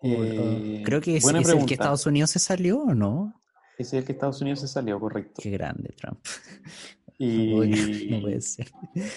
Eh, 0.03 0.83
creo 0.85 1.01
que 1.01 1.17
es, 1.17 1.25
es 1.25 1.49
el 1.49 1.67
que 1.67 1.75
Estados 1.75 2.07
Unidos 2.07 2.31
se 2.31 2.39
salió, 2.39 2.83
¿o 2.83 2.95
no? 2.95 3.35
Es 3.79 3.93
el 3.93 4.05
que 4.05 4.13
Estados 4.13 4.41
Unidos 4.41 4.61
se 4.61 4.69
salió, 4.69 4.99
correcto. 4.99 5.41
Qué 5.43 5.51
grande 5.51 5.95
Trump. 5.97 6.19
Y 7.21 7.57
no 8.11 8.21
puede 8.21 8.41
ser. 8.41 8.69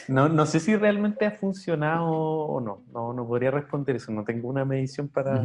No, 0.08 0.28
no 0.28 0.46
sé 0.46 0.60
si 0.60 0.76
realmente 0.76 1.26
ha 1.26 1.32
funcionado 1.32 2.10
o 2.10 2.60
no. 2.60 2.84
No, 2.92 3.14
no 3.14 3.28
podría 3.28 3.52
responder 3.52 3.96
eso. 3.96 4.12
No 4.12 4.24
tengo 4.24 4.50
una 4.50 4.66
medición 4.66 5.08
para, 5.08 5.42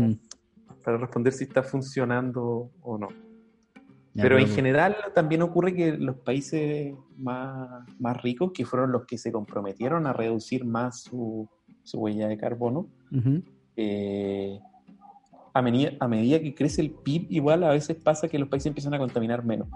para 0.83 0.97
responder 0.97 1.33
si 1.35 1.45
está 1.45 1.63
funcionando 1.63 2.71
o 2.81 2.99
no. 2.99 3.09
pero 4.15 4.39
en 4.39 4.49
general 4.49 4.97
también 5.15 5.43
ocurre 5.43 5.75
que 5.75 5.93
los 5.93 6.17
países 6.17 6.95
más, 7.19 7.87
más, 7.99 8.23
ricos, 8.23 8.53
que 8.53 8.65
fueron 8.65 8.91
los 8.91 9.05
que 9.05 9.19
se 9.19 9.31
comprometieron 9.31 10.07
a 10.07 10.15
reducir 10.15 10.65
más 10.65 11.03
su, 11.03 11.47
su 11.83 12.01
huella 12.01 12.27
de 12.27 12.39
carbono, 12.39 12.89
eh, 13.77 14.59
a, 15.57 15.63
medida, 15.63 15.93
a 16.01 16.07
medida 16.07 16.39
que 16.39 16.55
crece 16.55 16.83
el 16.83 16.91
PIB, 16.91 17.29
igual 17.31 17.65
a 17.65 17.71
veces 17.71 17.97
pasa 17.97 18.29
que 18.29 18.39
los 18.39 18.49
países 18.49 18.67
empiezan 18.67 18.93
a 18.93 18.99
contaminar 18.99 19.43
menos. 19.43 19.69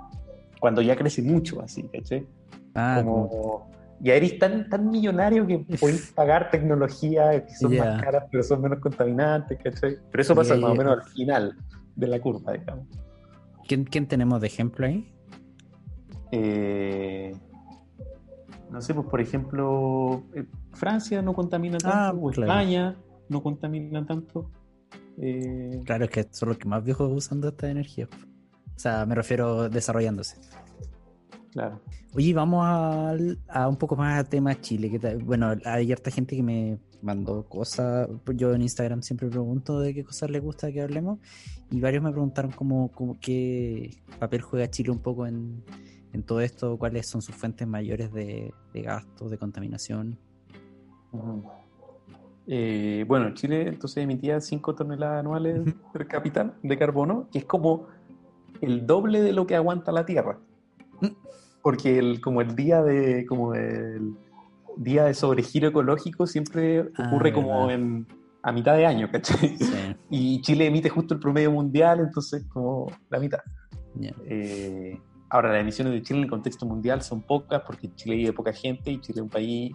Cuando 0.60 0.82
ya 0.82 0.94
crece 0.94 1.22
mucho, 1.22 1.62
así, 1.62 1.84
¿cachai? 1.84 2.26
Ah, 2.74 3.00
como, 3.02 3.70
ya 3.98 4.14
eres 4.14 4.38
tan, 4.38 4.68
tan 4.68 4.90
millonario 4.90 5.46
que 5.46 5.58
puedes 5.80 6.12
pagar 6.12 6.50
tecnología 6.50 7.46
que 7.46 7.54
son 7.54 7.76
más 7.78 8.02
caras, 8.02 8.24
pero 8.30 8.42
son 8.42 8.60
menos 8.60 8.78
contaminantes, 8.80 9.58
¿cachai? 9.62 9.96
Pero 10.10 10.22
eso 10.22 10.34
pasa 10.34 10.54
más 10.56 10.70
o 10.70 10.74
menos 10.74 10.98
al 10.98 11.02
final 11.04 11.56
de 11.96 12.06
la 12.06 12.20
curva, 12.20 12.52
digamos. 12.52 12.86
¿Quién, 13.66 13.84
quién 13.84 14.06
tenemos 14.06 14.40
de 14.42 14.48
ejemplo 14.48 14.84
ahí? 14.84 15.10
Eh, 16.30 17.34
no 18.70 18.82
sé, 18.82 18.92
pues 18.92 19.06
por 19.06 19.20
ejemplo, 19.22 20.24
eh, 20.34 20.44
Francia 20.72 21.22
no 21.22 21.32
contamina 21.32 21.78
ah, 21.84 22.10
tanto, 22.10 22.26
o 22.26 22.30
España 22.30 22.96
no 23.30 23.42
contamina 23.42 24.04
tanto. 24.04 24.50
Eh, 25.22 25.82
claro, 25.84 26.04
es 26.06 26.10
que 26.10 26.26
son 26.30 26.48
los 26.48 26.58
que 26.58 26.66
más 26.66 26.82
viejos 26.82 27.10
usando 27.12 27.48
esta 27.48 27.70
energía. 27.70 28.08
O 28.74 28.78
sea, 28.78 29.04
me 29.04 29.14
refiero 29.14 29.68
desarrollándose. 29.68 30.36
Claro. 31.52 31.80
Oye, 32.14 32.32
vamos 32.32 32.64
a, 32.64 33.68
un 33.68 33.76
poco 33.76 33.96
más 33.96 34.20
a 34.20 34.24
tema 34.24 34.58
Chile. 34.60 34.90
Que 34.90 35.16
bueno, 35.16 35.54
hay 35.64 35.92
harta 35.92 36.10
gente 36.10 36.36
que 36.36 36.42
me 36.42 36.78
mandó 37.02 37.44
cosas. 37.44 38.08
Yo 38.34 38.54
en 38.54 38.62
Instagram 38.62 39.02
siempre 39.02 39.28
pregunto 39.28 39.80
de 39.80 39.92
qué 39.92 40.04
cosas 40.04 40.30
les 40.30 40.42
gusta 40.42 40.72
que 40.72 40.80
hablemos. 40.80 41.18
Y 41.70 41.80
varios 41.80 42.02
me 42.02 42.10
preguntaron 42.10 42.52
cómo, 42.52 42.90
qué 43.20 44.02
papel 44.18 44.40
juega 44.40 44.70
Chile 44.70 44.90
un 44.90 45.00
poco 45.00 45.26
en, 45.26 45.62
todo 46.24 46.40
esto, 46.40 46.78
cuáles 46.78 47.08
son 47.08 47.22
sus 47.22 47.34
fuentes 47.34 47.68
mayores 47.68 48.12
de, 48.12 48.52
gastos, 48.72 49.30
de 49.30 49.38
contaminación. 49.38 50.18
Eh, 52.52 53.04
bueno, 53.06 53.32
Chile 53.34 53.68
entonces 53.68 54.02
emitía 54.02 54.40
5 54.40 54.74
toneladas 54.74 55.20
anuales 55.20 55.72
per 55.92 56.08
cápita 56.08 56.54
de 56.62 56.76
carbono, 56.76 57.28
que 57.30 57.38
es 57.38 57.44
como 57.44 57.86
el 58.60 58.86
doble 58.86 59.20
de 59.20 59.32
lo 59.32 59.46
que 59.46 59.54
aguanta 59.54 59.92
la 59.92 60.04
Tierra 60.04 60.38
porque 61.62 61.98
el, 61.98 62.20
como 62.20 62.40
el 62.40 62.54
día 62.54 62.82
de 62.82 63.26
como 63.26 63.54
el 63.54 64.14
día 64.76 65.04
de 65.04 65.14
sobregiro 65.14 65.68
ecológico 65.68 66.26
siempre 66.26 66.80
ocurre 66.80 67.30
ah, 67.30 67.34
como 67.34 67.70
en, 67.70 68.06
a 68.42 68.52
mitad 68.52 68.76
de 68.76 68.86
año, 68.86 69.10
¿cachai? 69.10 69.56
Y 70.10 70.40
Chile 70.42 70.66
emite 70.66 70.88
justo 70.88 71.14
el 71.14 71.20
promedio 71.20 71.50
mundial, 71.50 72.00
entonces 72.00 72.44
como 72.48 72.90
la 73.10 73.18
mitad. 73.18 73.40
Eh, 74.24 74.98
ahora, 75.28 75.52
las 75.52 75.60
emisiones 75.60 75.92
de 75.92 76.02
Chile 76.02 76.20
en 76.20 76.24
el 76.24 76.30
contexto 76.30 76.64
mundial 76.64 77.02
son 77.02 77.22
pocas 77.22 77.62
porque 77.66 77.92
Chile 77.94 78.16
vive 78.16 78.32
poca 78.32 78.52
gente 78.52 78.90
y 78.90 79.00
Chile 79.00 79.18
es 79.18 79.22
un 79.22 79.28
país 79.28 79.74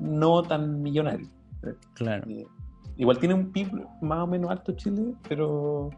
no 0.00 0.42
tan 0.42 0.82
millonario. 0.82 1.28
Claro. 1.94 2.28
Eh, 2.28 2.46
igual 2.96 3.18
tiene 3.18 3.34
un 3.34 3.52
PIB 3.52 3.86
más 4.00 4.20
o 4.20 4.26
menos 4.26 4.50
alto 4.50 4.72
Chile, 4.72 5.14
pero, 5.28 5.90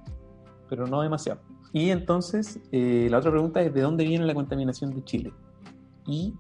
pero 0.69 0.87
no 0.87 1.03
demasiado. 1.03 1.41
Y 1.73 1.91
entonces, 1.91 2.61
eh, 2.71 3.09
la 3.11 3.19
otra 3.19 3.31
pregunta 3.31 3.61
es, 3.61 3.75
¿de 3.75 3.81
dónde 3.81 4.05
viene 4.05 4.25
la 4.25 4.35
contaminación 4.35 4.95
de 4.95 5.03
Chile? 5.03 5.33
Y 6.07 6.35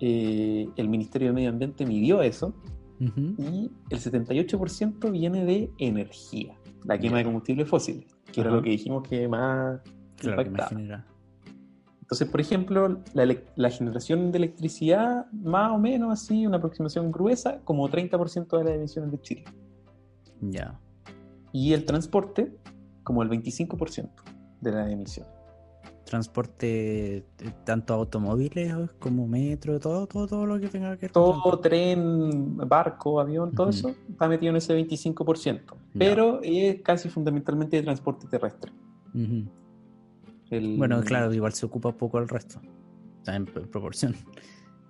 eh, 0.00 0.68
el 0.76 0.88
Ministerio 0.88 1.28
de 1.28 1.34
Medio 1.34 1.50
Ambiente 1.50 1.86
midió 1.86 2.22
eso 2.22 2.54
y 3.00 3.70
el 3.90 3.98
78% 3.98 5.10
viene 5.10 5.44
de 5.44 5.70
energía, 5.78 6.56
la 6.84 6.98
quema 6.98 7.18
de 7.18 7.24
combustibles 7.24 7.68
fósiles, 7.68 8.06
que 8.32 8.40
era 8.40 8.50
lo 8.50 8.62
que 8.62 8.70
dijimos 8.70 9.06
que 9.06 9.28
más 9.28 9.80
impactaba. 10.22 11.04
Entonces, 12.04 12.28
por 12.28 12.38
ejemplo, 12.38 12.98
la, 13.14 13.34
la, 13.56 13.70
generación 13.70 14.30
de 14.30 14.36
electricidad, 14.36 15.24
más 15.32 15.72
o 15.72 15.78
menos 15.78 16.12
así, 16.12 16.46
una 16.46 16.58
aproximación 16.58 17.10
gruesa, 17.10 17.60
como 17.64 17.88
30% 17.88 18.58
de 18.58 18.64
las 18.64 18.74
emisiones 18.74 19.10
de 19.10 19.20
Chile. 19.22 19.44
Ya. 20.42 20.78
Y 21.50 21.72
el 21.72 21.86
transporte, 21.86 22.58
como 23.04 23.22
el 23.22 23.30
25% 23.30 24.10
de 24.60 24.70
la 24.70 24.90
emisión. 24.90 25.26
Transporte 26.04 27.16
eh, 27.16 27.24
tanto 27.64 27.94
automóviles 27.94 28.74
como 28.98 29.26
metro, 29.26 29.80
todo, 29.80 30.06
todo, 30.06 30.26
todo 30.26 30.44
lo 30.44 30.60
que 30.60 30.68
tenga 30.68 30.96
que 30.96 31.06
ver 31.06 31.12
Todo, 31.12 31.58
tren, 31.58 32.58
barco, 32.58 33.18
avión, 33.18 33.52
todo 33.52 33.70
eso 33.70 33.94
está 34.10 34.28
metido 34.28 34.50
en 34.50 34.56
ese 34.56 34.76
25%. 34.76 35.62
Pero 35.98 36.40
es 36.42 36.82
casi 36.82 37.08
fundamentalmente 37.08 37.78
de 37.78 37.82
transporte 37.82 38.26
terrestre. 38.26 38.72
Bueno, 40.60 41.00
claro, 41.02 41.32
igual 41.32 41.52
se 41.52 41.66
ocupa 41.66 41.92
poco 41.92 42.18
el 42.18 42.28
resto. 42.28 42.60
en 43.26 43.46
proporción. 43.46 44.14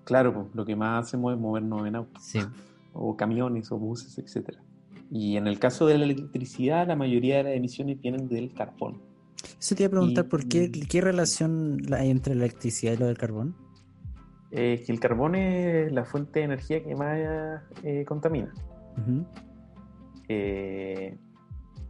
Claro, 0.04 0.50
lo 0.52 0.64
que 0.64 0.76
más 0.76 1.06
hacemos 1.06 1.34
es 1.34 1.40
movernos 1.40 1.86
en 1.86 1.96
autos. 1.96 2.32
O 2.96 3.16
camiones 3.16 3.72
o 3.72 3.76
buses, 3.76 4.16
etcétera. 4.18 4.62
Y 5.10 5.36
en 5.36 5.48
el 5.48 5.58
caso 5.58 5.84
de 5.84 5.98
la 5.98 6.04
electricidad, 6.04 6.86
la 6.86 6.94
mayoría 6.94 7.38
de 7.38 7.42
las 7.42 7.54
emisiones 7.54 8.00
vienen 8.00 8.28
del 8.28 8.54
carbón. 8.54 9.02
Eso 9.58 9.74
te 9.74 9.82
iba 9.82 9.88
a 9.88 9.90
preguntar, 9.90 10.28
¿por 10.28 10.46
qué, 10.46 10.70
qué 10.70 11.00
relación 11.00 11.80
hay 11.92 12.10
entre 12.10 12.36
la 12.36 12.44
electricidad 12.44 12.92
y 12.92 12.96
lo 12.98 13.06
del 13.06 13.18
carbón? 13.18 13.56
Eh, 14.56 14.84
que 14.86 14.92
el 14.92 15.00
carbón 15.00 15.34
es 15.34 15.92
la 15.92 16.04
fuente 16.04 16.38
de 16.38 16.44
energía 16.44 16.84
que 16.84 16.94
más 16.94 17.18
eh, 17.82 18.04
contamina. 18.06 18.54
Eh, 20.28 21.18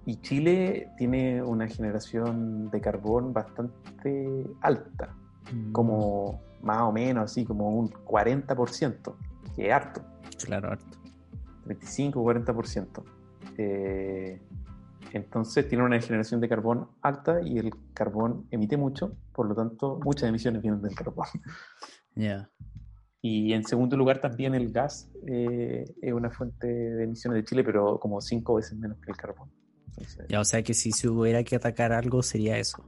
y 0.06 0.16
Chile 0.20 0.90
tiene 0.98 1.42
una 1.42 1.66
generación 1.66 2.70
de 2.70 2.80
carbón 2.80 3.32
bastante 3.32 4.44
alta, 4.60 5.14
mm. 5.52 5.72
como 5.72 6.40
más 6.62 6.82
o 6.82 6.92
menos 6.92 7.24
así, 7.24 7.44
como 7.44 7.70
un 7.70 7.90
40%, 7.90 9.14
que 9.56 9.66
es 9.66 9.72
harto. 9.72 10.02
Claro, 10.44 10.72
harto. 10.72 10.98
35 11.64 12.20
o 12.20 12.24
40%. 12.24 13.02
Eh, 13.56 14.42
entonces 15.12 15.68
tiene 15.68 15.84
una 15.84 16.00
generación 16.00 16.40
de 16.40 16.48
carbón 16.48 16.88
alta 17.00 17.40
y 17.40 17.58
el 17.58 17.72
carbón 17.94 18.46
emite 18.50 18.76
mucho, 18.76 19.16
por 19.32 19.46
lo 19.46 19.54
tanto 19.54 20.00
muchas 20.04 20.28
emisiones 20.28 20.62
vienen 20.62 20.82
del 20.82 20.94
carbón. 20.94 21.26
Ya. 22.16 22.48
Y 23.20 23.54
en 23.54 23.64
segundo 23.64 23.96
lugar 23.96 24.20
también 24.20 24.54
el 24.54 24.70
gas 24.70 25.10
eh, 25.26 25.84
es 26.00 26.12
una 26.12 26.30
fuente 26.30 26.68
de 26.68 27.02
emisiones 27.02 27.38
de 27.38 27.44
Chile, 27.44 27.64
pero 27.64 27.98
como 27.98 28.20
cinco 28.20 28.54
veces 28.54 28.78
menos 28.78 28.98
que 28.98 29.10
el 29.10 29.16
carbón. 29.16 29.50
Ya, 30.28 30.40
o 30.40 30.44
sea 30.44 30.62
que 30.62 30.74
si 30.74 30.92
se 30.92 31.08
hubiera 31.08 31.42
que 31.44 31.56
atacar 31.56 31.92
algo 31.92 32.22
sería 32.22 32.58
eso. 32.58 32.84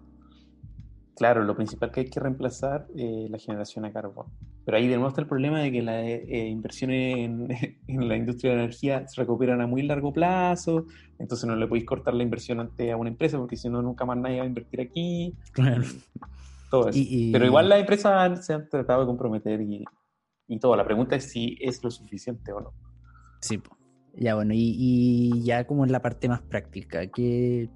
Claro, 1.17 1.45
lo 1.45 1.57
principal 1.57 1.91
que 1.91 2.01
hay 2.01 2.11
que 2.11 2.21
reemplazar 2.21 2.87
es 2.95 3.31
la 3.31 3.39
generación 3.39 3.85
de 3.85 3.93
carbón. 3.93 4.27
Pero 4.67 4.77
ahí 4.77 4.87
demuestra 4.87 5.23
el 5.23 5.29
problema 5.29 5.61
de 5.61 5.73
que 5.73 5.81
las 5.81 6.05
eh, 6.05 6.49
inversiones 6.49 7.17
en, 7.89 8.09
la 8.09 8.17
industria 8.17 8.51
de 8.51 8.57
la 8.59 8.65
energía 8.65 9.09
se 9.09 9.23
recuperan 9.23 9.63
a 9.63 9.67
muy 9.67 9.83
largo 9.83 10.13
plazo, 10.13 10.85
entonces 11.19 11.49
no 11.49 11.57
le 11.57 11.67
podéis 11.67 11.87
cortar 11.87 12.13
la 12.13 12.23
inversión 12.23 12.61
ante 12.61 12.93
a 12.93 12.99
una 12.99 13.09
empresa 13.09 13.39
porque 13.39 13.57
si 13.57 13.71
no 13.71 13.81
nunca 13.81 14.05
más 14.05 14.19
nadie 14.19 14.39
va 14.39 14.45
a 14.45 14.49
invertir 14.49 14.81
aquí. 14.83 15.35
Claro. 15.53 15.85
Todo 16.71 16.91
eso. 16.91 16.99
Pero 17.33 17.47
igual 17.47 17.69
las 17.69 17.81
empresas 17.81 18.45
se 18.45 18.53
han 18.53 18.69
tratado 18.69 19.01
de 19.01 19.07
comprometer 19.07 19.61
y, 19.63 19.85
y 20.49 20.59
todo. 20.59 20.75
La 20.75 20.85
pregunta 20.85 21.15
es 21.15 21.31
si 21.31 21.57
es 21.61 21.83
lo 21.85 21.93
suficiente 21.93 22.53
o 22.53 22.61
no. 22.61 22.73
Sí, 23.41 23.63
ya 24.17 24.35
bueno, 24.35 24.55
y, 24.55 24.75
y 24.77 25.43
ya 25.45 25.67
como 25.67 25.85
en 25.85 25.93
la 25.93 26.03
parte 26.03 26.29
más 26.29 26.43
práctica, 26.43 27.07
¿qué, 27.07 27.71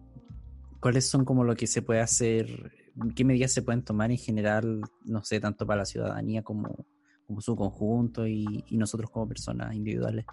¿cuáles 0.81 1.07
son 1.09 1.25
como 1.25 1.45
lo 1.45 1.55
que 1.55 1.67
se 1.67 1.83
puede 1.83 2.01
hacer 2.01 2.73
qué 3.15 3.25
medidas 3.25 3.53
se 3.53 3.63
pueden 3.63 3.83
tomar 3.83 4.11
en 4.11 4.19
general, 4.19 4.81
no 5.05 5.23
sé, 5.23 5.41
tanto 5.41 5.67
para 5.67 5.79
la 5.79 5.85
ciudadanía 5.85 6.43
como, 6.43 6.87
como 7.27 7.41
su 7.41 7.57
conjunto 7.57 8.27
y, 8.27 8.65
nosotros 8.71 9.11
como 9.11 9.29
personas 9.29 9.75
individuales? 9.75 10.27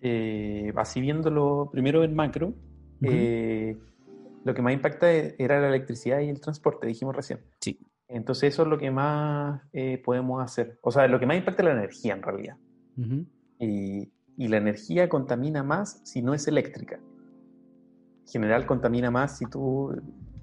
Eh, 0.00 0.72
así 0.76 1.00
viéndolo 1.00 1.68
primero 1.72 2.04
en 2.04 2.14
macro, 2.14 2.54
eh, 3.02 3.76
lo 4.44 4.54
que 4.54 4.62
más 4.62 4.72
impacta 4.72 5.10
era 5.10 5.60
la 5.60 5.68
electricidad 5.68 6.20
y 6.20 6.28
el 6.28 6.40
transporte, 6.40 6.86
dijimos 6.86 7.16
recién. 7.16 7.40
Sí. 7.60 7.78
Entonces 8.08 8.54
eso 8.54 8.62
es 8.62 8.68
lo 8.68 8.78
que 8.78 8.90
más 8.90 9.60
eh, 9.72 10.00
podemos 10.04 10.42
hacer. 10.42 10.78
O 10.82 10.92
sea, 10.92 11.08
lo 11.08 11.18
que 11.18 11.26
más 11.26 11.36
impacta 11.36 11.62
es 11.62 11.66
la 11.66 11.72
energía 11.72 12.14
en 12.14 12.22
realidad. 12.22 12.56
y, 13.58 14.12
y 14.36 14.48
la 14.48 14.58
energía 14.58 15.08
contamina 15.08 15.62
más 15.62 16.00
si 16.04 16.22
no 16.22 16.34
es 16.34 16.46
eléctrica. 16.46 16.96
En 16.96 18.32
general 18.32 18.66
contamina 18.66 19.10
más 19.10 19.38
si 19.38 19.46
tú 19.46 19.94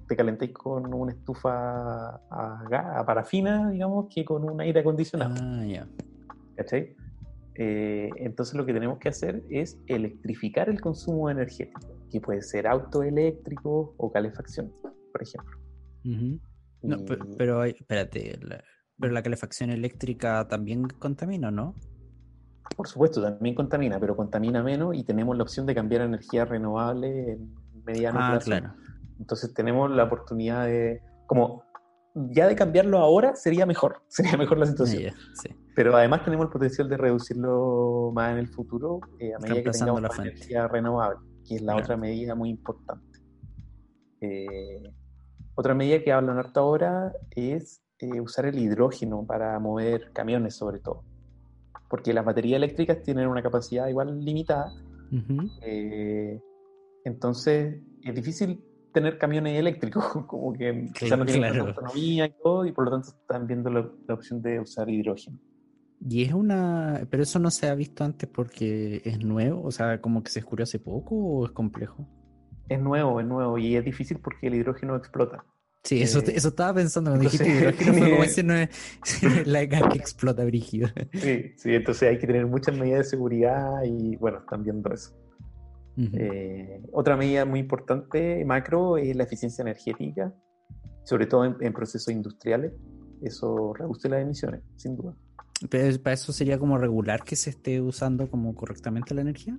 te 0.08 0.16
calentéis 0.16 0.52
con 0.52 0.92
una 0.92 1.12
estufa 1.12 2.20
a, 2.30 3.04
parafina, 3.06 3.70
digamos, 3.70 4.06
que 4.12 4.24
con 4.24 4.44
un 4.48 4.60
aire 4.60 4.80
acondicionado. 4.80 5.34
Ah, 5.40 5.64
ya. 5.64 5.86
Eh, 7.56 8.10
entonces 8.16 8.54
lo 8.54 8.66
que 8.66 8.72
tenemos 8.72 8.98
que 8.98 9.08
hacer 9.08 9.44
es 9.48 9.78
electrificar 9.86 10.68
el 10.68 10.80
consumo 10.80 11.30
energético, 11.30 11.80
que 12.10 12.20
puede 12.20 12.42
ser 12.42 12.66
auto 12.66 13.02
eléctrico 13.02 13.94
o 13.96 14.10
calefacción, 14.10 14.72
por 15.12 15.22
ejemplo. 15.22 15.58
No, 16.82 16.98
pero, 17.36 17.64
espérate, 17.64 18.38
pero 18.98 19.12
la 19.12 19.22
calefacción 19.22 19.70
eléctrica 19.70 20.46
también 20.48 20.88
contamina, 20.88 21.50
¿no? 21.50 21.74
Por 22.76 22.88
supuesto, 22.88 23.22
también 23.22 23.54
contamina, 23.54 24.00
pero 24.00 24.16
contamina 24.16 24.62
menos 24.62 24.94
y 24.94 25.04
tenemos 25.04 25.36
la 25.36 25.42
opción 25.42 25.66
de 25.66 25.74
cambiar 25.74 26.02
a 26.02 26.04
energía 26.06 26.44
renovable 26.44 27.32
en 27.32 27.54
mediano 27.84 28.18
ah, 28.20 28.30
plazo. 28.32 28.46
Claro. 28.46 28.74
Entonces 29.18 29.54
tenemos 29.54 29.90
la 29.90 30.04
oportunidad 30.04 30.66
de, 30.66 31.02
como 31.26 31.64
ya 32.14 32.46
de 32.46 32.54
cambiarlo 32.54 32.98
ahora 32.98 33.34
sería 33.34 33.66
mejor, 33.66 34.02
sería 34.08 34.36
mejor 34.36 34.58
la 34.58 34.66
situación. 34.66 35.14
Pero 35.74 35.96
además 35.96 36.24
tenemos 36.24 36.46
el 36.46 36.52
potencial 36.52 36.88
de 36.88 36.96
reducirlo 36.96 38.12
más 38.14 38.32
en 38.32 38.38
el 38.38 38.48
futuro 38.48 39.00
eh, 39.18 39.34
a 39.34 39.38
medida 39.38 39.62
que 39.62 39.70
tengamos 39.70 40.02
la 40.02 40.10
energía 40.18 40.68
renovable, 40.68 41.18
que 41.46 41.56
es 41.56 41.62
la 41.62 41.76
otra 41.76 41.96
medida 41.96 42.34
muy 42.34 42.50
importante. 42.50 43.20
Eh, 44.20 44.82
otra 45.56 45.74
medida 45.74 46.02
que 46.02 46.12
hablan 46.12 46.38
harto 46.38 46.60
ahora 46.60 47.12
es 47.30 47.82
eh, 47.98 48.20
usar 48.20 48.46
el 48.46 48.58
hidrógeno 48.58 49.26
para 49.26 49.58
mover 49.58 50.12
camiones 50.12 50.56
sobre 50.56 50.78
todo. 50.78 51.04
Porque 51.88 52.12
las 52.12 52.24
baterías 52.24 52.56
eléctricas 52.56 53.02
tienen 53.02 53.28
una 53.28 53.42
capacidad 53.42 53.88
igual 53.88 54.24
limitada. 54.24 54.72
entonces 57.04 57.80
es 58.02 58.14
difícil 58.14 58.60
tener 58.94 59.18
camiones 59.18 59.58
eléctricos, 59.58 60.04
como 60.26 60.54
que 60.54 60.72
no 60.72 61.26
tienen 61.26 61.60
autonomía 61.60 62.26
y 62.26 62.34
todo, 62.42 62.64
y 62.64 62.72
por 62.72 62.86
lo 62.86 62.92
tanto 62.92 63.08
están 63.08 63.46
viendo 63.46 63.68
la, 63.68 63.90
opción 64.14 64.40
de 64.40 64.60
usar 64.60 64.88
hidrógeno. 64.88 65.38
Y 66.08 66.22
es 66.22 66.32
una. 66.32 67.06
Pero 67.10 67.22
eso 67.22 67.38
no 67.38 67.50
se 67.50 67.68
ha 67.68 67.74
visto 67.74 68.04
antes 68.04 68.28
porque 68.28 69.02
es 69.04 69.24
nuevo, 69.24 69.62
o 69.62 69.70
sea, 69.70 70.00
como 70.00 70.22
que 70.22 70.30
se 70.30 70.40
descubrió 70.40 70.64
hace 70.64 70.78
poco 70.78 71.14
o 71.14 71.44
es 71.44 71.50
complejo. 71.52 72.06
Es 72.68 72.80
nuevo, 72.80 73.20
es 73.20 73.26
nuevo, 73.26 73.58
y 73.58 73.76
es 73.76 73.84
difícil 73.84 74.18
porque 74.18 74.46
el 74.46 74.54
hidrógeno 74.54 74.96
explota. 74.96 75.44
Sí, 75.84 76.00
eso, 76.00 76.20
eh, 76.20 76.32
eso 76.34 76.48
estaba 76.48 76.74
pensando 76.74 77.10
cuando 77.10 77.24
dijiste 77.24 77.48
hidrógeno, 77.48 77.92
fue 77.92 78.10
como 78.10 78.24
ese 78.24 78.42
no 78.42 78.54
es, 78.54 78.70
la 79.46 79.66
gas 79.66 79.82
que 79.92 79.98
explota 79.98 80.44
brígido. 80.44 80.88
Sí, 81.12 81.52
sí, 81.56 81.74
entonces 81.74 82.08
hay 82.08 82.18
que 82.18 82.26
tener 82.26 82.46
muchas 82.46 82.76
medidas 82.76 83.00
de 83.00 83.04
seguridad 83.04 83.82
y 83.84 84.16
bueno, 84.16 84.38
están 84.38 84.64
viendo 84.64 84.92
eso. 84.92 85.14
Eh, 85.96 86.82
otra 86.90 87.16
medida 87.16 87.44
muy 87.44 87.60
importante, 87.60 88.44
macro, 88.44 88.96
es 88.96 89.14
la 89.14 89.24
eficiencia 89.24 89.62
energética, 89.62 90.34
sobre 91.04 91.26
todo 91.26 91.44
en, 91.44 91.72
procesos 91.72 92.12
industriales. 92.12 92.72
Eso 93.22 93.74
reduce 93.74 94.08
las 94.08 94.22
emisiones, 94.22 94.62
sin 94.76 94.96
duda. 94.96 95.14
¿Pero 95.70 96.02
para 96.02 96.14
eso 96.14 96.32
sería 96.32 96.58
como 96.58 96.78
regular 96.78 97.22
que 97.22 97.36
se 97.36 97.50
esté 97.50 97.80
usando 97.80 98.28
como 98.28 98.54
correctamente 98.54 99.14
la 99.14 99.20
energía? 99.20 99.56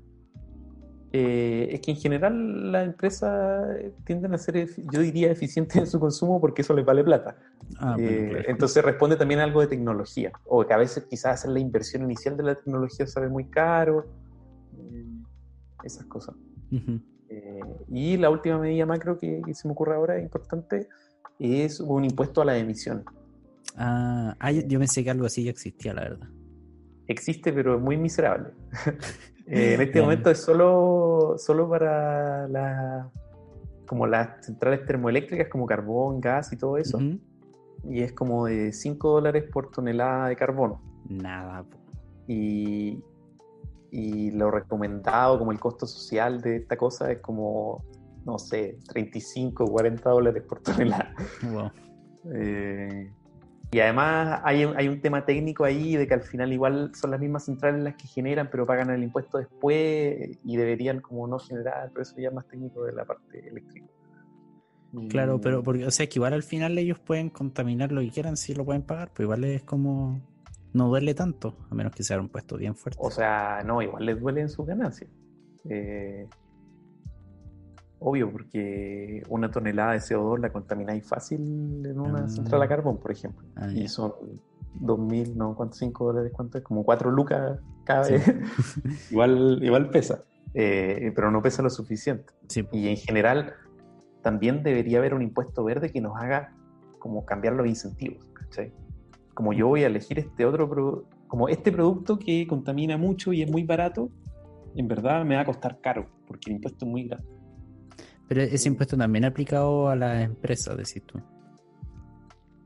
Eh, 1.17 1.69
es 1.73 1.79
que 1.79 1.91
en 1.91 1.97
general 1.97 2.73
las 2.73 2.87
empresas 2.87 3.77
tienden 4.03 4.33
a 4.33 4.37
ser, 4.37 4.67
yo 4.91 4.99
diría, 4.99 5.31
eficientes 5.31 5.77
en 5.77 5.87
su 5.87 5.97
consumo 5.97 6.41
porque 6.41 6.61
eso 6.61 6.73
les 6.73 6.83
vale 6.83 7.05
plata. 7.05 7.37
Ah, 7.79 7.95
eh, 7.97 8.43
entonces 8.49 8.83
responde 8.83 9.15
también 9.15 9.39
a 9.39 9.45
algo 9.45 9.61
de 9.61 9.67
tecnología, 9.67 10.33
o 10.43 10.65
que 10.65 10.73
a 10.73 10.77
veces 10.77 11.05
quizás 11.09 11.35
hacer 11.35 11.51
la 11.51 11.61
inversión 11.61 12.03
inicial 12.03 12.35
de 12.35 12.43
la 12.43 12.55
tecnología 12.55 13.07
sabe 13.07 13.29
muy 13.29 13.45
caro 13.45 14.05
esas 15.85 16.05
cosas. 16.07 16.35
Eh, 17.29 17.61
y 17.93 18.17
la 18.17 18.29
última 18.29 18.57
medida 18.57 18.85
macro 18.85 19.17
que, 19.17 19.41
se 19.53 19.69
me 19.69 19.71
ocurre 19.71 19.95
ahora, 19.95 20.19
importante, 20.19 20.89
es 21.39 21.79
un 21.79 22.03
impuesto 22.03 22.41
a 22.41 22.45
la 22.45 22.57
emisión. 22.57 23.05
Ah, 23.77 24.35
ah 24.37 24.51
yo 24.51 24.79
pensé 24.79 25.01
que 25.01 25.11
algo 25.11 25.27
así 25.27 25.45
ya 25.45 25.51
existía, 25.51 25.93
la 25.93 26.01
verdad. 26.01 26.27
Existe, 27.07 27.53
pero 27.53 27.77
es 27.77 27.81
muy 27.81 27.95
miserable. 27.95 28.49
Eh, 29.47 29.75
en 29.75 29.81
este 29.81 30.01
momento 30.01 30.29
es 30.31 30.39
solo, 30.39 31.35
solo 31.37 31.69
para 31.69 32.47
la, 32.47 33.11
como 33.85 34.07
las 34.07 34.45
centrales 34.45 34.85
termoeléctricas, 34.85 35.47
como 35.49 35.65
carbón, 35.65 36.19
gas 36.19 36.51
y 36.51 36.57
todo 36.57 36.77
eso. 36.77 36.99
Y 37.87 38.01
es 38.01 38.13
como 38.13 38.45
de 38.45 38.71
5 38.71 39.09
dólares 39.09 39.43
por 39.51 39.69
tonelada 39.69 40.29
de 40.29 40.35
carbono. 40.35 40.81
Nada. 41.07 41.65
Y, 42.27 43.03
y 43.91 44.31
lo 44.31 44.49
recomendado 44.49 45.37
como 45.37 45.51
el 45.51 45.59
costo 45.59 45.85
social 45.85 46.41
de 46.41 46.57
esta 46.57 46.75
cosa 46.75 47.11
es 47.11 47.19
como, 47.19 47.83
no 48.25 48.39
sé, 48.39 48.79
35 48.87 49.63
o 49.63 49.67
40 49.67 50.09
dólares 50.09 50.43
por 50.43 50.59
tonelada. 50.61 51.13
Eh, 52.33 53.11
y 53.71 53.79
además 53.79 54.41
hay, 54.43 54.63
hay, 54.63 54.87
un 54.87 55.01
tema 55.01 55.25
técnico 55.25 55.65
ahí 55.65 55.95
de 55.95 56.07
que 56.07 56.13
al 56.13 56.21
final 56.21 56.53
igual 56.53 56.91
son 56.95 57.11
las 57.11 57.19
mismas 57.19 57.45
centrales 57.45 57.83
las 57.83 57.95
que 57.95 58.07
generan, 58.07 58.49
pero 58.49 58.65
pagan 58.65 58.89
el 58.89 59.03
impuesto 59.03 59.37
después 59.37 60.37
y 60.43 60.57
deberían 60.57 61.01
como 61.01 61.27
no 61.27 61.39
generar, 61.39 61.89
pero 61.91 62.03
eso 62.03 62.15
ya 62.17 62.29
es 62.29 62.33
más 62.33 62.47
técnico 62.47 62.83
de 62.83 62.93
la 62.93 63.05
parte 63.05 63.47
eléctrica. 63.47 63.87
Claro, 65.09 65.41
pero 65.41 65.61
porque, 65.61 65.85
o 65.85 65.91
sea, 65.91 66.07
que 66.07 66.19
igual 66.19 66.33
al 66.33 66.43
final 66.43 66.77
ellos 66.77 66.99
pueden 66.99 67.29
contaminar 67.29 67.91
lo 67.91 68.01
que 68.01 68.11
quieran 68.11 68.37
si 68.37 68.53
lo 68.53 68.63
pueden 68.63 68.81
pagar, 68.81 69.11
pero 69.13 69.25
igual 69.25 69.43
es 69.43 69.63
como 69.63 70.21
no 70.73 70.87
duele 70.89 71.13
tanto, 71.13 71.55
a 71.69 71.75
menos 71.75 71.93
que 71.93 72.03
sea 72.03 72.19
un 72.19 72.29
puesto 72.29 72.57
bien 72.57 72.75
fuerte. 72.75 72.99
O 73.01 73.09
sea, 73.09 73.61
no, 73.65 73.81
igual 73.81 74.05
les 74.05 74.19
duele 74.19 74.41
en 74.41 74.49
sus 74.49 74.65
ganancias. 74.65 75.09
Eh, 75.69 76.27
obvio, 78.05 78.31
porque 78.31 79.23
una 79.29 79.49
tonelada 79.49 79.93
de 79.93 79.99
CO2 79.99 80.39
la 80.39 80.51
contamináis 80.51 81.07
fácil 81.07 81.85
en 81.85 81.99
una 81.99 82.25
ah. 82.25 82.29
central 82.29 82.61
a 82.61 82.67
carbón, 82.67 82.99
por 82.99 83.11
ejemplo. 83.11 83.47
Ah, 83.55 83.67
y 83.71 83.87
son 83.87 84.13
2.000, 84.79 85.35
no, 85.35 85.55
¿cuánto? 85.55 85.75
5 85.75 86.05
dólares, 86.05 86.31
¿cuánto? 86.33 86.61
Como 86.63 86.83
4 86.83 87.11
lucas 87.11 87.59
cada 87.83 88.07
vez. 88.07 88.23
igual, 89.11 89.59
igual 89.61 89.89
pesa, 89.89 90.23
eh, 90.53 91.11
pero 91.15 91.31
no 91.31 91.41
pesa 91.41 91.63
lo 91.63 91.69
suficiente. 91.69 92.33
Y 92.71 92.87
en 92.89 92.97
general, 92.97 93.53
también 94.21 94.61
debería 94.63 94.99
haber 94.99 95.13
un 95.13 95.21
impuesto 95.21 95.63
verde 95.63 95.91
que 95.91 96.01
nos 96.01 96.15
haga 96.17 96.53
como 96.99 97.25
cambiar 97.25 97.53
los 97.53 97.67
incentivos. 97.67 98.23
¿cachai? 98.33 98.71
como 99.35 99.53
yo 99.53 99.67
voy 99.67 99.83
a 99.83 99.87
elegir 99.87 100.17
este 100.17 100.45
otro 100.45 100.67
producto, 100.67 101.15
como 101.27 101.49
este 101.49 101.71
producto 101.71 102.17
que 102.17 102.47
contamina 102.47 102.97
mucho 102.97 103.33
y 103.33 103.43
es 103.43 103.51
muy 103.51 103.63
barato, 103.63 104.09
en 104.75 104.87
verdad 104.87 105.23
me 105.25 105.35
va 105.35 105.41
a 105.41 105.45
costar 105.45 105.79
caro, 105.81 106.07
porque 106.25 106.49
el 106.49 106.55
impuesto 106.55 106.85
es 106.85 106.91
muy 106.91 107.03
grande. 107.03 107.34
Pero 108.27 108.41
ese 108.41 108.69
impuesto 108.69 108.97
también 108.97 109.25
aplicado 109.25 109.89
a 109.89 109.95
las 109.95 110.23
empresas, 110.23 110.75
decís 110.77 111.03
tú. 111.05 111.21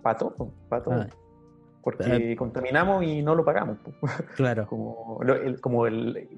Para 0.01 0.17
todo, 0.17 0.53
para 0.69 0.83
todo. 0.83 0.93
Ah. 0.95 1.07
Porque 1.81 2.35
contaminamos 2.37 3.03
y 3.03 3.21
no 3.21 3.35
lo 3.35 3.43
pagamos. 3.43 3.77
Claro. 4.35 4.67
como, 4.67 5.21
el, 5.23 5.59
como 5.59 5.87
el, 5.87 6.29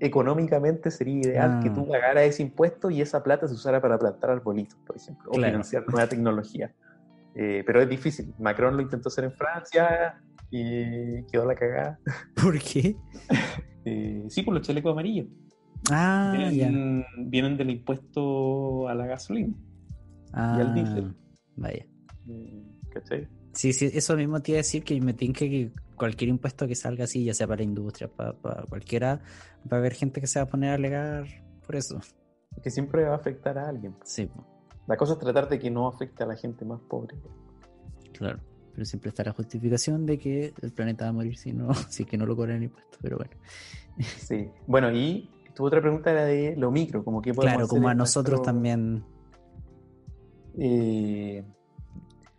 económicamente 0.00 0.90
sería 0.90 1.20
ideal 1.20 1.60
que 1.62 1.70
tú 1.70 1.82
ah. 1.88 1.92
pagaras 1.92 2.24
ese 2.24 2.42
impuesto 2.42 2.90
y 2.90 3.00
esa 3.00 3.22
plata 3.22 3.46
se 3.46 3.54
usara 3.54 3.80
para 3.80 3.98
plantar 3.98 4.30
arbolitos, 4.30 4.78
por 4.86 4.96
ejemplo, 4.96 5.30
o 5.30 5.34
financiar 5.34 5.84
nueva 5.88 6.06
tecnología. 6.08 6.72
Eh, 7.34 7.62
pero 7.64 7.80
es 7.80 7.88
difícil. 7.88 8.34
Macron 8.38 8.76
lo 8.76 8.82
intentó 8.82 9.08
hacer 9.08 9.24
en 9.24 9.32
Francia 9.32 10.20
y 10.50 11.22
quedó 11.26 11.44
la 11.44 11.54
cagada. 11.54 12.00
¿Por 12.40 12.58
qué? 12.58 12.96
eh, 13.84 14.24
sí, 14.28 14.42
por 14.42 14.54
los 14.54 14.66
chalecos 14.66 14.92
amarillos. 14.92 15.28
Ah, 15.90 16.34
vienen, 16.50 17.04
vienen 17.18 17.56
del 17.56 17.70
impuesto 17.70 18.88
a 18.88 18.94
la 18.94 19.06
gasolina 19.06 19.54
ah, 20.32 20.56
y 20.58 20.60
al 20.60 20.74
diésel. 20.74 21.14
Vaya. 21.56 21.86
Mm, 22.26 22.90
¿Cachai? 22.90 23.28
Sí, 23.52 23.72
sí, 23.72 23.90
eso 23.92 24.16
mismo 24.16 24.40
te 24.40 24.52
iba 24.52 24.56
a 24.56 24.62
decir 24.62 24.84
que 24.84 25.00
me 25.00 25.12
tinca 25.12 25.40
que 25.40 25.72
cualquier 25.96 26.30
impuesto 26.30 26.68
que 26.68 26.74
salga 26.74 27.04
así, 27.04 27.24
ya 27.24 27.34
sea 27.34 27.46
para 27.46 27.58
la 27.58 27.64
industria, 27.64 28.08
para, 28.08 28.32
cualquiera, 28.68 29.20
va 29.70 29.76
a 29.76 29.80
haber 29.80 29.94
gente 29.94 30.20
que 30.20 30.26
se 30.26 30.38
va 30.38 30.44
a 30.44 30.48
poner 30.48 30.70
a 30.70 30.74
alegar 30.74 31.26
por 31.66 31.76
eso. 31.76 32.00
Que 32.62 32.70
siempre 32.70 33.04
va 33.04 33.12
a 33.12 33.16
afectar 33.16 33.58
a 33.58 33.68
alguien. 33.68 33.94
Sí. 34.04 34.30
La 34.86 34.96
cosa 34.96 35.14
es 35.14 35.18
tratar 35.18 35.48
de 35.48 35.58
que 35.58 35.70
no 35.70 35.88
afecte 35.88 36.22
a 36.22 36.26
la 36.26 36.36
gente 36.36 36.64
más 36.64 36.80
pobre. 36.80 37.16
Claro, 38.12 38.40
pero 38.72 38.84
siempre 38.84 39.10
está 39.10 39.24
la 39.24 39.32
justificación 39.32 40.06
de 40.06 40.18
que 40.18 40.54
el 40.62 40.72
planeta 40.72 41.04
va 41.04 41.10
a 41.10 41.12
morir 41.12 41.36
si 41.36 41.52
no, 41.52 41.74
si 41.90 42.04
que 42.04 42.16
no 42.16 42.26
lo 42.26 42.36
cobran 42.36 42.62
impuestos, 42.62 42.98
pero 43.02 43.16
bueno. 43.16 43.32
Sí, 43.98 44.48
bueno, 44.66 44.90
y 44.92 45.28
tu 45.60 45.66
otra 45.66 45.82
pregunta 45.82 46.10
era 46.10 46.24
de 46.24 46.56
lo 46.56 46.70
micro, 46.70 47.04
como 47.04 47.20
que 47.20 47.32
Claro, 47.32 47.68
como 47.68 47.88
a 47.88 47.94
nosotros 47.94 48.42
también. 48.42 49.04
Eh, 50.58 51.44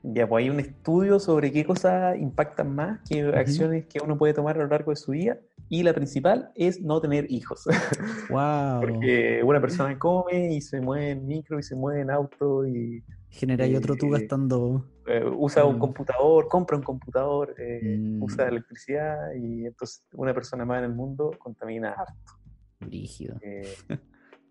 ya, 0.02 0.28
pues 0.28 0.44
hay 0.44 0.50
un 0.50 0.60
estudio 0.60 1.20
sobre 1.20 1.52
qué 1.52 1.64
cosas 1.64 2.18
impactan 2.18 2.74
más, 2.74 3.00
qué 3.08 3.22
acciones 3.22 3.86
que 3.86 4.00
uno 4.04 4.18
puede 4.18 4.34
tomar 4.34 4.56
a 4.56 4.64
lo 4.64 4.68
largo 4.68 4.90
de 4.90 4.96
su 4.96 5.12
día. 5.12 5.40
Y 5.70 5.84
la 5.84 5.94
principal 5.94 6.52
es 6.56 6.82
no 6.82 7.00
tener 7.00 7.32
hijos. 7.32 7.66
Wow. 8.30 8.80
Porque 8.82 9.42
una 9.44 9.62
persona 9.62 9.98
come 10.00 10.54
y 10.54 10.62
se 10.62 10.82
mueve 10.82 11.12
en 11.12 11.28
micro 11.28 11.60
y 11.60 11.64
se 11.64 11.76
mueve 11.76 12.02
en 12.02 12.10
auto 12.10 12.66
y. 12.66 13.04
Genera 13.30 13.68
y 13.68 13.76
otro 13.76 13.96
tú 13.96 14.08
eh, 14.08 14.20
gastando. 14.20 14.86
Eh, 15.06 15.24
usa 15.26 15.66
un 15.66 15.78
computador, 15.78 16.48
compra 16.48 16.78
un 16.78 16.84
computador, 16.84 17.54
eh, 17.58 17.98
mm. 18.00 18.24
usa 18.24 18.48
electricidad 18.48 19.34
y 19.36 19.66
entonces 19.66 20.04
una 20.14 20.34
persona 20.34 20.66
más 20.66 20.80
en 20.80 20.86
el 20.86 20.96
mundo 20.96 21.32
contamina 21.38 21.92
harto. 21.92 22.41
Rígido. 22.82 23.40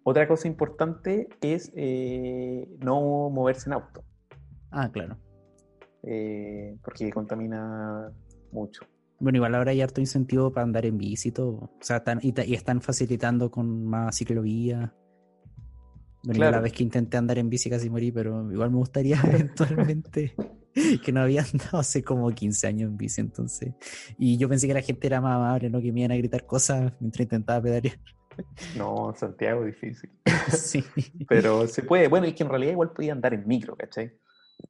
otra 0.03 0.27
cosa 0.27 0.49
importante 0.49 1.29
es 1.41 1.73
no 1.75 3.31
moverse 3.31 3.69
en 3.69 3.75
auto. 3.75 4.05
Ah, 4.71 4.91
claro. 4.91 5.19
porque 6.83 7.11
contamina 7.13 8.13
mucho. 8.53 8.87
Bueno, 9.21 9.37
igual 9.37 9.55
ahora 9.55 9.73
hay 9.73 9.83
harto 9.83 10.01
incentivo 10.01 10.51
para 10.51 10.65
andar 10.65 10.87
en 10.87 10.97
bici 10.97 11.29
y 11.29 11.33
todo. 11.33 11.51
O 11.53 11.71
sea, 11.81 11.99
están, 11.99 12.21
y, 12.23 12.33
están 12.55 12.81
facilitando 12.81 13.51
con 13.51 13.85
más 13.85 14.17
ciclovía. 14.17 14.95
la 16.23 16.61
vez 16.61 16.73
que 16.73 16.83
intenté 16.83 17.19
andar 17.19 17.39
en 17.39 17.51
bici 17.51 17.69
casi 17.69 17.91
morí, 17.91 18.11
pero 18.11 18.51
igual 18.51 18.71
me 18.71 18.79
gustaría 18.79 19.21
eventualmente 19.25 20.35
que 21.05 21.13
no 21.13 21.21
había 21.21 21.43
andado 21.43 21.79
hace 21.79 22.03
como 22.03 22.31
15 22.31 22.67
años 22.67 22.91
en 22.91 22.97
bici, 22.97 23.21
entonces. 23.21 23.75
Y 24.19 24.39
yo 24.39 24.49
pensé 24.49 24.67
que 24.67 24.75
la 24.75 24.81
gente 24.81 25.07
era 25.07 25.21
más 25.21 25.37
amable, 25.37 25.69
¿no? 25.69 25.83
Que 25.83 25.93
me 25.93 26.01
iban 26.01 26.13
a 26.13 26.17
gritar 26.17 26.47
cosas 26.47 26.95
mientras 26.99 27.25
intentaba 27.25 27.61
pedalear. 27.61 27.99
No, 28.77 29.15
Santiago, 29.17 29.65
difícil. 29.65 30.11
Sí. 30.51 30.85
Pero 31.29 31.67
se 31.67 31.83
puede. 31.83 32.09
Bueno, 32.09 32.27
es 32.27 32.35
que 32.35 32.43
en 32.43 32.49
realidad 32.49 32.73
igual 32.73 32.93
podía 32.93 33.13
andar 33.13 33.35
en 33.35 33.47
micro, 33.47 33.77
¿cachai? 33.77 34.13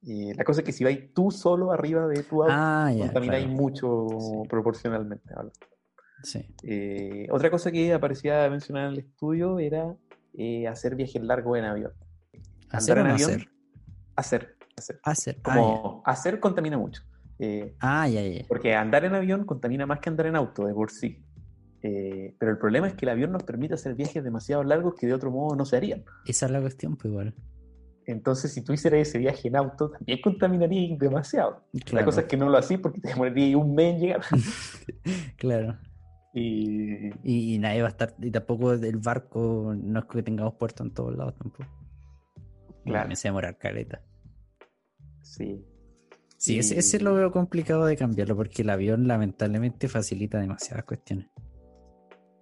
Y 0.02 0.32
la 0.34 0.44
cosa 0.44 0.60
es 0.60 0.66
que 0.66 0.72
si 0.72 0.84
vais 0.84 1.12
tú 1.12 1.30
solo 1.30 1.72
arriba 1.72 2.06
de 2.06 2.22
tu 2.22 2.42
auto, 2.42 2.54
ah, 2.54 2.92
contamináis 2.96 3.48
mucho 3.48 4.06
proporcionalmente. 4.48 5.34
Sí. 6.22 6.46
Eh, 6.62 7.26
otra 7.30 7.50
cosa 7.50 7.72
que 7.72 7.92
aparecía 7.92 8.48
mencionar 8.48 8.86
en 8.86 8.92
el 8.92 8.98
estudio 9.00 9.58
era 9.58 9.96
eh, 10.34 10.68
hacer 10.68 10.94
viajes 10.94 11.22
largos 11.22 11.58
en 11.58 11.64
avión. 11.64 11.92
¿Hacer 12.70 12.98
en 12.98 13.06
avión? 13.08 13.30
Hacer? 13.30 13.48
hacer? 14.16 14.56
Hacer. 14.76 15.00
Hacer. 15.02 15.40
Ah, 15.44 15.54
Como 15.54 16.02
hacer 16.04 16.40
contamina 16.40 16.78
mucho. 16.78 17.02
Eh, 17.38 17.74
ah, 17.80 18.06
ya, 18.06 18.22
ya. 18.22 18.44
Porque 18.46 18.74
andar 18.74 19.04
en 19.04 19.14
avión 19.14 19.44
contamina 19.44 19.86
más 19.86 20.00
que 20.00 20.10
andar 20.10 20.26
en 20.26 20.36
auto, 20.36 20.66
de 20.66 20.74
por 20.74 20.90
sí. 20.90 21.24
Pero 21.81 22.53
el 22.53 22.59
problema 22.59 22.89
es 22.89 22.95
que 22.95 23.07
el 23.07 23.11
avión 23.11 23.33
nos 23.33 23.43
permite 23.43 23.74
hacer 23.74 23.95
viajes 23.95 24.22
demasiado 24.22 24.62
largos 24.64 24.95
que 24.95 25.07
de 25.07 25.14
otro 25.14 25.31
modo 25.31 25.57
no 25.57 25.64
se 25.64 25.76
harían. 25.76 26.05
Esa 26.26 26.47
es 26.47 26.53
la 26.53 26.61
cuestión, 26.61 26.97
pues 26.97 27.07
igual. 27.07 27.35
Entonces, 28.07 28.53
si 28.53 28.62
tú 28.62 28.72
hicieras 28.72 29.09
ese 29.09 29.18
viaje 29.18 29.49
en 29.49 29.57
auto, 29.57 29.91
también 29.91 30.20
contaminaría 30.20 30.97
demasiado. 30.99 31.64
La 31.93 32.05
cosa 32.05 32.22
es 32.22 32.26
que 32.26 32.37
no 32.37 32.49
lo 32.49 32.59
hacís 32.59 32.78
porque 32.78 33.01
te 33.01 33.09
demoraría 33.09 33.57
un 33.57 33.74
mes 33.74 33.95
en 33.95 34.01
llegar. 34.01 34.20
claro. 35.37 35.78
Y... 36.35 37.11
y... 37.24 37.59
nadie 37.59 37.83
va 37.83 37.89
a 37.89 37.91
estar, 37.91 38.14
y 38.20 38.31
tampoco 38.31 38.72
el 38.72 38.97
barco, 38.99 39.74
no 39.76 40.01
es 40.01 40.05
que 40.07 40.22
tengamos 40.22 40.55
puerto 40.55 40.83
en 40.83 40.93
todos 40.93 41.16
lados 41.16 41.35
tampoco. 41.37 41.70
Claro. 42.85 43.09
Me 43.09 43.16
sé 43.16 43.28
demorar 43.28 43.59
caleta. 43.59 44.03
Sí. 45.22 45.64
Sí, 46.37 46.59
ese, 46.59 46.78
ese, 46.78 47.01
lo 47.01 47.14
veo 47.14 47.31
complicado 47.31 47.85
de 47.85 47.97
cambiarlo 47.97 48.35
porque 48.35 48.62
el 48.62 48.70
avión 48.70 49.07
lamentablemente 49.07 49.89
facilita 49.89 50.41
demasiadas 50.41 50.85
cuestiones. 50.85 51.28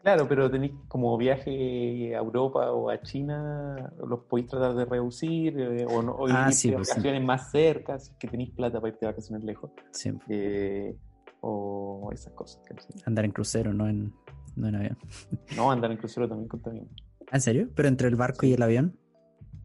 Claro, 0.08 0.26
pero 0.26 0.50
tenéis 0.50 0.72
como 0.88 1.18
viaje 1.18 2.16
a 2.16 2.18
Europa 2.20 2.72
o 2.72 2.88
a 2.88 2.98
China, 3.02 3.92
los 4.08 4.20
podéis 4.20 4.48
tratar 4.48 4.74
de 4.74 4.86
reducir, 4.86 5.60
eh, 5.60 5.84
o, 5.86 6.00
no, 6.00 6.12
o 6.12 6.26
ah, 6.30 6.46
pues 6.46 6.72
vacaciones 6.72 7.22
más 7.22 7.50
cerca, 7.50 7.98
si 7.98 8.14
que 8.14 8.26
tenéis 8.26 8.52
plata 8.52 8.80
para 8.80 8.90
irte 8.90 9.04
a 9.04 9.10
vacaciones 9.10 9.44
lejos. 9.44 9.70
Sí. 9.90 10.10
Eh, 10.30 10.96
o 11.42 12.08
esas 12.10 12.32
cosas. 12.32 12.62
Andar 13.04 13.26
en 13.26 13.32
crucero, 13.32 13.74
no 13.74 13.86
en, 13.86 14.14
no 14.56 14.68
en 14.68 14.76
avión. 14.76 14.98
No, 15.54 15.70
andar 15.70 15.90
en 15.90 15.98
crucero 15.98 16.26
también 16.26 16.48
contamina. 16.48 16.86
¿En 17.30 17.40
serio? 17.42 17.68
¿Pero 17.74 17.88
entre 17.88 18.08
el 18.08 18.16
barco 18.16 18.46
y 18.46 18.54
el 18.54 18.62
avión? 18.62 18.96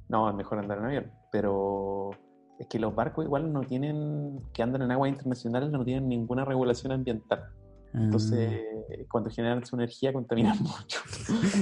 No, 0.09 0.29
es 0.29 0.35
mejor 0.35 0.59
andar 0.59 0.79
en 0.79 0.83
avión, 0.83 1.11
pero 1.31 2.09
es 2.59 2.67
que 2.67 2.79
los 2.79 2.93
barcos 2.93 3.23
igual 3.23 3.53
no 3.53 3.61
tienen, 3.61 4.41
que 4.53 4.61
andan 4.61 4.81
en 4.81 4.91
aguas 4.91 5.09
internacionales, 5.09 5.69
no 5.69 5.85
tienen 5.85 6.09
ninguna 6.09 6.43
regulación 6.43 6.91
ambiental. 6.91 7.45
Entonces, 7.93 8.51
ah. 8.51 9.03
cuando 9.09 9.29
generan 9.29 9.65
su 9.65 9.75
energía, 9.75 10.11
contaminan 10.11 10.57
mucho. 10.61 10.99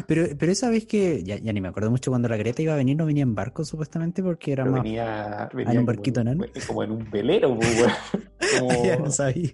pero, 0.08 0.28
pero 0.38 0.52
esa 0.52 0.70
vez 0.70 0.86
que, 0.86 1.24
ya, 1.24 1.40
ni 1.40 1.60
me 1.60 1.68
acuerdo 1.68 1.92
mucho, 1.92 2.12
cuando 2.12 2.30
la 2.30 2.38
Greta 2.38 2.62
iba 2.62 2.74
a 2.74 2.78
venir, 2.78 2.96
no 2.96 3.06
venía 3.06 3.24
en 3.24 3.36
barco 3.36 3.66
supuestamente 3.66 4.24
porque 4.24 4.54
era 4.54 4.66
más. 4.66 4.82
Venía, 4.82 5.50
en 5.54 5.80
un 5.80 5.86
barquito, 5.86 6.24
¿no? 6.24 6.46
Como 6.68 6.84
en 6.84 6.92
un 6.92 7.12
velero, 7.12 7.58
pues, 7.58 7.86
como... 8.60 8.86
ya 8.86 8.98
no 8.98 9.12
sabía. 9.12 9.50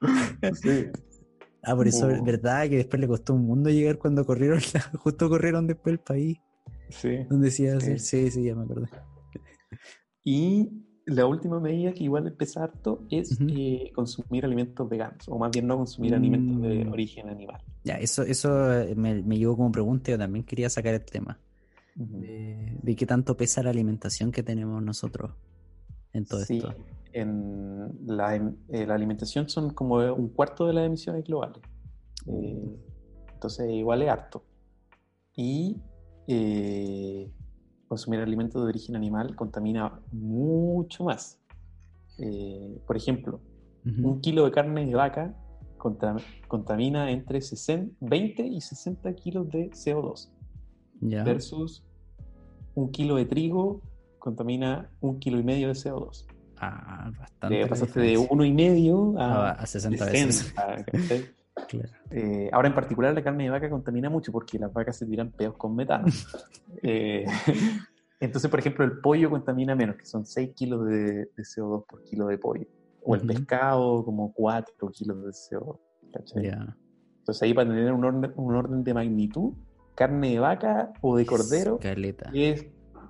sí. 0.62 0.86
Ah, 1.64 1.76
por 1.76 1.86
eso, 1.86 2.10
es 2.10 2.22
¿verdad? 2.22 2.68
Que 2.68 2.78
después 2.78 3.00
le 3.00 3.06
costó 3.06 3.34
un 3.34 3.46
mundo 3.46 3.70
llegar 3.70 3.98
cuando 3.98 4.24
corrieron, 4.24 4.60
justo 4.98 5.28
corrieron 5.28 5.66
después 5.66 5.92
el 5.92 6.00
país. 6.00 6.38
Sí. 6.88 7.24
Donde 7.28 7.46
decía 7.46 7.80
sí. 7.80 7.98
sí, 7.98 8.30
sí, 8.30 8.44
ya 8.44 8.54
me 8.54 8.64
acuerdo. 8.64 8.86
Y 10.24 10.70
la 11.06 11.26
última 11.26 11.58
medida 11.58 11.92
que 11.92 12.04
igual 12.04 12.26
empieza 12.26 12.62
harto 12.64 13.04
es 13.10 13.38
eh, 13.40 13.90
consumir 13.94 14.44
alimentos 14.44 14.88
veganos, 14.88 15.28
o 15.28 15.38
más 15.38 15.50
bien 15.50 15.66
no 15.66 15.76
consumir 15.76 16.14
alimentos 16.14 16.62
de 16.62 16.84
mm. 16.84 16.92
origen 16.92 17.28
animal. 17.28 17.60
Ya, 17.84 17.94
eso, 17.94 18.22
eso 18.22 18.72
eh, 18.72 18.94
me, 18.94 19.22
me 19.22 19.38
llevó 19.38 19.56
como 19.56 19.72
pregunta, 19.72 20.10
yo 20.10 20.18
también 20.18 20.44
quería 20.44 20.70
sacar 20.70 20.94
el 20.94 21.04
tema. 21.04 21.38
de, 21.94 22.96
qué 22.96 23.06
tanto 23.06 23.36
pesa 23.36 23.62
la 23.62 23.70
alimentación 23.70 24.32
que 24.32 24.42
tenemos 24.42 24.82
nosotros 24.82 25.32
en 26.12 26.24
todo 26.24 26.40
sí, 26.44 26.58
esto. 26.58 26.74
En 27.12 27.90
la, 28.06 28.36
eh, 28.36 28.86
la, 28.86 28.94
alimentación 28.94 29.48
son 29.48 29.74
como 29.74 29.96
un 29.96 30.28
cuarto 30.28 30.66
de 30.66 30.72
las 30.72 30.86
emisiones 30.86 31.24
globales. 31.24 31.62
entonces, 32.26 33.70
igual 33.70 34.02
es 34.02 34.08
harto. 34.08 34.44
Y 35.34 35.80
consumir 37.92 38.20
alimentos 38.20 38.62
de 38.62 38.68
origen 38.70 38.96
animal 38.96 39.36
contamina 39.36 40.00
mucho 40.12 41.04
más. 41.04 41.38
Eh, 42.18 42.80
por 42.86 42.96
ejemplo, 42.96 43.38
un 43.84 44.22
kilo 44.22 44.46
de 44.46 44.50
carne 44.50 44.86
de 44.86 44.94
vaca 44.94 45.34
contamina 46.48 47.10
entre 47.10 47.40
20 48.00 48.46
y 48.46 48.60
60 48.62 49.14
kilos 49.14 49.50
de 49.50 49.70
CO2 49.72 50.30
versus 51.02 51.84
un 52.74 52.90
kilo 52.90 53.16
de 53.16 53.26
trigo 53.26 53.82
contamina 54.18 54.90
un 55.02 55.18
kilo 55.18 55.38
y 55.38 55.42
medio 55.42 55.68
de 55.68 55.74
CO2. 55.74 56.24
Ah, 56.56 57.10
bastante. 57.18 57.66
pasaste 57.66 58.00
de 58.00 58.16
uno 58.16 58.42
y 58.46 58.52
medio 58.54 59.18
a, 59.18 59.50
a 59.50 59.66
60 59.66 60.04
veces. 60.06 60.54
Eh, 62.10 62.50
ahora, 62.52 62.68
en 62.68 62.74
particular, 62.74 63.14
la 63.14 63.22
carne 63.22 63.44
de 63.44 63.50
vaca 63.50 63.70
contamina 63.70 64.10
mucho 64.10 64.32
porque 64.32 64.58
las 64.58 64.72
vacas 64.72 64.96
se 64.96 65.06
tiran 65.06 65.30
pedos 65.30 65.56
con 65.56 65.74
metano. 65.74 66.06
Eh, 66.84 67.26
entonces, 68.18 68.50
por 68.50 68.58
ejemplo, 68.58 68.84
el 68.84 68.98
pollo 68.98 69.30
contamina 69.30 69.76
menos, 69.76 69.96
que 69.96 70.06
son 70.06 70.24
6 70.24 70.50
kilos 70.56 70.86
de, 70.86 71.28
CO2 71.36 71.84
por 71.86 72.02
kilo 72.02 72.26
de 72.26 72.38
pollo. 72.38 72.66
O 73.04 73.14
el 73.14 73.20
pescado, 73.20 74.04
como 74.04 74.32
4 74.32 74.90
kilos 74.90 75.22
de 75.22 75.30
CO2. 75.30 75.78
Entonces, 76.04 77.42
ahí 77.42 77.54
para 77.54 77.68
tener 77.68 77.92
un 77.92 78.04
orden, 78.04 78.32
un 78.36 78.54
orden 78.54 78.82
de 78.82 78.94
magnitud, 78.94 79.52
carne 79.94 80.30
de 80.30 80.38
vaca 80.38 80.92
o 81.02 81.16
de 81.16 81.26
cordero 81.26 81.78
es 82.32 82.66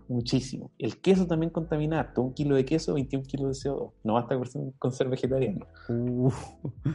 muchísimo. 0.09 0.71
El 0.79 1.01
queso 1.01 1.27
también 1.27 1.51
contamina 1.51 2.13
todo 2.13 2.27
Un 2.27 2.35
kilo 2.35 2.55
de 2.57 2.65
queso, 2.65 2.95
21 2.95 3.25
kilos 3.25 3.63
de 3.63 3.71
CO2. 3.71 3.93
No 4.05 4.15
basta 4.15 4.37
con 4.79 4.93
ser 4.93 5.09
vegetariano. 5.09 5.67
Uh. 5.89 6.31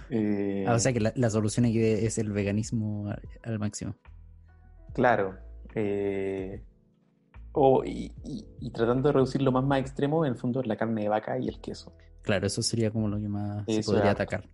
Eh, 0.09 0.65
ah, 0.67 0.73
o 0.73 0.79
sea 0.79 0.93
que 0.93 0.99
la, 0.99 1.29
solución 1.29 1.65
aquí 1.65 1.79
es 1.79 2.17
el 2.17 2.31
veganismo 2.31 3.11
al, 3.43 3.59
máximo. 3.59 3.95
Claro. 4.93 5.35
Eh, 5.75 6.63
y, 7.85 8.71
tratando 8.71 9.09
de 9.09 9.13
reducir 9.13 9.41
lo 9.41 9.51
más 9.51 9.63
más 9.63 9.79
extremo, 9.79 10.25
en 10.25 10.33
el 10.33 10.37
fondo, 10.37 10.61
la 10.63 10.75
carne 10.75 11.03
de 11.03 11.09
vaca 11.09 11.39
y 11.39 11.47
el 11.47 11.59
queso. 11.59 11.93
Claro, 12.21 12.45
eso 12.45 12.61
sería 12.61 12.91
como 12.91 13.07
lo 13.07 13.19
que 13.19 13.27
más 13.27 13.65
se 13.65 13.81
podría 13.81 14.11
atacar. 14.11 14.47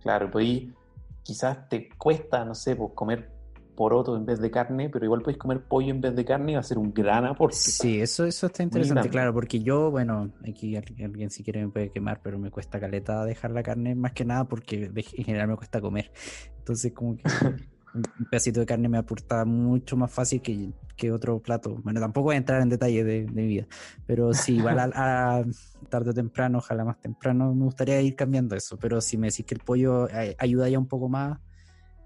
Claro, 0.00 0.30
pues 0.30 0.44
ahí 0.44 0.74
quizás 1.22 1.68
te 1.68 1.88
cuesta, 1.96 2.44
no 2.44 2.54
sé, 2.54 2.76
pues 2.76 2.92
comer 2.94 3.37
poroto 3.78 4.16
en 4.16 4.26
vez 4.26 4.40
de 4.40 4.50
carne, 4.50 4.90
pero 4.90 5.04
igual 5.04 5.22
puedes 5.22 5.38
comer 5.38 5.62
pollo 5.62 5.90
en 5.90 6.00
vez 6.00 6.16
de 6.16 6.24
carne 6.24 6.50
y 6.50 6.54
va 6.56 6.60
a 6.60 6.64
ser 6.64 6.78
un 6.78 6.92
gran 6.92 7.24
aporte. 7.24 7.54
Sí, 7.54 8.00
eso, 8.00 8.26
eso 8.26 8.46
está 8.46 8.64
interesante, 8.64 9.08
claro, 9.08 9.32
porque 9.32 9.60
yo, 9.60 9.92
bueno, 9.92 10.32
aquí 10.48 10.74
alguien 10.74 11.30
si 11.30 11.44
quiere 11.44 11.64
me 11.64 11.70
puede 11.70 11.90
quemar, 11.90 12.20
pero 12.20 12.40
me 12.40 12.50
cuesta 12.50 12.80
caleta 12.80 13.24
dejar 13.24 13.52
la 13.52 13.62
carne 13.62 13.94
más 13.94 14.14
que 14.14 14.24
nada 14.24 14.48
porque 14.48 14.90
en 14.92 15.24
general 15.24 15.46
me 15.46 15.54
cuesta 15.54 15.80
comer. 15.80 16.10
Entonces, 16.58 16.92
como 16.92 17.16
que 17.16 17.22
un 17.94 18.26
pedacito 18.28 18.58
de 18.58 18.66
carne 18.66 18.88
me 18.88 18.98
aporta 18.98 19.44
mucho 19.44 19.96
más 19.96 20.10
fácil 20.10 20.42
que, 20.42 20.72
que 20.96 21.12
otro 21.12 21.38
plato. 21.38 21.76
Bueno, 21.84 22.00
tampoco 22.00 22.24
voy 22.24 22.34
a 22.34 22.38
entrar 22.38 22.60
en 22.60 22.70
detalle 22.70 23.04
de, 23.04 23.28
mi 23.28 23.46
vida, 23.46 23.68
pero 24.08 24.34
sí, 24.34 24.56
igual 24.56 24.80
a, 24.92 25.44
tarde 25.88 26.10
o 26.10 26.14
temprano, 26.14 26.58
ojalá 26.58 26.84
más 26.84 27.00
temprano, 27.00 27.54
me 27.54 27.62
gustaría 27.62 28.00
ir 28.02 28.16
cambiando 28.16 28.56
eso. 28.56 28.76
Pero 28.76 29.00
si 29.00 29.16
me 29.16 29.28
decís 29.28 29.46
que 29.46 29.54
el 29.54 29.60
pollo 29.60 30.08
eh, 30.08 30.34
ayuda 30.36 30.68
ya 30.68 30.80
un 30.80 30.88
poco 30.88 31.08
más, 31.08 31.38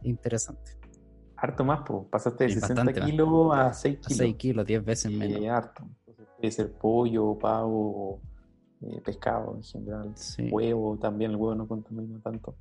interesante 0.03 0.82
harto 1.43 1.65
más, 1.65 1.81
pues 1.85 2.05
pasaste 2.09 2.45
de 2.45 2.51
60 2.51 2.93
kilos 2.93 3.53
a 3.53 3.73
6 3.73 3.97
kilos. 3.97 4.13
A 4.13 4.15
6 4.15 4.37
kilos, 4.37 4.65
10 4.65 4.85
veces 4.85 5.13
menos. 5.13 5.45
harto. 5.51 5.85
puede 6.37 6.53
ser 6.53 6.73
pollo, 6.73 7.37
pavo, 7.37 8.21
eh, 8.81 9.01
pescado 9.05 9.57
en 9.57 9.63
general. 9.65 10.15
Huevo 10.53 10.97
también, 10.99 11.33
el 11.33 11.37
huevo 11.37 11.57
no 11.57 11.67
contamina 11.67 12.21
tanto. 12.21 12.55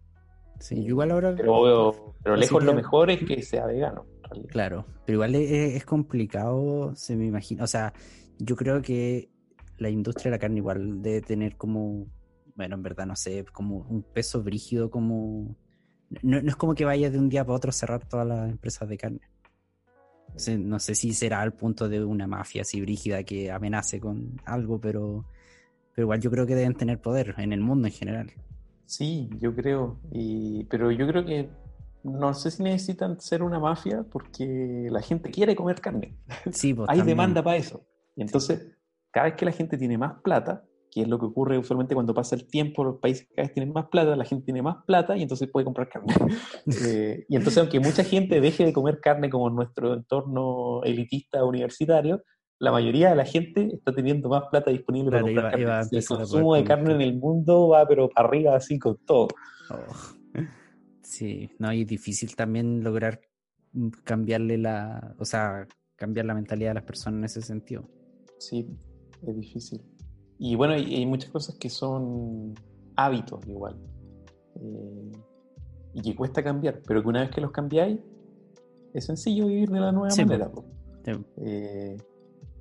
Sí, 0.59 0.79
igual 0.79 1.11
ahora. 1.11 1.35
Pero, 1.35 2.15
pero 2.23 2.35
lejos 2.35 2.63
lo 2.63 2.73
mejor 2.73 3.11
es 3.11 3.23
que 3.23 3.43
sea 3.43 3.67
vegano. 3.67 4.05
Claro, 4.47 4.85
pero 5.05 5.17
igual 5.17 5.35
es, 5.35 5.85
complicado, 5.85 6.95
se 6.95 7.15
me 7.15 7.27
imagina. 7.27 7.63
O 7.63 7.67
sea, 7.67 7.93
yo 8.39 8.55
creo 8.55 8.81
que 8.81 9.29
la 9.77 9.89
industria 9.89 10.31
de 10.31 10.37
la 10.37 10.39
carne 10.39 10.57
igual 10.57 11.03
debe 11.03 11.21
tener 11.21 11.55
como, 11.55 12.07
bueno, 12.55 12.75
en 12.75 12.81
verdad 12.81 13.05
no 13.05 13.15
sé, 13.15 13.45
como 13.51 13.85
un 13.89 14.01
peso 14.01 14.41
brígido 14.41 14.89
como 14.89 15.55
no, 16.21 16.37
es 16.37 16.55
como 16.55 16.75
que 16.75 16.85
vaya 16.85 17.09
de 17.09 17.17
un 17.17 17.29
día 17.29 17.45
para 17.45 17.55
otro 17.55 17.69
a 17.69 17.73
cerrar 17.73 18.05
todas 18.05 18.27
las 18.27 18.49
empresas 18.49 18.87
de 18.89 18.97
carne. 18.97 19.21
No 20.59 20.79
sé, 20.79 20.95
si 20.95 21.13
será 21.13 21.41
al 21.41 21.53
punto 21.53 21.89
de 21.89 22.03
una 22.03 22.25
mafia 22.25 22.61
así 22.61 22.79
brígida 22.81 23.23
que 23.23 23.51
amenace 23.51 23.99
con 23.99 24.39
algo, 24.45 24.79
pero, 24.79 25.25
pero 25.93 26.05
igual 26.05 26.21
yo 26.21 26.31
creo 26.31 26.47
que 26.47 26.55
deben 26.55 26.73
tener 26.73 27.01
poder 27.01 27.35
en 27.37 27.51
el 27.51 27.59
mundo 27.59 27.87
en 27.87 27.93
general. 27.93 28.31
Sí, 28.85 29.29
yo 29.39 29.53
creo. 29.55 29.99
pero 30.69 30.91
yo 30.91 31.07
creo 31.07 31.25
que 31.25 31.49
no 32.03 32.33
sé 32.33 32.49
si 32.51 32.63
necesitan 32.63 33.19
ser 33.19 33.43
una 33.43 33.59
mafia 33.59 34.03
porque 34.09 34.87
la 34.89 35.01
gente 35.01 35.29
quiere 35.31 35.55
comer 35.55 35.81
carne. 35.81 36.17
Sí, 36.51 36.73
pues, 36.73 36.89
Hay 36.89 36.99
también. 36.99 37.17
demanda 37.17 37.43
para 37.43 37.57
eso. 37.57 37.85
Y 38.15 38.21
entonces, 38.21 38.77
cada 39.11 39.27
vez 39.27 39.35
que 39.35 39.45
la 39.45 39.51
gente 39.51 39.77
tiene 39.77 39.97
más 39.97 40.21
plata, 40.21 40.63
que 40.91 41.01
es 41.03 41.07
lo 41.07 41.17
que 41.17 41.25
ocurre 41.25 41.57
usualmente 41.57 41.95
cuando 41.95 42.13
pasa 42.13 42.35
el 42.35 42.45
tiempo, 42.45 42.83
los 42.83 42.99
países 42.99 43.27
cada 43.29 43.47
vez 43.47 43.53
tienen 43.53 43.73
más 43.73 43.87
plata, 43.87 44.15
la 44.15 44.25
gente 44.25 44.43
tiene 44.45 44.61
más 44.61 44.83
plata 44.85 45.15
y 45.15 45.21
entonces 45.21 45.49
puede 45.49 45.63
comprar 45.65 45.89
carne. 45.89 46.13
Eh, 46.85 47.25
y 47.27 47.35
entonces, 47.35 47.57
aunque 47.59 47.79
mucha 47.79 48.03
gente 48.03 48.39
deje 48.41 48.65
de 48.65 48.73
comer 48.73 48.99
carne 48.99 49.29
como 49.29 49.47
en 49.47 49.55
nuestro 49.55 49.93
entorno 49.93 50.83
elitista 50.83 51.43
universitario, 51.43 52.23
la 52.59 52.71
mayoría 52.71 53.09
de 53.09 53.15
la 53.15 53.25
gente 53.25 53.69
está 53.73 53.93
teniendo 53.93 54.29
más 54.29 54.43
plata 54.51 54.69
disponible 54.69 55.09
Claro, 55.09 55.25
para 55.25 55.33
comprar 55.33 55.59
iba- 55.59 55.61
iba 55.61 55.79
a 55.79 55.81
carne. 55.81 55.97
El 55.97 56.05
consumo 56.07 56.55
de 56.55 56.63
carne 56.63 56.93
en 56.93 57.01
el 57.01 57.17
mundo 57.17 57.69
va 57.69 57.87
pero 57.87 58.09
para 58.09 58.27
arriba 58.27 58.55
así 58.55 58.77
con 58.77 58.97
todo. 59.05 59.29
Oh. 59.69 59.77
Sí, 61.01 61.49
no, 61.57 61.73
y 61.73 61.81
es 61.81 61.87
difícil 61.87 62.35
también 62.35 62.83
lograr 62.83 63.21
mm, 63.73 63.89
cambiarle 64.03 64.57
la, 64.57 65.15
o 65.17 65.25
sea, 65.25 65.65
cambiar 65.95 66.25
la 66.25 66.33
mentalidad 66.35 66.71
de 66.71 66.75
las 66.75 66.83
personas 66.83 67.17
en 67.17 67.23
ese 67.25 67.41
sentido. 67.41 67.83
Sí, 68.37 68.67
es 69.25 69.35
difícil. 69.35 69.81
Y 70.43 70.55
bueno, 70.55 70.73
hay, 70.73 70.95
hay 70.95 71.05
muchas 71.05 71.29
cosas 71.29 71.55
que 71.55 71.69
son 71.69 72.55
hábitos 72.95 73.47
igual. 73.47 73.75
eh, 74.55 75.11
y 75.93 76.01
que 76.01 76.15
cuesta 76.15 76.41
cambiar, 76.41 76.81
pero 76.87 77.01
que 77.03 77.09
una 77.09 77.19
vez 77.21 77.29
que 77.31 77.41
los 77.41 77.51
cambiáis, 77.51 77.99
es 78.93 79.05
sencillo 79.05 79.45
vivir 79.47 79.69
de 79.69 79.79
la 79.79 79.91
nueva 79.91 80.09
Sí, 80.09 80.23
manera. 80.25 80.49
Sí. 81.05 81.11
Eh, 81.45 81.97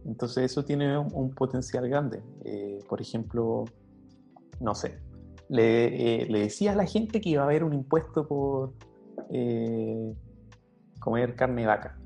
entonces 0.05 0.51
eso 0.51 0.65
tiene 0.65 0.99
un, 0.99 1.09
un 1.15 1.31
potencial 1.31 1.89
grande. 1.89 2.23
Eh, 2.45 2.81
por 2.89 3.01
ejemplo, 3.01 3.65
no 4.61 4.75
sé, 4.75 4.99
le, 5.49 6.23
eh, 6.23 6.27
le 6.29 6.41
decía 6.41 6.73
a 6.73 6.75
la 6.77 6.87
gente 6.87 7.21
que 7.21 7.31
iba 7.31 7.43
a 7.43 7.45
haber 7.47 7.65
un 7.65 7.73
impuesto 7.73 8.27
por 8.27 8.75
comer 10.99 11.35
carne 11.37 11.63
de 11.63 11.67
vaca 11.69 11.97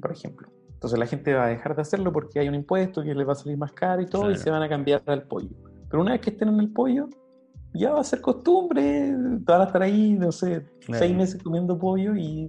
por 0.00 0.12
ejemplo. 0.12 0.48
Entonces 0.86 1.00
la 1.00 1.06
gente 1.06 1.34
va 1.34 1.46
a 1.46 1.48
dejar 1.48 1.74
de 1.74 1.82
hacerlo 1.82 2.12
porque 2.12 2.38
hay 2.38 2.48
un 2.48 2.54
impuesto 2.54 3.02
que 3.02 3.12
les 3.12 3.26
va 3.26 3.32
a 3.32 3.34
salir 3.34 3.58
más 3.58 3.72
caro 3.72 4.02
y 4.02 4.06
todo, 4.06 4.22
y 4.30 4.34
Claro. 4.34 4.40
se 4.40 4.50
van 4.52 4.62
a 4.62 4.68
cambiar 4.68 5.02
al 5.06 5.24
pollo. 5.24 5.48
Pero 5.90 6.00
una 6.00 6.12
vez 6.12 6.20
que 6.20 6.30
estén 6.30 6.46
en 6.48 6.60
el 6.60 6.72
pollo, 6.72 7.08
ya 7.74 7.90
va 7.90 8.00
a 8.00 8.04
ser 8.04 8.20
costumbre, 8.20 9.12
van 9.40 9.62
a 9.62 9.64
estar 9.64 9.82
ahí, 9.82 10.12
no 10.12 10.30
sé, 10.30 10.64
Claro. 10.84 11.00
seis 11.00 11.16
meses 11.16 11.42
comiendo 11.42 11.76
pollo 11.76 12.14
y 12.14 12.48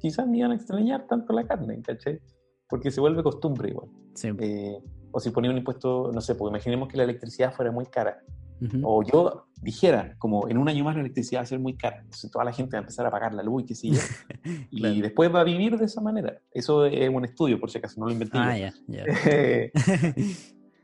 quizás 0.00 0.26
ni 0.28 0.42
van 0.42 0.50
a 0.50 0.56
extrañar 0.56 1.06
tanto 1.06 1.32
la 1.32 1.46
carne, 1.46 1.80
¿cachai? 1.80 2.20
Porque 2.68 2.90
se 2.90 3.00
vuelve 3.00 3.22
costumbre 3.22 3.70
igual. 3.70 3.88
Sí. 4.12 4.28
Eh, 4.38 4.78
o 5.10 5.18
si 5.18 5.30
ponía 5.30 5.50
un 5.50 5.56
impuesto, 5.56 6.10
no 6.12 6.20
sé, 6.20 6.34
porque 6.34 6.50
imaginemos 6.50 6.88
que 6.90 6.98
la 6.98 7.04
electricidad 7.04 7.54
fuera 7.54 7.72
muy 7.72 7.86
cara. 7.86 8.18
Ujú. 8.60 8.80
O 8.82 9.02
yo 9.02 9.46
dijera, 9.62 10.14
como 10.18 10.48
en 10.48 10.58
un 10.58 10.68
año 10.68 10.84
más 10.84 10.94
la 10.94 11.00
electricidad 11.02 11.40
va 11.40 11.44
a 11.44 11.46
ser 11.46 11.58
muy 11.58 11.74
cara, 11.76 11.98
entonces 11.98 12.30
toda 12.30 12.44
la 12.44 12.52
gente 12.52 12.76
va 12.76 12.78
a 12.78 12.82
empezar 12.82 13.06
a 13.06 13.10
pagar 13.10 13.34
la 13.34 13.42
luz 13.42 13.62
y 13.62 13.66
qué 13.66 13.74
sé 13.74 13.88
yo, 13.88 13.98
y 14.70 14.80
Claro. 14.80 15.00
después 15.02 15.34
va 15.34 15.40
a 15.40 15.44
vivir 15.44 15.76
de 15.78 15.84
esa 15.86 16.00
manera. 16.00 16.40
Eso 16.52 16.86
es 16.86 17.08
un 17.10 17.24
estudio, 17.24 17.58
por 17.60 17.70
si 17.70 17.78
acaso, 17.78 18.00
no 18.00 18.06
lo 18.06 18.12
inventé. 18.12 18.38
Ah, 18.38 18.56
ya, 18.58 18.74
ya. 18.86 19.04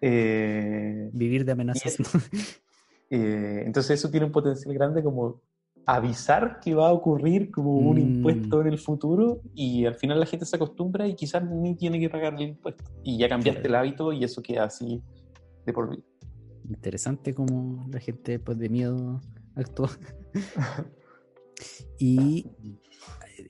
Eh, 0.06 1.08
Vivir 1.14 1.44
de 1.46 1.52
amenazas. 1.52 1.96
eh, 3.10 3.62
entonces 3.64 3.98
eso 3.98 4.10
tiene 4.10 4.26
un 4.26 4.32
potencial 4.32 4.74
grande 4.74 5.02
como 5.02 5.40
avisar 5.86 6.60
que 6.60 6.74
va 6.74 6.88
a 6.88 6.92
ocurrir 6.92 7.50
como 7.50 7.78
un 7.78 7.96
Mm. 7.96 8.00
impuesto 8.00 8.60
en 8.60 8.66
el 8.68 8.78
futuro 8.78 9.40
y 9.54 9.86
al 9.86 9.94
final 9.94 10.20
la 10.20 10.26
gente 10.26 10.44
se 10.46 10.56
acostumbra 10.56 11.06
y 11.06 11.14
quizás 11.14 11.42
ni 11.44 11.74
tiene 11.76 11.98
que 12.00 12.10
pagar 12.10 12.34
el 12.34 12.42
impuesto. 12.42 12.84
Y 13.02 13.18
ya 13.18 13.28
cambiaste 13.28 13.62
Claro. 13.62 13.74
el 13.74 13.80
hábito 13.88 14.12
y 14.12 14.24
eso 14.24 14.42
queda 14.42 14.64
así 14.64 15.02
de 15.64 15.72
por 15.72 15.90
vida. 15.90 16.02
Interesante 16.68 17.34
como 17.34 17.86
la 17.90 18.00
gente 18.00 18.38
pues 18.38 18.58
de 18.58 18.68
miedo 18.68 19.20
actúa. 19.54 19.90
y 21.98 22.46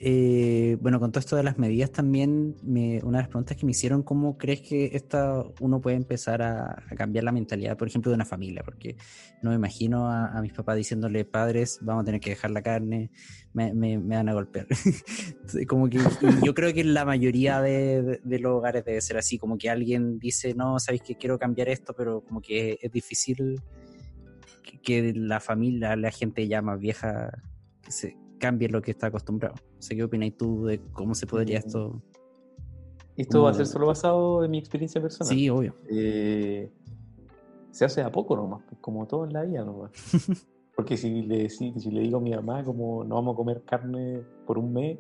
eh, 0.07 0.77
bueno, 0.83 1.01
con 1.01 1.11
todo 1.13 1.21
esto 1.21 1.35
de 1.35 1.43
las 1.43 1.57
medidas 1.57 1.91
también, 1.91 2.57
una 2.63 3.19
de 3.19 3.23
las 3.23 3.29
preguntas 3.29 3.57
que 3.57 3.65
me 3.65 3.71
hicieron, 3.71 4.03
¿cómo 4.03 4.37
crees 4.37 4.61
que 4.61 4.91
esta, 4.93 5.43
uno 5.61 5.81
puede 5.81 5.97
empezar 5.97 6.43
a, 6.43 6.83
cambiar 6.95 7.25
la 7.25 7.33
mentalidad, 7.33 7.79
por 7.79 7.89
ejemplo, 7.89 8.11
de 8.11 8.17
una 8.17 8.27
familia? 8.27 8.63
Porque 8.63 8.97
no 9.41 9.49
me 9.49 9.57
imagino 9.57 10.11
a, 10.11 10.39
mis 10.43 10.53
papás 10.53 10.77
diciéndole, 10.77 11.25
padres, 11.25 11.79
vamos 11.81 12.03
a 12.03 12.05
tener 12.05 12.21
que 12.21 12.29
dejar 12.29 12.51
la 12.51 12.61
carne, 12.61 13.11
me, 13.55 13.73
me- 13.73 13.97
van 13.97 14.29
a 14.29 14.35
golpear. 14.35 14.67
Como 15.67 15.89
que 15.89 15.99
yo 16.43 16.53
creo 16.53 16.75
que 16.75 16.85
la 16.85 17.07
mayoría 17.07 17.63
de, 17.63 18.21
de- 18.23 18.39
los 18.39 18.53
hogares 18.53 18.85
debe 18.85 19.01
ser 19.01 19.17
así, 19.17 19.39
como 19.39 19.57
que 19.57 19.71
alguien 19.71 20.19
dice, 20.19 20.53
no, 20.53 20.79
sabéis 20.81 21.01
que 21.01 21.15
quiero 21.15 21.39
cambiar 21.39 21.71
esto, 21.71 21.95
pero 21.97 22.21
como 22.21 22.43
que 22.43 22.79
es 22.83 22.93
difícil 22.93 23.59
que, 24.63 24.79
que 24.83 25.15
la 25.15 25.41
familia, 25.41 25.97
la 25.97 26.11
gente 26.11 26.47
ya 26.47 26.61
más 26.61 26.79
vieja, 26.79 27.31
que 27.83 27.91
se 27.91 28.24
cambie 28.39 28.69
lo 28.69 28.83
que 28.83 28.91
está 28.93 29.09
acostumbrado. 29.09 29.55
Sé 29.79 29.97
qué 29.97 30.05
opináis 30.05 30.37
tú 30.37 30.65
de 30.67 30.81
cómo 30.93 31.15
se 31.15 31.27
podría 31.27 31.59
Mm. 31.59 31.67
esto. 31.67 32.03
Esto 33.17 33.43
va 33.43 33.51
a 33.51 33.55
ser 33.55 33.67
solo 33.67 33.87
basado 33.87 34.45
en 34.45 34.51
mi 34.51 34.59
experiencia 34.59 35.01
personal. 35.01 35.33
Sí, 35.35 35.49
obvio. 35.49 35.77
Eh, 35.89 36.69
se 37.71 37.85
hace 37.85 38.03
a 38.03 38.11
poco 38.11 38.35
nomás, 38.37 38.63
pues, 38.69 38.81
como 38.81 39.07
todo 39.07 39.25
en 39.25 39.33
la 39.33 39.43
vida 39.43 39.65
nomás. 39.65 39.93
Porque 40.77 40.97
si 40.97 41.23
le, 41.23 41.49
si, 41.49 41.73
si 41.79 41.91
le 41.93 42.01
digo 42.01 42.19
a 42.19 42.21
mi 42.21 42.33
mamá 42.33 42.65
como 42.65 43.05
no 43.05 43.15
vamos 43.15 43.35
a 43.35 43.37
comer 43.37 43.63
carne 43.65 44.23
por 44.45 44.59
un 44.59 44.73
mes, 44.73 44.99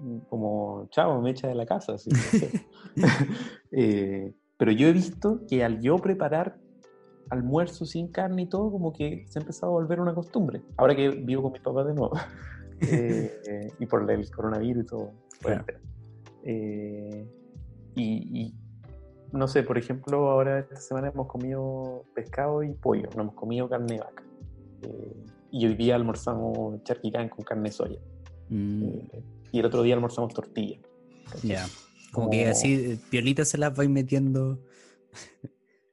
mm, 0.00 0.18
como 0.28 0.86
chavo, 0.90 1.20
me 1.20 1.30
echa 1.30 1.48
de 1.48 1.56
la 1.56 1.66
casa. 1.66 1.94
así, 1.94 2.10
no 2.10 2.16
sé. 2.16 2.50
Eh, 3.72 4.32
pero 4.56 4.70
yo 4.72 4.86
he 4.86 4.92
visto 4.92 5.40
que 5.48 5.64
al 5.64 5.80
yo 5.82 5.96
preparar 5.98 6.56
almuerzo 7.30 7.84
sin 7.86 8.08
carne 8.08 8.42
y 8.42 8.46
todo, 8.46 8.70
como 8.70 8.92
que 8.92 9.24
se 9.28 9.38
ha 9.38 9.42
empezado 9.42 9.72
a 9.72 9.74
volver 9.80 10.00
una 10.00 10.14
costumbre. 10.14 10.62
Ahora 10.76 10.94
que 10.94 11.08
vivo 11.10 11.42
con 11.42 11.52
mis 11.52 11.62
papás 11.62 11.86
de 11.86 11.94
nuevo. 11.94 12.12
Eh, 12.78 13.40
eh, 13.48 13.72
y 13.78 13.86
por 13.86 14.10
el 14.10 14.30
coronavirus 14.30 14.84
y 14.84 14.86
todo. 14.86 15.12
Claro. 15.40 15.64
Eh, 16.44 17.26
y, 17.94 18.02
y, 18.42 18.54
no 19.32 19.48
sé, 19.48 19.62
por 19.62 19.78
ejemplo, 19.78 20.28
ahora 20.30 20.58
esta 20.58 20.76
semana 20.76 21.08
hemos 21.08 21.26
comido 21.26 22.04
pescado 22.14 22.62
y 22.62 22.74
pollo, 22.74 23.08
no 23.16 23.22
hemos 23.22 23.34
comido 23.34 23.66
carne 23.66 23.94
de 23.94 24.00
vaca. 24.00 24.22
Eh, 24.82 25.24
y 25.52 25.66
hoy 25.66 25.74
día 25.74 25.94
almorzamos 25.96 26.82
charquicán 26.84 27.30
con 27.30 27.46
carne 27.46 27.70
de 27.70 27.72
soya. 27.72 27.98
Mm, 28.50 28.84
Eh, 28.84 29.22
y 29.52 29.58
el 29.60 29.64
otro 29.64 29.82
día 29.82 29.94
almorzamos 29.94 30.34
tortilla. 30.34 30.78
ya. 31.42 31.64
Como 32.12 32.28
que 32.28 32.40
como- 32.40 32.50
así, 32.50 32.74
eh, 32.74 32.98
piolitas 33.08 33.48
se 33.48 33.56
las 33.56 33.74
vais 33.74 33.88
metiendo. 33.88 34.58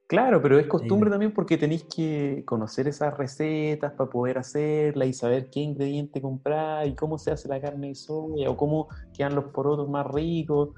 Claro, 0.08 0.42
pero 0.42 0.60
es 0.60 0.68
costumbre 0.68 1.10
también 1.10 1.34
porque 1.34 1.58
tenéis 1.58 1.86
que 1.86 2.44
conocer 2.46 2.88
esas 2.88 3.18
recetas 3.18 3.94
para 3.94 4.10
poder 4.10 4.38
hacerlas 4.38 5.08
y 5.08 5.14
saber 5.14 5.50
qué 5.50 5.62
ingrediente 5.62 6.22
comprar 6.22 6.86
y 6.88 6.94
cómo 6.94 7.18
se 7.18 7.32
hace 7.32 7.48
la 7.48 7.60
carne 7.60 7.88
de 7.88 7.96
soya 7.96 8.50
o 8.50 8.58
cómo 8.58 8.90
quedan 9.14 9.34
los 9.34 9.46
porotos 9.46 9.90
más 9.90 10.06
ricos. 10.06 10.70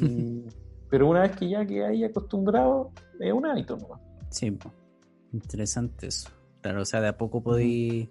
Y- 0.00 0.44
pero 0.90 1.08
una 1.08 1.22
vez 1.22 1.32
que 1.36 1.48
ya 1.48 1.66
que 1.66 1.84
ahí 1.84 2.04
acostumbrado, 2.04 2.92
es 3.18 3.32
un 3.32 3.46
hábito 3.46 3.76
nomás. 3.76 4.00
Sí, 4.30 4.56
interesante 5.32 6.08
eso. 6.08 6.30
Claro, 6.60 6.82
o 6.82 6.84
sea, 6.84 7.00
de 7.00 7.08
a 7.08 7.16
poco 7.16 7.42
podéis, 7.42 8.08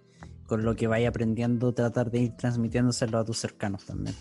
con 0.48 0.66
lo 0.66 0.76
que 0.76 0.88
vais 0.88 1.08
aprendiendo, 1.08 1.74
tratar 1.74 2.10
de 2.12 2.20
ir 2.20 2.36
transmitiéndoselo 2.36 3.18
a 3.20 3.24
tus 3.24 3.38
cercanos 3.38 3.86
también. 3.86 4.16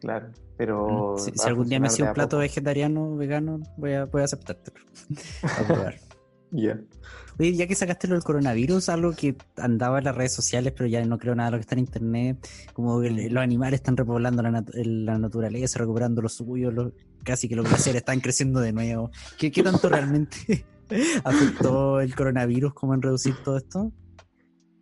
Claro, 0.00 0.28
pero. 0.56 1.14
Si, 1.18 1.32
algún 1.46 1.68
día 1.68 1.80
me 1.80 1.88
de 1.88 2.02
un 2.02 2.12
plato 2.12 2.38
vegetariano, 2.38 3.16
vegano, 3.16 3.60
voy 3.76 3.94
a, 3.94 4.04
voy 4.04 4.22
a 4.22 4.24
aceptártelo. 4.24 4.76
a 5.42 5.62
probar. 5.66 5.94
Ya. 6.52 6.78
Oye, 7.38 7.54
ya 7.54 7.66
que 7.66 7.74
sacaste 7.74 8.08
lo 8.08 8.14
del 8.14 8.22
coronavirus, 8.24 8.88
algo 8.88 9.12
que 9.12 9.36
andaba 9.56 9.98
en 9.98 10.04
las 10.04 10.16
redes 10.16 10.32
sociales, 10.32 10.72
pero 10.74 10.86
ya 10.86 11.04
no 11.04 11.18
creo 11.18 11.34
nada 11.34 11.50
de 11.50 11.52
lo 11.52 11.58
que 11.58 11.62
está 11.62 11.74
en 11.74 11.80
internet, 11.80 12.48
como 12.72 13.00
que 13.00 13.10
los 13.10 13.42
animales 13.42 13.80
están 13.80 13.96
repoblando 13.96 14.42
la, 14.42 14.50
nat- 14.50 14.72
la 14.74 15.18
naturaleza, 15.18 15.78
recuperando 15.78 16.22
lo 16.22 16.28
suyo, 16.30 16.70
lo- 16.70 16.92
casi 17.24 17.48
que 17.48 17.56
los 17.56 17.68
glaciares 17.68 18.00
están 18.00 18.20
creciendo 18.20 18.60
de 18.60 18.72
nuevo. 18.72 19.10
¿Qué, 19.38 19.50
qué 19.50 19.62
tanto 19.62 19.88
realmente 19.88 20.64
afectó 21.24 22.00
el 22.00 22.14
coronavirus 22.14 22.72
como 22.72 22.94
en 22.94 23.02
reducir 23.02 23.34
todo 23.44 23.56
esto? 23.58 23.92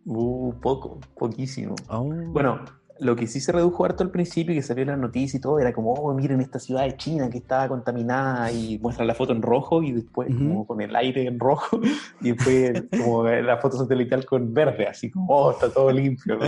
Uh, 0.05 0.53
poco, 0.61 0.99
poquísimo. 1.17 1.75
Oh, 1.89 2.03
Bueno, 2.03 2.63
lo 2.99 3.15
que 3.15 3.27
sí 3.27 3.41
se 3.41 3.51
redujo 3.51 3.83
harto 3.83 4.03
al 4.03 4.11
principio 4.11 4.53
y 4.53 4.57
que 4.57 4.61
salió 4.63 4.83
en 4.83 4.89
las 4.89 4.99
noticias 4.99 5.35
y 5.35 5.41
todo 5.41 5.59
era 5.59 5.73
como, 5.73 5.93
oh, 5.93 6.13
miren 6.13 6.39
esta 6.39 6.59
ciudad 6.59 6.83
de 6.83 6.95
China 6.95 7.29
que 7.29 7.39
estaba 7.39 7.67
contaminada 7.67 8.51
y 8.51 8.79
muestran 8.79 9.07
la 9.07 9.13
foto 9.13 9.33
en 9.33 9.41
rojo 9.41 9.83
y 9.83 9.91
después 9.91 10.29
Ujú. 10.29 10.37
como 10.37 10.67
con 10.67 10.81
el 10.81 10.95
aire 10.95 11.27
en 11.27 11.39
rojo 11.39 11.79
y 12.21 12.31
después 12.31 12.83
como 12.97 13.23
la 13.25 13.57
foto 13.57 13.77
satelital 13.77 14.25
con 14.25 14.53
verde, 14.53 14.87
así 14.87 15.11
como, 15.11 15.27
oh, 15.29 15.51
está 15.51 15.71
todo 15.71 15.91
limpio. 15.91 16.37
no. 16.37 16.45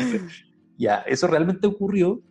Ya, 0.78 0.98
eso 1.08 1.28
realmente 1.28 1.68
ocurrió, 1.68 2.22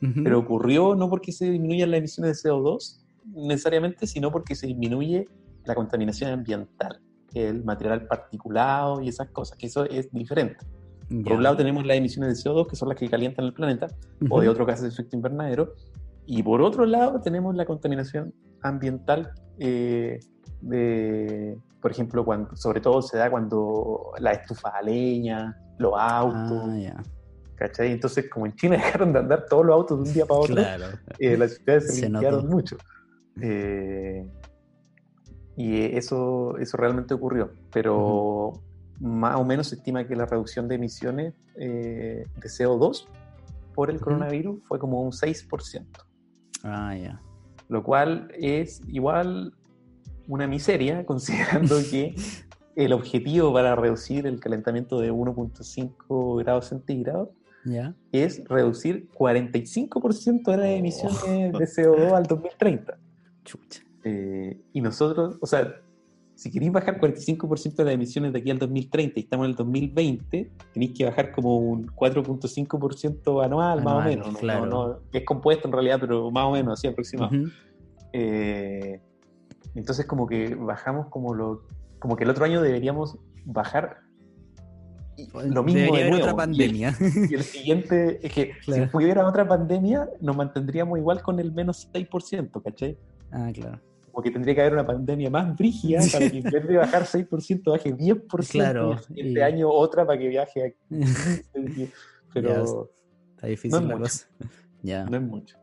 ujú. 0.00 0.22
pero 0.22 0.38
ocurrió 0.38 0.94
no 0.94 1.10
porque 1.10 1.32
se 1.32 1.50
disminuyan 1.50 1.90
las 1.90 1.98
emisiones 1.98 2.42
de 2.42 2.48
CO2 2.50 3.04
necesariamente, 3.24 4.06
sino 4.06 4.30
porque 4.30 4.54
se 4.54 4.68
disminuye 4.68 5.28
la 5.64 5.74
contaminación 5.74 6.30
ambiental, 6.30 7.00
el 7.34 7.64
material 7.64 8.06
particulado 8.06 9.02
y 9.02 9.08
esas 9.08 9.28
cosas, 9.30 9.58
que 9.58 9.66
eso 9.66 9.84
es 9.84 10.10
diferente. 10.12 10.64
Por 11.08 11.34
un 11.34 11.42
lado 11.42 11.56
tenemos 11.56 11.86
las 11.86 11.96
emisiones 11.96 12.42
de 12.42 12.50
CO2, 12.50 12.68
que 12.68 12.76
son 12.76 12.88
las 12.88 12.98
que 12.98 13.08
calientan 13.08 13.44
el 13.44 13.52
planeta, 13.52 13.86
o 14.28 14.40
de 14.40 14.46
Ujú. 14.46 14.52
otro 14.52 14.66
caso 14.66 14.82
de 14.82 14.88
efecto 14.88 15.16
invernadero. 15.16 15.74
Y 16.26 16.42
por 16.42 16.60
otro 16.60 16.84
lado 16.84 17.20
tenemos 17.20 17.54
la 17.54 17.64
contaminación 17.64 18.34
ambiental 18.62 19.30
eh, 19.58 20.18
de, 20.60 21.56
por 21.80 21.92
ejemplo, 21.92 22.24
cuando, 22.24 22.56
sobre 22.56 22.80
todo 22.80 23.00
se 23.02 23.16
da 23.16 23.30
cuando 23.30 24.12
la 24.18 24.32
estufa 24.32 24.70
a 24.70 24.82
leña, 24.82 25.56
los 25.78 25.92
autos, 25.96 26.64
Ah, 26.64 26.78
ya. 26.78 27.02
¿Cachai? 27.54 27.92
Entonces, 27.92 28.28
como 28.28 28.46
en 28.46 28.54
China 28.54 28.76
dejaron 28.76 29.12
de 29.12 29.20
andar 29.20 29.46
todos 29.48 29.64
los 29.64 29.74
autos 29.74 29.98
de 29.98 30.08
un 30.08 30.14
día 30.14 30.26
para 30.26 30.40
otro, 30.40 30.56
eh, 31.18 31.36
las 31.36 31.54
ciudades 31.54 31.94
se, 31.94 32.08
limpiaron 32.08 32.48
mucho. 32.48 32.76
Eh, 33.40 34.28
y 35.56 35.82
eso, 35.96 36.58
eso 36.58 36.76
realmente 36.76 37.14
ocurrió. 37.14 37.50
Pero 37.72 38.60
más 39.00 39.36
o 39.36 39.44
menos 39.44 39.68
se 39.68 39.76
estima 39.76 40.06
que 40.06 40.16
la 40.16 40.26
reducción 40.26 40.68
de 40.68 40.76
emisiones 40.76 41.34
de 41.54 42.26
CO2 42.36 43.06
por 43.74 43.90
el 43.90 44.00
coronavirus 44.00 44.62
fue 44.64 44.78
como 44.78 45.02
un 45.02 45.12
6%. 45.12 45.84
Ah, 46.64 46.96
ya. 46.96 47.20
Lo 47.68 47.82
cual 47.84 48.28
es 48.34 48.80
igual 48.88 49.52
una 50.26 50.48
miseria, 50.48 51.04
considerando 51.06 51.76
que 51.90 52.14
el 52.74 52.92
objetivo 52.92 53.52
para 53.52 53.76
reducir 53.76 54.26
el 54.26 54.40
calentamiento 54.40 55.00
de 55.00 55.12
1.5 55.12 56.38
grados 56.42 56.66
centígrados 56.66 57.28
es 58.12 58.44
reducir 58.44 59.08
45% 59.10 60.50
de 60.52 60.56
las 60.56 60.66
emisiones 60.68 61.52
de 61.52 61.66
CO2 61.66 62.12
al 62.12 62.24
2030. 62.24 62.98
Eh, 64.08 64.60
y 64.72 64.80
nosotros, 64.82 65.36
o 65.40 65.46
sea, 65.46 65.80
si 66.36 66.50
queréis 66.50 66.70
bajar 66.70 67.00
45% 67.00 67.76
de 67.76 67.84
las 67.84 67.94
emisiones 67.94 68.32
de 68.34 68.40
aquí 68.40 68.50
al 68.50 68.58
2030 68.58 69.18
y 69.18 69.22
estamos 69.22 69.46
en 69.46 69.50
el 69.52 69.56
2020, 69.56 70.50
tenéis 70.74 70.92
que 70.92 71.06
bajar 71.06 71.32
como 71.32 71.56
un 71.56 71.86
4.5% 71.86 73.42
anual, 73.42 73.82
más 73.82 73.94
o 73.94 74.02
menos. 74.02 74.36
Claro. 74.36 75.00
es 75.12 75.24
compuesto 75.24 75.66
en 75.66 75.72
realidad, 75.72 75.96
pero 75.98 76.30
más 76.30 76.44
o 76.44 76.52
menos, 76.52 76.78
así 76.78 76.88
aproximado. 76.88 77.30
Eh, 78.12 79.00
entonces, 79.74 80.04
como 80.04 80.26
que 80.26 80.54
bajamos 80.54 81.06
como 81.08 81.34
lo. 81.34 81.62
Como 81.98 82.16
que 82.16 82.24
el 82.24 82.30
otro 82.30 82.44
año 82.44 82.60
deberíamos 82.60 83.18
bajar 83.46 84.00
lo 85.42 85.62
mismo 85.62 85.96
de 85.96 86.10
nuevo. 86.10 86.22
otra 86.22 86.36
pandemia. 86.36 86.94
Y 87.30 87.34
el, 87.34 87.42
siguiente 87.44 88.20
es 88.22 88.32
que 88.34 88.52
si 88.60 88.72
hubiera 88.92 89.26
otra 89.26 89.48
pandemia, 89.48 90.10
nos 90.20 90.36
mantendríamos 90.36 90.98
igual 90.98 91.22
con 91.22 91.40
el 91.40 91.50
menos 91.52 91.88
6%, 91.94 92.62
¿cachai? 92.62 92.98
Ah, 93.32 93.50
claro 93.54 93.80
porque 94.16 94.30
tendría 94.30 94.54
que 94.54 94.62
haber 94.62 94.72
una 94.72 94.86
pandemia 94.86 95.28
más 95.28 95.54
brígida 95.54 96.00
para 96.10 96.30
que 96.30 96.38
en 96.38 96.44
vez 96.44 96.66
de 96.66 96.76
bajar 96.78 97.02
6% 97.04 97.70
baje 97.70 97.94
10%. 97.94 98.48
Claro. 98.50 98.98
Y 99.14 99.28
este 99.28 99.42
año 99.42 99.68
otra 99.68 100.06
para 100.06 100.18
que 100.18 100.28
viaje 100.28 100.74
Pero. 102.32 102.90
está 103.34 103.46
difícil 103.46 103.86
la 103.86 103.98
cosa. 103.98 104.26
Ya. 104.82 105.04
No 105.04 105.16
es 105.18 105.22
mucho. 105.22 105.58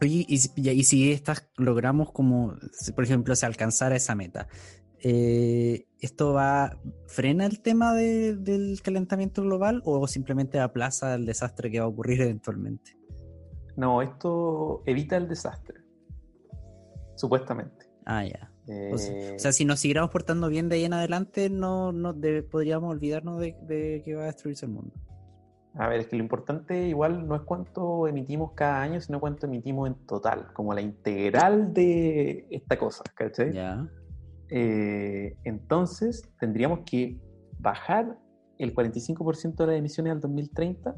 Oye, 0.00 0.26
y, 0.28 0.38
si 0.82 1.12
estas 1.12 1.48
logramos 1.58 2.10
como, 2.10 2.56
por 2.96 3.04
ejemplo, 3.04 3.36
se 3.36 3.46
alcanzara 3.46 3.94
esa 3.94 4.16
meta, 4.16 4.48
eh, 5.00 5.86
¿esto 6.00 6.32
va 6.32 6.76
frena 7.06 7.46
el 7.46 7.60
tema 7.60 7.94
del 7.94 8.80
calentamiento 8.82 9.42
global 9.42 9.80
o 9.84 10.08
simplemente 10.08 10.58
aplaza 10.58 11.14
el 11.14 11.24
desastre 11.24 11.70
que 11.70 11.78
va 11.78 11.84
a 11.84 11.88
ocurrir 11.88 12.22
eventualmente? 12.22 12.96
No, 13.76 14.02
esto 14.02 14.82
evita 14.86 15.16
el 15.16 15.28
desastre. 15.28 15.80
Supuestamente. 17.14 17.86
Ah, 18.04 18.24
ya. 18.24 18.50
o, 18.92 18.98
sea, 18.98 19.50
eh, 19.50 19.52
si 19.52 19.64
nos 19.64 19.80
siguiéramos 19.80 20.10
portando 20.10 20.48
bien 20.48 20.68
de 20.68 20.76
ahí 20.76 20.84
en 20.84 20.92
adelante, 20.92 21.50
no, 21.50 21.92
no 21.92 22.14
podríamos 22.50 22.90
olvidarnos 22.90 23.40
de, 23.40 24.02
que 24.04 24.14
va 24.14 24.24
a 24.24 24.26
destruirse 24.26 24.66
el 24.66 24.72
mundo. 24.72 24.92
A 25.74 25.88
ver, 25.88 26.00
es 26.00 26.06
que 26.06 26.16
lo 26.16 26.22
importante 26.22 26.88
igual 26.88 27.26
no 27.26 27.34
es 27.34 27.42
cuánto 27.42 28.08
emitimos 28.08 28.52
cada 28.52 28.80
año, 28.80 29.00
sino 29.00 29.20
cuánto 29.20 29.46
emitimos 29.46 29.88
en 29.88 29.94
total, 30.06 30.52
como 30.54 30.72
la 30.72 30.80
integral 30.80 31.74
de 31.74 32.46
esta 32.50 32.78
cosa, 32.78 33.04
¿cachai? 33.14 33.52
Ya. 33.52 33.86
Eh, 34.48 35.36
entonces, 35.44 36.30
tendríamos 36.38 36.80
que 36.86 37.20
bajar 37.58 38.18
el 38.58 38.74
45% 38.74 39.56
de 39.56 39.66
las 39.66 39.76
emisiones 39.76 40.12
al 40.12 40.20
2030 40.20 40.96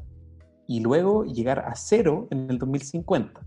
y 0.69 0.81
luego 0.81 1.25
llegar 1.25 1.65
a 1.67 1.73
cero 1.73 2.27
en 2.29 2.47
el 2.47 2.59
2050. 2.59 3.41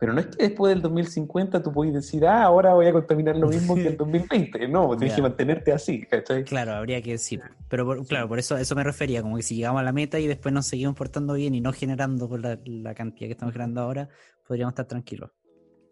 Pero 0.00 0.12
no 0.12 0.18
es 0.18 0.26
que 0.26 0.48
después 0.48 0.74
del 0.74 0.82
2050 0.82 1.62
tú 1.62 1.72
puedes 1.72 1.94
decir, 1.94 2.26
ah, 2.26 2.42
ahora 2.42 2.74
voy 2.74 2.86
a 2.86 2.92
contaminar 2.92 3.36
lo 3.36 3.46
mismo 3.46 3.76
que 3.76 3.86
el 3.86 3.96
2020. 3.98 4.66
No, 4.66 4.96
tienes 4.96 5.14
que 5.14 5.22
mantenerte 5.22 5.72
así, 5.72 6.04
Claro, 6.44 6.72
habría 6.72 7.00
que 7.00 7.12
decir. 7.12 7.40
Pero 7.68 8.02
claro, 8.02 8.26
por 8.26 8.40
eso, 8.40 8.56
eso 8.56 8.74
me 8.74 8.82
refería, 8.82 9.22
como 9.22 9.36
que 9.36 9.44
si 9.44 9.54
llegamos 9.54 9.78
a 9.78 9.84
la 9.84 9.92
meta 9.92 10.18
y 10.18 10.26
después 10.26 10.52
nos 10.52 10.66
seguimos 10.66 10.96
portando 10.96 11.34
bien 11.34 11.54
y 11.54 11.60
no 11.60 11.72
generando 11.72 12.28
con 12.28 12.42
la, 12.42 12.56
cantidad 12.94 13.28
que 13.28 13.32
estamos 13.34 13.52
generando 13.52 13.80
ahora, 13.82 14.08
podríamos 14.44 14.72
estar 14.72 14.86
tranquilos. 14.86 15.30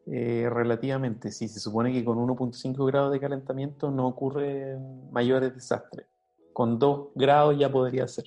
Eh, 0.07 0.49
relativamente, 0.51 1.31
sí, 1.31 1.47
se 1.47 1.61
supone 1.61 1.93
que 1.93 2.05
con 2.05 2.19
1.5 2.19 2.85
grados 2.85 3.13
de 3.13 3.21
calentamiento 3.21 3.93
no 3.93 4.09
ocurren 4.09 5.09
mayores 5.13 5.55
desastres. 5.55 6.09
Con 6.53 6.81
2 6.81 7.11
grados 7.15 7.57
ya 7.57 7.71
podría 7.71 8.09
ser. 8.09 8.25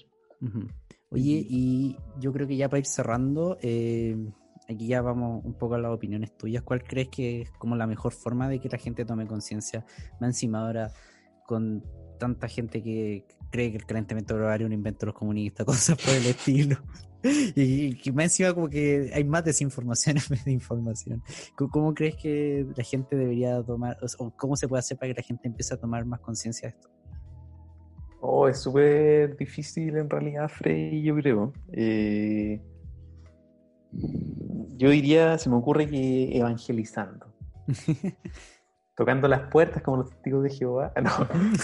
Oye, 1.14 1.46
y 1.48 1.96
yo 2.20 2.34
creo 2.34 2.48
que 2.48 2.58
ya 2.58 2.70
para 2.70 2.80
ir 2.80 2.88
cerrando, 2.88 3.60
eh, 3.62 4.18
aquí 4.68 4.88
ya 4.88 5.04
vamos 5.04 5.46
un 5.46 5.54
poco 5.54 5.76
a 5.76 5.78
las 5.78 5.92
opiniones 5.92 6.36
tuyas. 6.36 6.64
¿Cuál 6.64 6.84
crees 6.84 7.10
que 7.10 7.42
es 7.42 7.52
como 7.52 7.76
la 7.76 7.86
mejor 7.86 8.14
forma 8.14 8.50
de 8.50 8.60
que 8.60 8.68
la 8.68 8.80
gente 8.80 9.06
tome 9.06 9.28
conciencia? 9.28 9.86
Más 10.20 10.30
encima 10.30 10.66
ahora, 10.66 10.92
con 11.46 11.84
tanta 12.18 12.48
gente 12.48 12.82
que 12.82 13.28
cree 13.52 13.70
que 13.70 13.78
el 13.78 13.86
calentamiento 13.86 14.36
global 14.36 14.62
es 14.62 14.66
un 14.66 14.74
invento 14.74 15.02
de 15.02 15.12
los 15.12 15.16
comunistas, 15.16 15.66
cosas 15.68 15.98
por 16.04 16.16
el 16.16 16.26
estilo. 16.26 16.78
y, 17.56 17.96
que 17.98 18.12
más 18.12 18.26
encima 18.26 18.54
como 18.54 18.68
que 18.68 19.12
hay 19.14 19.24
más 19.24 19.46
desinformación 19.46 20.18
en 20.18 20.24
vez 20.30 20.46
de 20.46 20.52
información. 20.52 21.24
¿Cómo, 21.56 21.94
crees 21.94 22.16
que 22.16 22.66
la 22.76 22.84
gente 22.84 23.16
debería 23.16 23.62
tomar, 23.62 23.98
o 24.18 24.32
cómo 24.36 24.56
se 24.56 24.68
puede 24.68 24.80
hacer 24.80 24.98
para 24.98 25.14
que 25.14 25.22
la 25.22 25.28
gente 25.28 25.48
empiece 25.48 25.76
a 25.76 25.78
tomar 25.78 26.06
más 26.06 26.22
conciencia 26.22 26.70
de 26.70 26.76
esto? 26.76 26.90
Oh, 28.26 28.48
es 28.48 28.60
súper 28.60 29.36
difícil 29.36 29.98
en 29.98 30.10
realidad, 30.10 30.48
Frey, 30.48 31.04
yo 31.04 31.14
creo. 31.16 31.52
Eh, 31.74 32.62
yo 34.78 34.90
diría, 34.92 35.38
se 35.38 35.50
me 35.50 35.58
ocurre 35.58 35.90
que 35.90 36.38
evangelizando. 36.38 37.26
Tocando 38.96 39.28
las 39.28 39.50
puertas 39.52 39.84
como 39.84 39.98
los 39.98 40.10
testigos 40.12 40.44
de 40.44 40.52
Jehová. 40.52 40.94
No, 41.04 41.10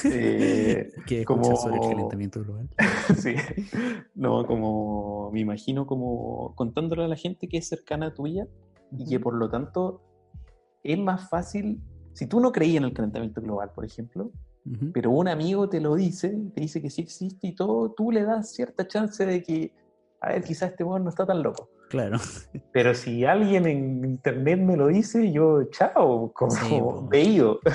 eh, 0.12 0.92
que 1.08 1.24
como 1.24 1.56
sobre 1.56 1.78
el 1.78 1.90
calentamiento 1.92 2.44
global. 2.44 2.70
sí. 3.16 3.36
No, 4.14 4.46
como 4.46 5.32
me 5.32 5.40
imagino 5.40 5.88
como 5.88 6.56
contándole 6.56 7.06
a 7.06 7.08
la 7.08 7.16
gente 7.16 7.48
que 7.48 7.60
es 7.60 7.70
cercana 7.70 8.08
a 8.08 8.14
tuya 8.14 8.48
y 8.92 9.10
que 9.10 9.18
por 9.22 9.34
lo 9.34 9.50
tanto 9.50 10.02
es 10.84 11.00
más 11.00 11.30
fácil. 11.30 11.82
Si 12.12 12.28
tú 12.28 12.42
no 12.42 12.52
creías 12.52 12.82
en 12.82 12.84
el 12.84 12.94
calentamiento 12.94 13.42
global, 13.42 13.72
por 13.74 13.86
ejemplo, 13.86 14.34
pero 14.94 15.12
un 15.12 15.28
amigo 15.28 15.68
te 15.68 15.80
lo 15.80 15.96
dice, 15.96 16.36
te 16.54 16.62
dice 16.62 16.82
que 16.82 16.90
sí 16.90 17.02
existe 17.02 17.48
y 17.48 17.56
todo, 17.56 17.92
tú 17.92 18.12
le 18.12 18.24
das 18.24 18.54
cierta 18.54 18.88
chance 18.88 19.26
de 19.26 19.42
que, 19.42 19.74
a 20.22 20.30
ver, 20.30 20.44
quizás 20.44 20.72
este 20.72 20.84
weón 20.84 21.04
no 21.04 21.10
está 21.10 21.26
tan 21.26 21.42
loco. 21.42 21.70
Claro. 21.90 22.18
Pero 22.72 22.94
si 22.94 23.26
alguien 23.26 23.66
en 23.66 24.06
internet 24.06 24.60
me 24.60 24.78
lo 24.78 24.88
dice, 24.88 25.32
yo, 25.32 25.64
chao, 25.72 26.32
como 26.34 27.08
veído. 27.08 27.60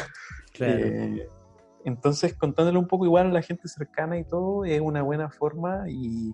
Claro. 0.52 0.86
Eh, 0.86 1.28
entonces, 1.84 2.32
contándole 2.34 2.78
un 2.78 2.86
poco 2.86 3.04
igual 3.04 3.26
a 3.26 3.32
la 3.32 3.42
gente 3.42 3.66
cercana 3.66 4.16
y 4.16 4.22
todo, 4.22 4.64
es 4.64 4.80
una 4.80 5.02
buena 5.02 5.28
forma 5.30 5.82
y, 5.88 6.32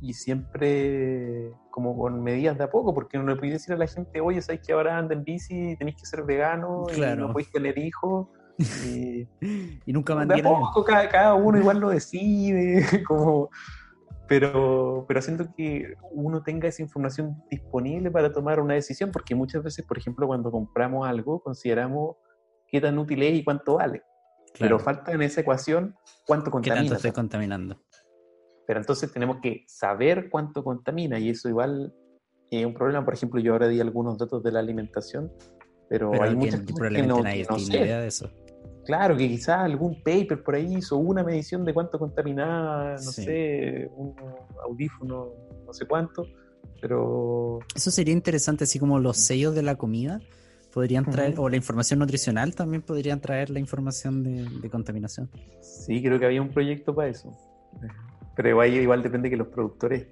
y 0.00 0.12
siempre 0.12 1.52
como 1.70 1.98
con 1.98 2.22
medidas 2.22 2.56
de 2.56 2.62
a 2.62 2.70
poco, 2.70 2.94
porque 2.94 3.18
no 3.18 3.24
le 3.24 3.34
puedes 3.34 3.54
decir 3.54 3.74
a 3.74 3.76
la 3.76 3.88
gente, 3.88 4.20
oye, 4.20 4.40
sabes 4.40 4.60
que 4.64 4.72
ahora 4.72 4.96
anda 4.96 5.14
en 5.14 5.24
bici, 5.24 5.76
tenéis 5.76 5.96
que 5.96 6.06
ser 6.06 6.22
vegano, 6.22 6.86
y 6.96 7.00
no 7.16 7.32
podéis 7.32 7.50
tener 7.50 7.76
hijos. 7.76 8.28
Y, 8.58 9.92
nunca 9.92 10.14
De 10.26 10.42
poco, 10.42 10.84
cada, 10.84 11.34
uno 11.34 11.58
igual 11.58 11.80
lo 11.80 11.90
decide, 11.90 12.84
como, 13.08 13.50
pero, 14.28 15.04
pero 15.08 15.18
haciendo 15.18 15.52
que 15.54 15.94
uno 16.12 16.42
tenga 16.42 16.68
esa 16.68 16.82
información 16.82 17.42
disponible 17.50 18.10
para 18.10 18.32
tomar 18.32 18.60
una 18.60 18.74
decisión, 18.74 19.10
porque 19.10 19.34
muchas 19.34 19.62
veces, 19.62 19.84
por 19.84 19.98
ejemplo, 19.98 20.26
cuando 20.26 20.50
compramos 20.50 21.06
algo, 21.06 21.40
consideramos 21.42 22.16
qué 22.68 22.80
tan 22.80 22.98
útil 22.98 23.22
es 23.22 23.34
y 23.34 23.44
cuánto 23.44 23.74
vale. 23.74 24.02
Pero 24.58 24.78
falta 24.78 25.12
en 25.12 25.22
esa 25.22 25.40
ecuación 25.40 25.96
cuánto 26.26 26.50
contamina. 26.50 26.82
¿Qué 26.82 26.88
tanto 26.88 26.94
estoy 26.96 27.12
contaminando? 27.12 27.82
Pero 28.66 28.80
entonces 28.80 29.12
tenemos 29.12 29.38
que 29.42 29.64
saber 29.66 30.30
cuánto 30.30 30.62
contamina 30.62 31.18
y 31.18 31.30
eso 31.30 31.48
igual 31.48 31.92
es 32.50 32.64
un 32.64 32.72
problema. 32.72 33.04
Por 33.04 33.14
ejemplo, 33.14 33.40
yo 33.40 33.52
ahora 33.52 33.68
di 33.68 33.80
algunos 33.80 34.16
datos 34.16 34.42
de 34.44 34.52
la 34.52 34.60
alimentación, 34.60 35.32
pero, 35.88 36.12
hay 36.22 36.34
muchas 36.34 36.62
que 36.62 37.02
no, 37.02 37.20
nadie 37.20 37.46
tiene 37.46 37.84
idea 37.84 38.00
de 38.00 38.06
eso. 38.06 38.30
Claro, 38.84 39.16
que 39.16 39.28
quizás 39.28 39.60
algún 39.60 40.02
paper 40.02 40.42
por 40.42 40.54
ahí 40.54 40.76
hizo 40.76 40.96
una 40.96 41.22
medición 41.22 41.64
de 41.64 41.72
cuánto 41.72 41.98
contaminaba, 41.98 42.92
no 42.92 43.12
sé, 43.12 43.90
un 43.96 44.14
audífono, 44.62 45.30
no 45.66 45.72
sé 45.72 45.86
cuánto, 45.86 46.26
pero... 46.80 47.60
Eso 47.74 47.90
sería 47.90 48.12
interesante, 48.12 48.64
así 48.64 48.78
como 48.78 48.98
los 48.98 49.16
sellos 49.16 49.54
de 49.54 49.62
la 49.62 49.76
comida 49.76 50.20
podrían 50.72 51.04
traer, 51.04 51.34
o 51.38 51.48
la 51.48 51.56
información 51.56 52.00
nutricional 52.00 52.54
también 52.54 52.82
podrían 52.82 53.20
traer 53.20 53.48
la 53.48 53.60
información 53.60 54.24
de, 54.24 54.68
contaminación. 54.68 55.30
Sí, 55.60 56.02
creo 56.02 56.18
que 56.18 56.26
había 56.26 56.42
un 56.42 56.50
proyecto 56.50 56.94
para 56.94 57.08
eso. 57.08 57.32
Pero 58.34 58.48
igual, 58.48 58.74
igual 58.74 59.02
depende 59.02 59.30
que 59.30 59.36
los 59.36 59.48
productores 59.48 60.08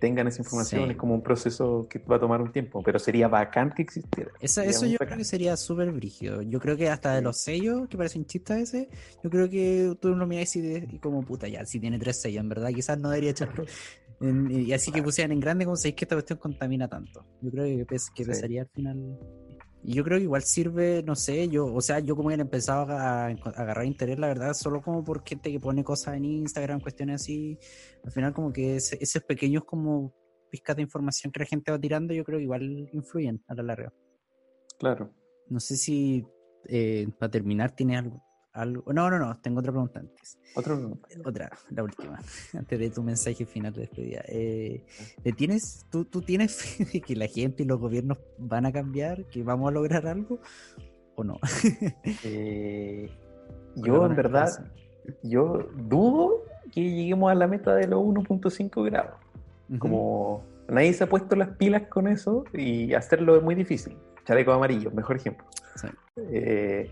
tengan 0.00 0.26
esa 0.26 0.42
información. 0.42 0.90
Es 0.90 0.96
como 0.96 1.14
un 1.14 1.22
proceso 1.22 1.86
que 1.88 1.98
va 1.98 2.16
a 2.16 2.20
tomar 2.20 2.40
un 2.40 2.52
tiempo, 2.52 2.82
pero 2.82 2.98
sería 2.98 3.28
bacán 3.28 3.72
que 3.74 3.82
existiera. 3.82 4.30
Eso, 4.40 4.62
eso 4.62 4.86
yo 4.86 4.98
creo 4.98 5.16
que 5.16 5.24
sería 5.24 5.56
súper 5.56 5.92
brígido. 5.92 6.42
Yo 6.42 6.60
creo 6.60 6.76
que 6.76 6.88
hasta 6.88 7.14
de 7.14 7.22
los 7.22 7.38
sellos, 7.38 7.88
que 7.88 7.96
parecen 7.96 8.26
chistes 8.26 8.74
ese, 8.74 8.88
yo 9.22 9.30
creo 9.30 9.48
que 9.48 9.96
tú 10.00 10.14
lo 10.14 10.26
miras 10.26 10.54
y, 10.56 10.98
como 10.98 11.22
puta, 11.22 11.48
ya, 11.48 11.64
si 11.64 11.80
tiene 11.80 11.98
tres 11.98 12.20
sellos, 12.20 12.40
en 12.42 12.48
verdad, 12.48 12.70
quizás 12.74 12.98
no 12.98 13.10
debería 13.10 13.30
echarlo. 13.30 13.64
y 14.20 14.72
así 14.72 14.90
que 14.92 15.02
pusieran 15.02 15.32
en 15.32 15.40
grande 15.40 15.64
como 15.64 15.76
sabéis 15.76 15.96
que 15.96 16.04
esta 16.04 16.16
cuestión 16.16 16.38
contamina 16.38 16.88
tanto. 16.88 17.24
Yo 17.42 17.50
creo 17.50 17.86
que, 17.86 17.96
que 18.14 18.24
pesaría 18.24 18.62
al 18.62 18.68
final 18.68 19.18
y 19.82 19.94
yo 19.94 20.04
creo 20.04 20.18
que 20.18 20.24
igual 20.24 20.42
sirve, 20.42 21.02
no 21.04 21.14
sé, 21.14 21.48
yo, 21.48 21.66
o 21.66 21.80
sea, 21.80 22.00
yo 22.00 22.16
como 22.16 22.28
que 22.28 22.34
he 22.34 22.40
empezado 22.40 22.92
a, 22.92 23.26
agarrar 23.26 23.84
interés, 23.84 24.18
la 24.18 24.26
verdad, 24.26 24.52
solo 24.54 24.82
como 24.82 25.04
por 25.04 25.22
gente 25.24 25.52
que 25.52 25.60
pone 25.60 25.84
cosas 25.84 26.16
en 26.16 26.24
Instagram, 26.24 26.80
cuestiones 26.80 27.22
así. 27.22 27.58
Al 28.04 28.10
final, 28.10 28.32
como 28.32 28.52
que 28.52 28.76
esos 28.76 29.22
pequeños 29.22 29.64
como 29.64 30.12
pizcas 30.50 30.76
de 30.76 30.82
información 30.82 31.32
que 31.32 31.40
la 31.40 31.46
gente 31.46 31.70
va 31.70 31.78
tirando, 31.78 32.14
yo 32.14 32.24
creo 32.24 32.38
que 32.38 32.44
igual 32.44 32.88
influyen 32.92 33.42
a 33.46 33.54
la 33.54 33.62
larga. 33.62 33.92
Claro. 34.78 35.14
No 35.48 35.60
sé 35.60 35.76
si 35.76 36.26
eh, 36.68 37.06
para 37.18 37.30
terminar 37.30 37.70
tiene 37.70 37.96
algo, 37.96 38.22
no, 38.64 39.10
no, 39.10 39.18
no, 39.18 39.36
tengo 39.40 39.60
otra 39.60 39.72
pregunta 39.72 40.00
antes. 40.00 40.38
¿Otra 40.54 40.74
pregunta? 40.74 41.08
Otra, 41.24 41.50
la 41.70 41.82
última, 41.82 42.18
antes 42.56 42.78
de 42.78 42.90
tu 42.90 43.02
mensaje 43.02 43.44
final 43.44 43.72
de 43.72 43.82
despedida. 43.82 44.22
Eh, 44.28 44.84
¿tienes, 45.36 45.84
tú, 45.90 46.04
¿Tú 46.04 46.22
tienes 46.22 46.56
fe 46.56 46.84
de 46.92 47.00
que 47.00 47.16
la 47.16 47.26
gente 47.26 47.62
y 47.62 47.66
los 47.66 47.78
gobiernos 47.78 48.18
van 48.38 48.66
a 48.66 48.72
cambiar, 48.72 49.24
que 49.26 49.42
vamos 49.42 49.68
a 49.68 49.72
lograr 49.72 50.06
algo 50.06 50.40
o 51.16 51.24
no? 51.24 51.38
Eh, 52.24 53.10
yo, 53.76 54.06
en 54.06 54.16
verdad, 54.16 54.48
yo 55.22 55.68
dudo 55.76 56.44
que 56.72 56.82
lleguemos 56.82 57.30
a 57.30 57.34
la 57.34 57.46
meta 57.46 57.74
de 57.74 57.86
los 57.88 58.00
1.5 58.00 58.84
grados. 58.84 59.14
Como 59.78 60.44
nadie 60.68 60.92
se 60.92 61.04
ha 61.04 61.08
puesto 61.08 61.36
las 61.36 61.50
pilas 61.56 61.88
con 61.88 62.08
eso 62.08 62.44
y 62.52 62.94
hacerlo 62.94 63.36
es 63.36 63.42
muy 63.42 63.54
difícil. 63.54 63.96
Chaleco 64.24 64.52
amarillo, 64.52 64.90
mejor 64.92 65.16
ejemplo. 65.16 65.46
Sí. 65.76 65.88
Eh, 66.32 66.90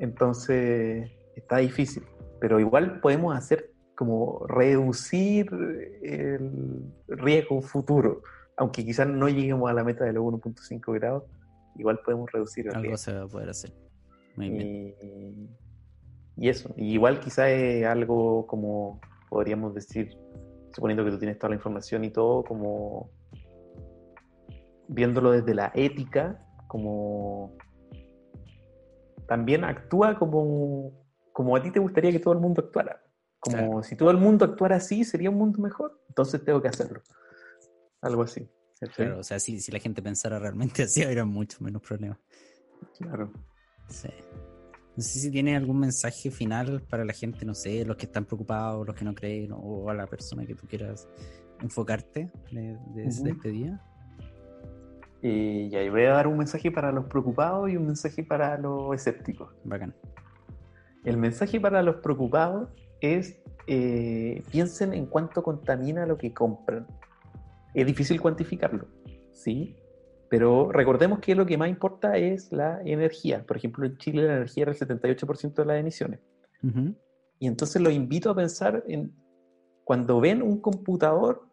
entonces, 0.00 1.10
está 1.34 1.58
difícil. 1.58 2.04
Pero 2.40 2.60
igual 2.60 3.00
podemos 3.00 3.36
hacer 3.36 3.70
como 3.94 4.46
reducir 4.46 5.48
el 6.02 6.92
riesgo 7.08 7.62
futuro. 7.62 8.22
Aunque 8.56 8.84
quizás 8.84 9.08
no 9.08 9.28
lleguemos 9.28 9.70
a 9.70 9.74
la 9.74 9.84
meta 9.84 10.04
de 10.04 10.12
los 10.12 10.24
1.5 10.24 10.94
grados, 10.94 11.24
igual 11.76 12.00
podemos 12.04 12.30
reducir 12.30 12.68
el 12.68 12.76
Algo 12.76 12.96
se 12.96 13.12
va 13.12 13.22
a 13.22 13.28
poder 13.28 13.50
hacer. 13.50 13.72
Muy 14.36 14.50
bien. 14.50 15.56
Y, 16.36 16.48
eso. 16.48 16.74
igual 16.76 17.20
quizás 17.20 17.48
es 17.48 17.86
algo 17.86 18.46
como, 18.46 19.00
podríamos 19.30 19.74
decir, 19.74 20.16
suponiendo 20.72 21.04
que 21.04 21.10
tú 21.10 21.18
tienes 21.18 21.38
toda 21.38 21.50
la 21.50 21.56
información 21.56 22.04
y 22.04 22.10
todo, 22.10 22.44
como 22.44 23.10
viéndolo 24.88 25.32
desde 25.32 25.54
la 25.54 25.72
ética, 25.74 26.46
como 26.68 27.56
también 29.26 29.64
actúa 29.64 30.18
como, 30.18 30.92
como 31.32 31.56
a 31.56 31.62
ti 31.62 31.70
te 31.70 31.80
gustaría 31.80 32.12
que 32.12 32.20
todo 32.20 32.34
el 32.34 32.40
mundo 32.40 32.62
actuara. 32.62 33.02
Como 33.38 33.82
si 33.82 33.94
todo 33.94 34.10
el 34.10 34.16
mundo 34.16 34.44
actuara 34.44 34.76
así, 34.76 35.04
sería 35.04 35.30
un 35.30 35.36
mundo 35.36 35.60
mejor. 35.60 36.02
Entonces 36.08 36.44
tengo 36.44 36.60
que 36.60 36.68
hacerlo. 36.68 37.02
Algo 38.00 38.22
así. 38.22 38.48
Claro, 38.94 39.20
o 39.20 39.22
sea, 39.22 39.38
si, 39.38 39.60
si 39.60 39.72
la 39.72 39.78
gente 39.78 40.02
pensara 40.02 40.38
realmente 40.38 40.82
así, 40.84 41.02
habría 41.02 41.24
mucho 41.24 41.58
menos 41.60 41.82
problemas. 41.82 42.18
Claro. 42.98 43.32
Sí. 43.88 44.08
No 44.96 45.02
sé 45.02 45.18
si 45.18 45.30
tiene 45.30 45.56
algún 45.56 45.78
mensaje 45.78 46.30
final 46.30 46.82
para 46.82 47.04
la 47.04 47.12
gente, 47.12 47.44
no 47.44 47.54
sé, 47.54 47.84
los 47.84 47.96
que 47.96 48.06
están 48.06 48.24
preocupados, 48.24 48.86
los 48.86 48.96
que 48.96 49.04
no 49.04 49.14
creen, 49.14 49.52
o 49.52 49.90
a 49.90 49.94
la 49.94 50.06
persona 50.06 50.46
que 50.46 50.54
tú 50.54 50.66
quieras 50.66 51.06
enfocarte 51.60 52.32
de, 52.50 52.78
de 52.94 53.04
esa 53.04 53.22
despedida. 53.22 53.84
Y 55.28 55.74
ahí 55.74 55.88
voy 55.88 56.04
a 56.04 56.12
dar 56.12 56.28
un 56.28 56.38
mensaje 56.38 56.70
para 56.70 56.92
los 56.92 57.06
preocupados 57.06 57.68
y 57.68 57.76
un 57.76 57.86
mensaje 57.86 58.22
para 58.22 58.56
los 58.58 58.94
escépticos. 58.94 59.52
Bacán. 59.64 59.92
El 61.04 61.16
mensaje 61.16 61.60
para 61.60 61.82
los 61.82 61.96
preocupados 61.96 62.68
es 63.00 63.40
eh, 63.66 64.44
piensen 64.52 64.94
en 64.94 65.06
cuánto 65.06 65.42
contamina 65.42 66.06
lo 66.06 66.16
que 66.16 66.32
compran. 66.32 66.86
Es 67.74 67.84
difícil 67.86 68.20
cuantificarlo, 68.20 68.86
¿sí? 69.32 69.74
Pero 70.30 70.70
recordemos 70.70 71.18
que 71.18 71.34
lo 71.34 71.44
que 71.44 71.58
más 71.58 71.70
importa 71.70 72.16
es 72.16 72.52
la 72.52 72.80
energía. 72.82 73.44
Por 73.44 73.56
ejemplo, 73.56 73.84
en 73.84 73.96
Chile 73.98 74.22
la 74.22 74.36
energía 74.36 74.62
era 74.62 74.72
el 74.72 74.78
78% 74.78 75.54
de 75.54 75.64
las 75.64 75.80
emisiones. 75.80 76.20
Y 77.38 77.46
entonces 77.48 77.82
los 77.82 77.92
invito 77.92 78.30
a 78.30 78.36
pensar 78.36 78.84
en 78.86 79.12
cuando 79.82 80.20
ven 80.20 80.42
un 80.42 80.60
computador, 80.60 81.48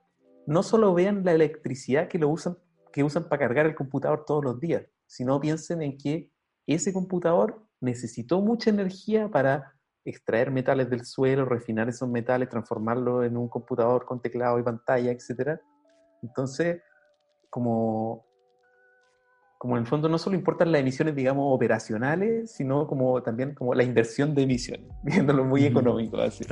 no 0.46 0.62
solo 0.62 0.94
vean 0.94 1.24
la 1.24 1.34
electricidad 1.34 2.08
que 2.08 2.20
lo 2.20 2.30
usan 2.30 2.58
que 2.94 3.04
usan 3.04 3.28
para 3.28 3.40
cargar 3.40 3.66
el 3.66 3.76
computador 3.76 4.24
todos 4.26 4.44
los 4.44 4.60
días, 4.60 4.84
sino 5.08 5.42
piensen 5.42 5.82
en 5.82 5.98
que 5.98 6.32
ese 6.66 6.94
computador 6.94 7.66
necesitó 7.82 8.40
mucha 8.40 8.70
energía 8.70 9.30
para 9.30 9.74
extraer 10.06 10.52
metales 10.52 10.90
del 10.90 11.06
suelo, 11.06 11.46
refinar 11.46 11.90
esos 11.90 12.08
metales, 12.08 12.50
transformarlo 12.50 13.24
en 13.24 13.36
un 13.36 13.50
computador 13.50 14.06
con 14.06 14.22
teclado 14.22 14.60
y 14.60 14.64
pantalla, 14.64 15.12
etc. 15.12 15.60
Entonces, 16.22 16.82
como, 17.50 18.26
como 19.58 19.76
en 19.76 19.84
el 19.84 19.88
fondo 19.88 20.08
no 20.08 20.18
solo 20.18 20.36
importan 20.36 20.72
las 20.72 20.82
emisiones, 20.82 21.16
digamos, 21.16 21.46
operacionales, 21.54 22.52
sino 22.52 22.88
como 22.88 23.22
también 23.24 23.56
como 23.56 23.74
la 23.74 23.84
inversión 23.84 24.36
de 24.36 24.44
emisiones, 24.44 24.88
viéndolo 25.04 25.46
muy 25.46 25.66
económico 25.66 26.18
así. 26.18 26.46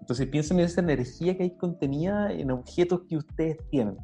Entonces 0.00 0.26
piensen 0.28 0.60
en 0.60 0.66
esa 0.66 0.82
energía 0.82 1.36
que 1.36 1.44
hay 1.44 1.56
contenida 1.56 2.30
en 2.30 2.50
objetos 2.50 3.02
que 3.08 3.16
ustedes 3.16 3.56
tienen. 3.70 3.96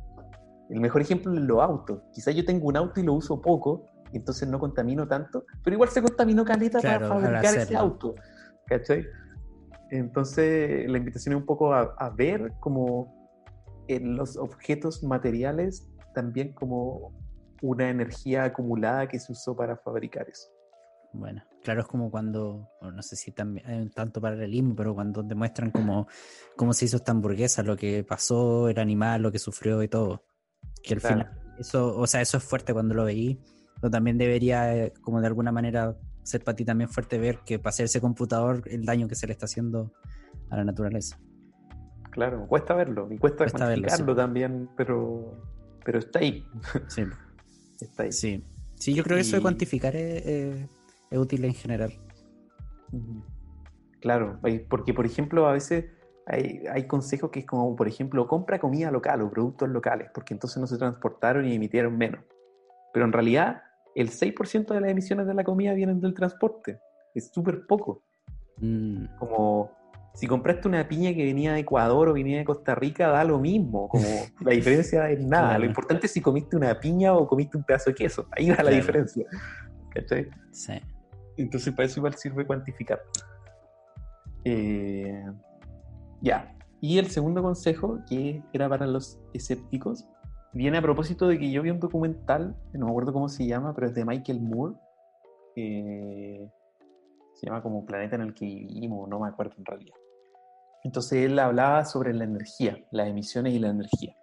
El 0.70 0.80
mejor 0.80 1.02
ejemplo 1.02 1.34
es 1.34 1.40
los 1.40 1.60
autos. 1.60 2.00
Quizás 2.12 2.34
yo 2.34 2.44
tengo 2.44 2.68
un 2.68 2.76
auto 2.76 3.00
y 3.00 3.02
lo 3.02 3.14
uso 3.14 3.40
poco, 3.40 3.86
entonces 4.12 4.48
no 4.48 4.58
contamino 4.58 5.06
tanto, 5.06 5.44
pero 5.62 5.74
igual 5.74 5.88
se 5.90 6.00
contaminó 6.00 6.44
caleta 6.44 6.80
para 6.80 7.08
fabricar 7.08 7.56
ese 7.56 7.76
auto. 7.76 8.14
¿Cachai? 8.66 9.04
Entonces, 9.90 10.88
la 10.88 10.98
invitación 10.98 11.34
es 11.34 11.40
un 11.40 11.46
poco 11.46 11.74
a, 11.74 12.10
ver 12.10 12.52
como 12.60 13.12
en 13.88 14.16
los 14.16 14.36
objetos 14.36 15.02
materiales 15.02 15.88
también 16.14 16.52
como 16.52 17.12
una 17.60 17.90
energía 17.90 18.44
acumulada 18.44 19.08
que 19.08 19.18
se 19.18 19.32
usó 19.32 19.56
para 19.56 19.76
fabricar 19.76 20.28
eso. 20.28 20.48
Bueno, 21.12 21.42
claro, 21.64 21.80
es 21.80 21.88
como 21.88 22.08
cuando, 22.08 22.68
no 22.80 23.02
sé 23.02 23.16
si 23.16 23.32
también 23.32 23.66
hay 23.66 23.80
un 23.80 23.90
tanto 23.90 24.20
paralelismo, 24.20 24.76
pero 24.76 24.94
cuando 24.94 25.24
demuestran 25.24 25.72
cómo, 25.72 26.06
cómo 26.56 26.72
se 26.72 26.84
hizo 26.84 26.98
esta 26.98 27.10
hamburguesa, 27.10 27.64
lo 27.64 27.76
que 27.76 28.04
pasó, 28.04 28.68
el 28.68 28.78
animal, 28.78 29.22
lo 29.22 29.32
que 29.32 29.40
sufrió 29.40 29.82
y 29.82 29.88
todo. 29.88 30.22
Que 30.82 30.94
al 30.94 31.00
final, 31.00 31.30
eso, 31.58 31.96
o 31.96 32.06
sea, 32.06 32.20
eso 32.20 32.38
es 32.38 32.44
fuerte 32.44 32.72
cuando 32.72 32.94
lo 32.94 33.04
veí, 33.04 33.38
pero 33.80 33.90
también 33.90 34.18
debería, 34.18 34.74
eh, 34.74 34.92
como 35.00 35.20
de 35.20 35.26
alguna 35.26 35.52
manera, 35.52 35.96
ser 36.22 36.42
para 36.42 36.56
ti 36.56 36.64
también 36.64 36.88
fuerte 36.88 37.18
ver 37.18 37.40
que 37.44 37.58
para 37.58 37.74
ese 37.76 38.00
computador 38.00 38.62
el 38.66 38.84
daño 38.84 39.08
que 39.08 39.14
se 39.14 39.26
le 39.26 39.32
está 39.32 39.46
haciendo 39.46 39.92
a 40.50 40.56
la 40.56 40.64
naturaleza. 40.64 41.18
Claro, 42.10 42.46
cuesta 42.46 42.74
verlo 42.74 43.08
y 43.10 43.18
cuesta, 43.18 43.46
cuantificarlo 43.48 44.16
también, 44.16 44.68
pero, 44.76 45.38
pero 45.84 45.98
está 45.98 46.18
ahí. 46.18 46.44
Sí. 46.88 47.04
está 47.80 48.04
ahí. 48.04 48.12
Sí. 48.12 48.44
sí, 48.74 48.94
yo 48.94 49.04
creo 49.04 49.16
que 49.16 49.22
eso 49.22 49.36
de 49.36 49.42
cuantificar 49.42 49.94
es, 49.96 50.26
es 51.10 51.18
útil 51.18 51.44
en 51.44 51.54
general. 51.54 51.92
Claro, 54.00 54.40
porque 54.68 54.94
por 54.94 55.06
ejemplo 55.06 55.46
a 55.46 55.52
veces 55.52 55.86
hay, 56.30 56.86
consejos 56.86 57.30
que 57.30 57.40
es 57.40 57.46
como, 57.46 57.74
por 57.74 57.88
ejemplo, 57.88 58.26
compra 58.28 58.60
comida 58.60 58.90
local 58.90 59.22
o 59.22 59.30
productos 59.30 59.68
locales, 59.68 60.10
porque 60.14 60.34
entonces 60.34 60.58
no 60.58 60.66
se 60.66 60.78
transportaron 60.78 61.44
y 61.46 61.54
emitieron 61.54 61.96
menos. 61.98 62.20
Pero 62.92 63.04
en 63.04 63.12
realidad, 63.12 63.62
el 63.96 64.10
6% 64.10 64.72
de 64.72 64.80
las 64.80 64.90
emisiones 64.90 65.26
de 65.26 65.34
la 65.34 65.42
comida 65.42 65.74
vienen 65.74 66.00
del 66.00 66.14
transporte. 66.14 66.78
Es 67.14 67.30
súper 67.32 67.66
poco. 67.66 68.04
Mm. 68.58 69.06
Como 69.18 69.72
si 70.14 70.28
compraste 70.28 70.68
una 70.68 70.86
piña 70.86 71.12
que 71.14 71.24
venía 71.24 71.52
de 71.52 71.60
Ecuador 71.60 72.08
o 72.08 72.12
venía 72.12 72.38
de 72.38 72.44
Costa 72.44 72.76
Rica, 72.76 73.08
da 73.08 73.24
lo 73.24 73.40
mismo. 73.40 73.88
Como 73.88 74.04
la 74.40 74.52
diferencia 74.52 75.10
es 75.10 75.20
nada. 75.20 75.58
Lo 75.58 75.64
importante 75.64 76.06
es 76.06 76.12
si 76.12 76.20
comiste 76.20 76.56
una 76.56 76.78
piña 76.78 77.12
o 77.12 77.26
comiste 77.26 77.56
un 77.56 77.64
pedazo 77.64 77.90
de 77.90 77.96
queso. 77.96 78.26
Ahí 78.32 78.50
da 78.50 78.62
la 78.62 78.70
diferencia. 78.70 79.26
¿Cachai? 79.90 80.28
Sí. 80.52 80.80
Entonces, 81.36 81.72
para 81.74 81.86
eso 81.86 81.98
igual 81.98 82.14
sirve 82.14 82.46
cuantificar. 82.46 83.02
Eh, 84.44 85.24
ya. 86.20 86.56
Y 86.80 86.98
el 86.98 87.10
segundo 87.10 87.42
consejo, 87.42 87.98
que 88.08 88.42
era 88.52 88.68
para 88.68 88.86
los 88.86 89.20
escépticos, 89.34 90.06
viene 90.52 90.78
a 90.78 90.82
propósito 90.82 91.28
de 91.28 91.38
que 91.38 91.50
yo 91.50 91.62
vi 91.62 91.70
un 91.70 91.80
documental, 91.80 92.56
no 92.72 92.86
me 92.86 92.90
acuerdo 92.90 93.12
cómo 93.12 93.28
se 93.28 93.46
llama, 93.46 93.74
pero 93.74 93.88
es 93.88 93.94
de 93.94 94.04
Michael 94.04 94.40
Moore. 94.40 94.74
se 95.54 97.46
llama 97.46 97.62
como 97.62 97.84
Planeta 97.84 98.16
en 98.16 98.22
el 98.22 98.34
que 98.34 98.46
vivimos, 98.46 99.08
no 99.08 99.20
me 99.20 99.28
acuerdo 99.28 99.54
en 99.58 99.64
realidad. 99.64 99.96
Entonces 100.82 101.24
él 101.24 101.38
hablaba 101.38 101.84
sobre 101.84 102.14
la 102.14 102.24
energía, 102.24 102.78
las 102.90 103.08
emisiones 103.08 103.52
y 103.52 103.58
la 103.58 103.68
energía. 103.68 104.16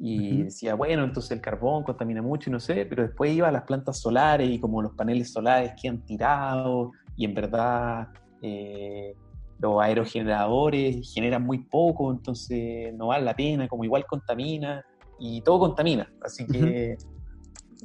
Y 0.00 0.44
decía, 0.44 0.76
bueno, 0.76 1.02
entonces 1.02 1.32
el 1.32 1.40
carbón 1.40 1.82
contamina 1.82 2.22
mucho 2.22 2.48
y 2.48 2.52
no 2.52 2.60
sé, 2.60 2.86
pero 2.86 3.02
después 3.02 3.32
iba 3.32 3.48
a 3.48 3.52
las 3.52 3.64
plantas 3.64 4.00
solares 4.00 4.48
y 4.48 4.60
como 4.60 4.80
los 4.80 4.92
paneles 4.94 5.32
solares 5.32 5.72
quedan 5.80 6.04
tirados 6.04 6.90
y 7.16 7.24
en 7.24 7.34
verdad 7.34 8.06
eh, 8.40 9.16
los 9.58 9.80
aerogeneradores 9.80 11.12
generan 11.12 11.42
muy 11.42 11.58
poco, 11.58 12.10
entonces 12.10 12.94
no 12.94 13.08
vale 13.08 13.24
la 13.24 13.34
pena, 13.34 13.68
como 13.68 13.84
igual 13.84 14.06
contamina 14.06 14.84
y 15.18 15.40
todo 15.42 15.58
contamina, 15.58 16.10
así 16.22 16.46
que 16.46 16.96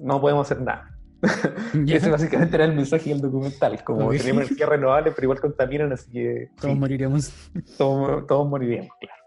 no 0.01 0.21
podemos 0.21 0.49
hacer 0.49 0.63
nada. 0.63 0.89
Ese 1.87 2.09
básicamente 2.09 2.55
era 2.55 2.65
el 2.65 2.73
mensaje 2.73 3.09
del 3.09 3.21
documental, 3.21 3.81
como 3.83 4.09
tenemos 4.09 4.43
energía 4.43 4.65
renovable, 4.65 5.11
pero 5.11 5.25
igual 5.25 5.39
contaminan, 5.39 5.93
así 5.93 6.11
que... 6.11 6.49
Todos 6.59 6.75
moriremos. 6.75 7.33
Todos, 7.77 8.27
todos 8.27 8.49
moriremos, 8.49 8.89
claro. 8.99 9.23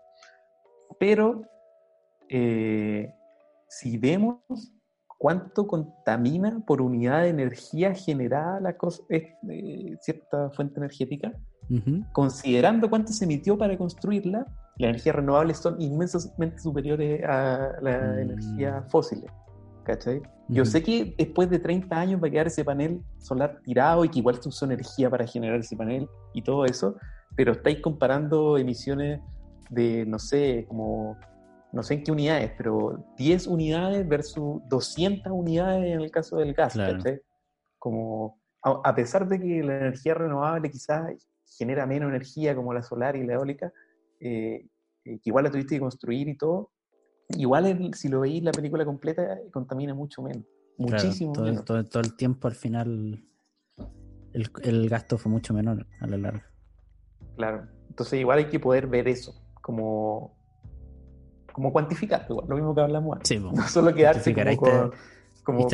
Pero 0.99 1.43
eh, 2.29 3.13
si 3.69 3.97
vemos 3.97 4.39
cuánto 5.19 5.67
contamina 5.67 6.63
por 6.67 6.83
unidad 6.83 7.23
de 7.23 7.29
energía 7.29 7.95
generada 7.95 8.61
la 8.61 8.77
cosa, 8.77 9.03
eh, 9.09 9.97
cierta 10.01 10.51
fuente 10.51 10.79
energética, 10.79 11.33
considerando 12.13 12.89
cuánto 12.89 13.13
se 13.13 13.25
emitió 13.25 13.57
para 13.59 13.77
construirla, 13.77 14.47
las 14.79 14.91
energías 14.91 15.17
renovables 15.17 15.59
son 15.59 15.81
inmensamente 15.81 16.59
superiores 16.59 17.25
a 17.25 17.73
la 17.81 17.99
mm. 17.99 18.19
energía 18.19 18.83
fósil. 18.89 19.25
¿Cachai? 19.85 20.21
Yo 20.49 20.65
sé 20.65 20.83
que 20.83 21.15
después 21.17 21.49
de 21.49 21.61
30 21.61 21.97
años 21.97 22.23
va 22.23 22.27
a 22.27 22.31
quedar 22.31 22.49
ese 22.49 22.65
panel 22.65 23.03
solar 23.19 23.61
tirado 23.65 24.05
y 24.05 24.09
que 24.09 24.19
igual 24.19 24.41
se 24.41 24.49
usó 24.49 24.65
energía 24.65 25.09
para 25.09 25.27
generar 25.27 25.61
ese 25.61 25.77
panel 25.77 26.09
y 26.35 26.43
todo 26.43 26.65
eso, 26.65 26.97
pero 27.37 27.53
estáis 27.53 27.81
comparando 27.81 28.59
emisiones 28.59 29.21
de, 29.71 30.05
no 30.07 30.19
sé, 30.19 30.65
como 30.69 31.17
no 31.73 31.83
sé 31.83 31.95
en 31.95 32.05
qué 32.05 32.13
unidades, 32.13 32.53
pero 32.57 33.05
10 33.17 33.47
unidades 33.49 34.09
versus 34.09 34.61
200 34.69 35.33
unidades 35.33 35.85
en 35.95 36.01
el 36.01 36.11
caso 36.11 36.39
del 36.39 36.55
gas. 36.55 36.77
Como, 37.79 38.41
a, 38.63 38.95
pesar 38.95 39.29
de 39.29 39.39
que 39.39 39.63
la 39.63 39.77
energía 39.77 40.15
renovable 40.15 40.71
quizás 40.71 41.13
genera 41.59 41.87
menos 41.87 42.09
energía 42.09 42.55
como 42.55 42.75
la 42.75 42.83
solar 42.83 43.17
y 43.17 43.27
la 43.27 43.35
eólica, 43.35 43.73
eh, 44.21 44.67
eh, 45.05 45.19
que 45.19 45.31
igual 45.31 45.45
la 45.45 45.51
tuviste 45.51 45.77
que 45.77 45.81
construir 45.81 46.29
y 46.29 46.37
todo, 46.37 46.71
igual 47.31 47.93
si 47.95 48.09
lo 48.09 48.21
veis 48.21 48.43
la 48.43 48.53
película 48.53 48.85
completa, 48.85 49.39
contamina 49.53 49.95
mucho 49.95 50.23
menos. 50.23 50.45
Muchísimo 50.79 51.33
todo, 51.33 51.45
menos. 51.45 51.65
Todo, 51.65 51.85
todo, 51.85 52.03
el 52.03 52.17
tiempo 52.17 52.49
al 52.49 52.55
final 52.55 53.25
el, 54.33 54.51
el 54.63 54.89
gasto 54.89 55.17
fue 55.17 55.33
mucho 55.33 55.55
menor 55.55 55.87
a 56.01 56.07
la 56.07 56.17
larga. 56.19 56.51
Claro. 57.37 57.67
Entonces 57.89 58.21
igual 58.21 58.39
hay 58.39 58.49
que 58.49 58.61
poder 58.61 58.87
ver 58.87 59.09
eso, 59.09 59.35
como 59.63 60.37
como 61.57 61.73
cuantificar, 61.73 62.27
lo 62.29 62.55
mismo 62.55 62.75
que 62.75 62.83
hablamos 62.83 63.17
antes. 63.17 63.29
Sí, 63.29 63.39
no 63.55 63.67
solo 63.69 63.95
quedarse 63.95 64.35
como, 64.35 64.57
con, 64.59 64.93
como 65.47 65.69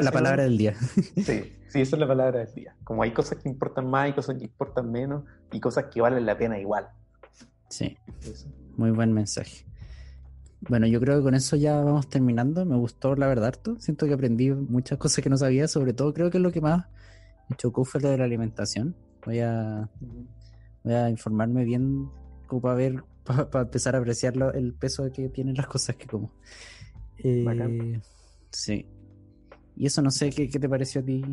la 0.00 0.12
palabra 0.12 0.44
del 0.44 0.56
día. 0.56 0.74
Sí, 0.74 1.52
sí, 1.68 1.80
eso 1.82 1.96
es 1.96 2.00
la 2.00 2.08
palabra 2.08 2.38
del 2.40 2.54
día. 2.54 2.74
Como 2.82 3.02
hay 3.02 3.12
cosas 3.12 3.36
que 3.36 3.50
importan 3.50 3.86
más 3.86 4.08
y 4.08 4.12
cosas 4.14 4.38
que 4.38 4.44
importan 4.44 4.90
menos 4.90 5.24
y 5.52 5.60
cosas 5.60 5.84
que 5.92 6.00
valen 6.00 6.24
la 6.24 6.38
pena 6.38 6.58
igual. 6.58 6.88
Sí, 7.68 7.98
muy 8.78 8.90
buen 8.92 9.12
mensaje. 9.12 9.66
Bueno, 10.62 10.86
yo 10.86 11.00
creo 11.00 11.18
que 11.18 11.22
con 11.22 11.34
eso 11.34 11.54
ya 11.56 11.78
vamos 11.80 12.08
terminando. 12.08 12.64
Me 12.64 12.76
gustó, 12.76 13.14
la 13.14 13.26
verdad, 13.26 13.48
harto. 13.48 13.78
Siento 13.78 14.06
que 14.06 14.14
aprendí 14.14 14.50
muchas 14.52 14.98
cosas 14.98 15.22
que 15.22 15.28
no 15.28 15.36
sabía. 15.36 15.68
Sobre 15.68 15.92
todo, 15.92 16.14
creo 16.14 16.30
que 16.30 16.38
lo 16.38 16.50
que 16.50 16.62
más 16.62 16.86
me 17.48 17.56
chocó 17.56 17.84
fue 17.84 18.00
lo 18.00 18.08
de 18.08 18.16
la 18.16 18.24
alimentación. 18.24 18.96
Voy 19.26 19.40
a, 19.40 19.90
voy 20.82 20.94
a 20.94 21.10
informarme 21.10 21.64
bien 21.64 22.08
como 22.46 22.62
para 22.62 22.74
ver 22.74 23.04
para 23.24 23.64
empezar 23.64 23.94
a 23.96 23.98
apreciar 23.98 24.34
el 24.54 24.72
peso 24.72 25.10
que 25.12 25.28
tienen 25.28 25.56
las 25.56 25.66
cosas 25.66 25.96
que 25.96 26.06
como. 26.06 26.32
Eh, 27.18 28.00
sí. 28.50 28.86
Y 29.80 29.86
eso 29.86 30.02
no 30.02 30.10
sé, 30.10 30.28
¿qué, 30.28 30.46
te 30.46 30.68
pareció 30.68 31.00
a 31.00 31.04
ti? 31.04 31.24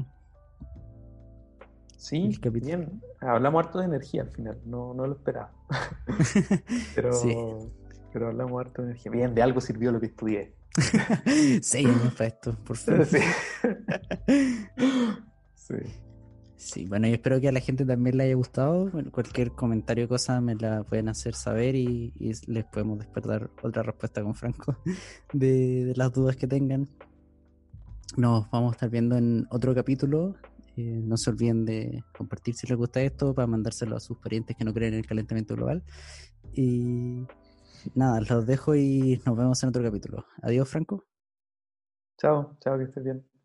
Sí, 1.97 2.39
bien. 2.49 3.01
Hablamos 3.19 3.65
harto 3.65 3.79
de 3.79 3.85
energía 3.87 4.21
al 4.21 4.29
final, 4.29 4.57
no, 4.65 4.93
no 4.93 5.05
lo 5.05 5.15
esperaba. 5.15 5.51
pero, 6.95 7.11
pero 8.13 8.27
hablamos 8.27 8.57
harto 8.61 8.83
de 8.83 8.91
energía. 8.91 9.11
Bien, 9.11 9.35
de 9.35 9.41
algo 9.41 9.59
sirvió 9.59 9.91
lo 9.91 9.99
que 9.99 10.05
estudié. 10.05 10.53
sí, 11.61 11.85
para 12.17 12.27
esto, 12.27 12.55
por 12.63 12.77
favor. 12.77 13.05
Sí. 15.55 15.75
sí. 15.75 15.75
Sí, 16.55 16.85
bueno, 16.85 17.07
yo 17.07 17.15
espero 17.15 17.41
que 17.41 17.49
a 17.49 17.51
la 17.51 17.59
gente 17.59 17.85
también 17.85 18.15
le 18.15 18.23
haya 18.23 18.35
gustado. 18.35 18.89
cualquier 19.11 19.51
comentario 19.51 20.05
o 20.05 20.07
cosa 20.07 20.39
me 20.39 20.55
la 20.55 20.83
pueden 20.83 21.09
hacer 21.09 21.35
saber 21.35 21.75
y, 21.75 22.13
les 22.47 22.63
podemos 22.63 22.97
despertar 22.97 23.49
otra 23.61 23.83
respuesta 23.83 24.23
con 24.23 24.35
Franco 24.35 24.77
de, 25.33 25.91
las 25.97 26.13
dudas 26.13 26.37
que 26.37 26.47
tengan. 26.47 26.87
Nos 28.15 28.49
vamos 28.49 28.71
a 28.71 28.75
estar 28.75 28.89
viendo 28.89 29.17
en 29.17 29.47
otro 29.51 29.75
capítulo. 29.75 30.35
Eh, 30.75 31.01
no 31.03 31.17
se 31.17 31.29
olviden 31.29 31.65
de 31.65 32.03
compartir 32.15 32.55
si 32.55 32.67
les 32.67 32.77
gusta 32.77 33.01
esto 33.01 33.33
para 33.33 33.47
mandárselo 33.47 33.95
a 33.95 33.99
sus 33.99 34.17
parientes 34.17 34.55
que 34.55 34.63
no 34.63 34.73
creen 34.73 34.93
en 34.93 34.99
el 34.99 35.05
calentamiento 35.05 35.55
global. 35.55 35.83
Y 36.53 37.25
nada, 37.95 38.21
los 38.21 38.45
dejo 38.45 38.75
y 38.75 39.21
nos 39.25 39.37
vemos 39.37 39.61
en 39.63 39.69
otro 39.69 39.83
capítulo. 39.83 40.25
Adiós, 40.41 40.69
Franco. 40.69 41.05
Chao, 42.17 42.57
chao, 42.59 42.77
que 42.77 42.85
estés 42.85 43.03
bien. 43.03 43.36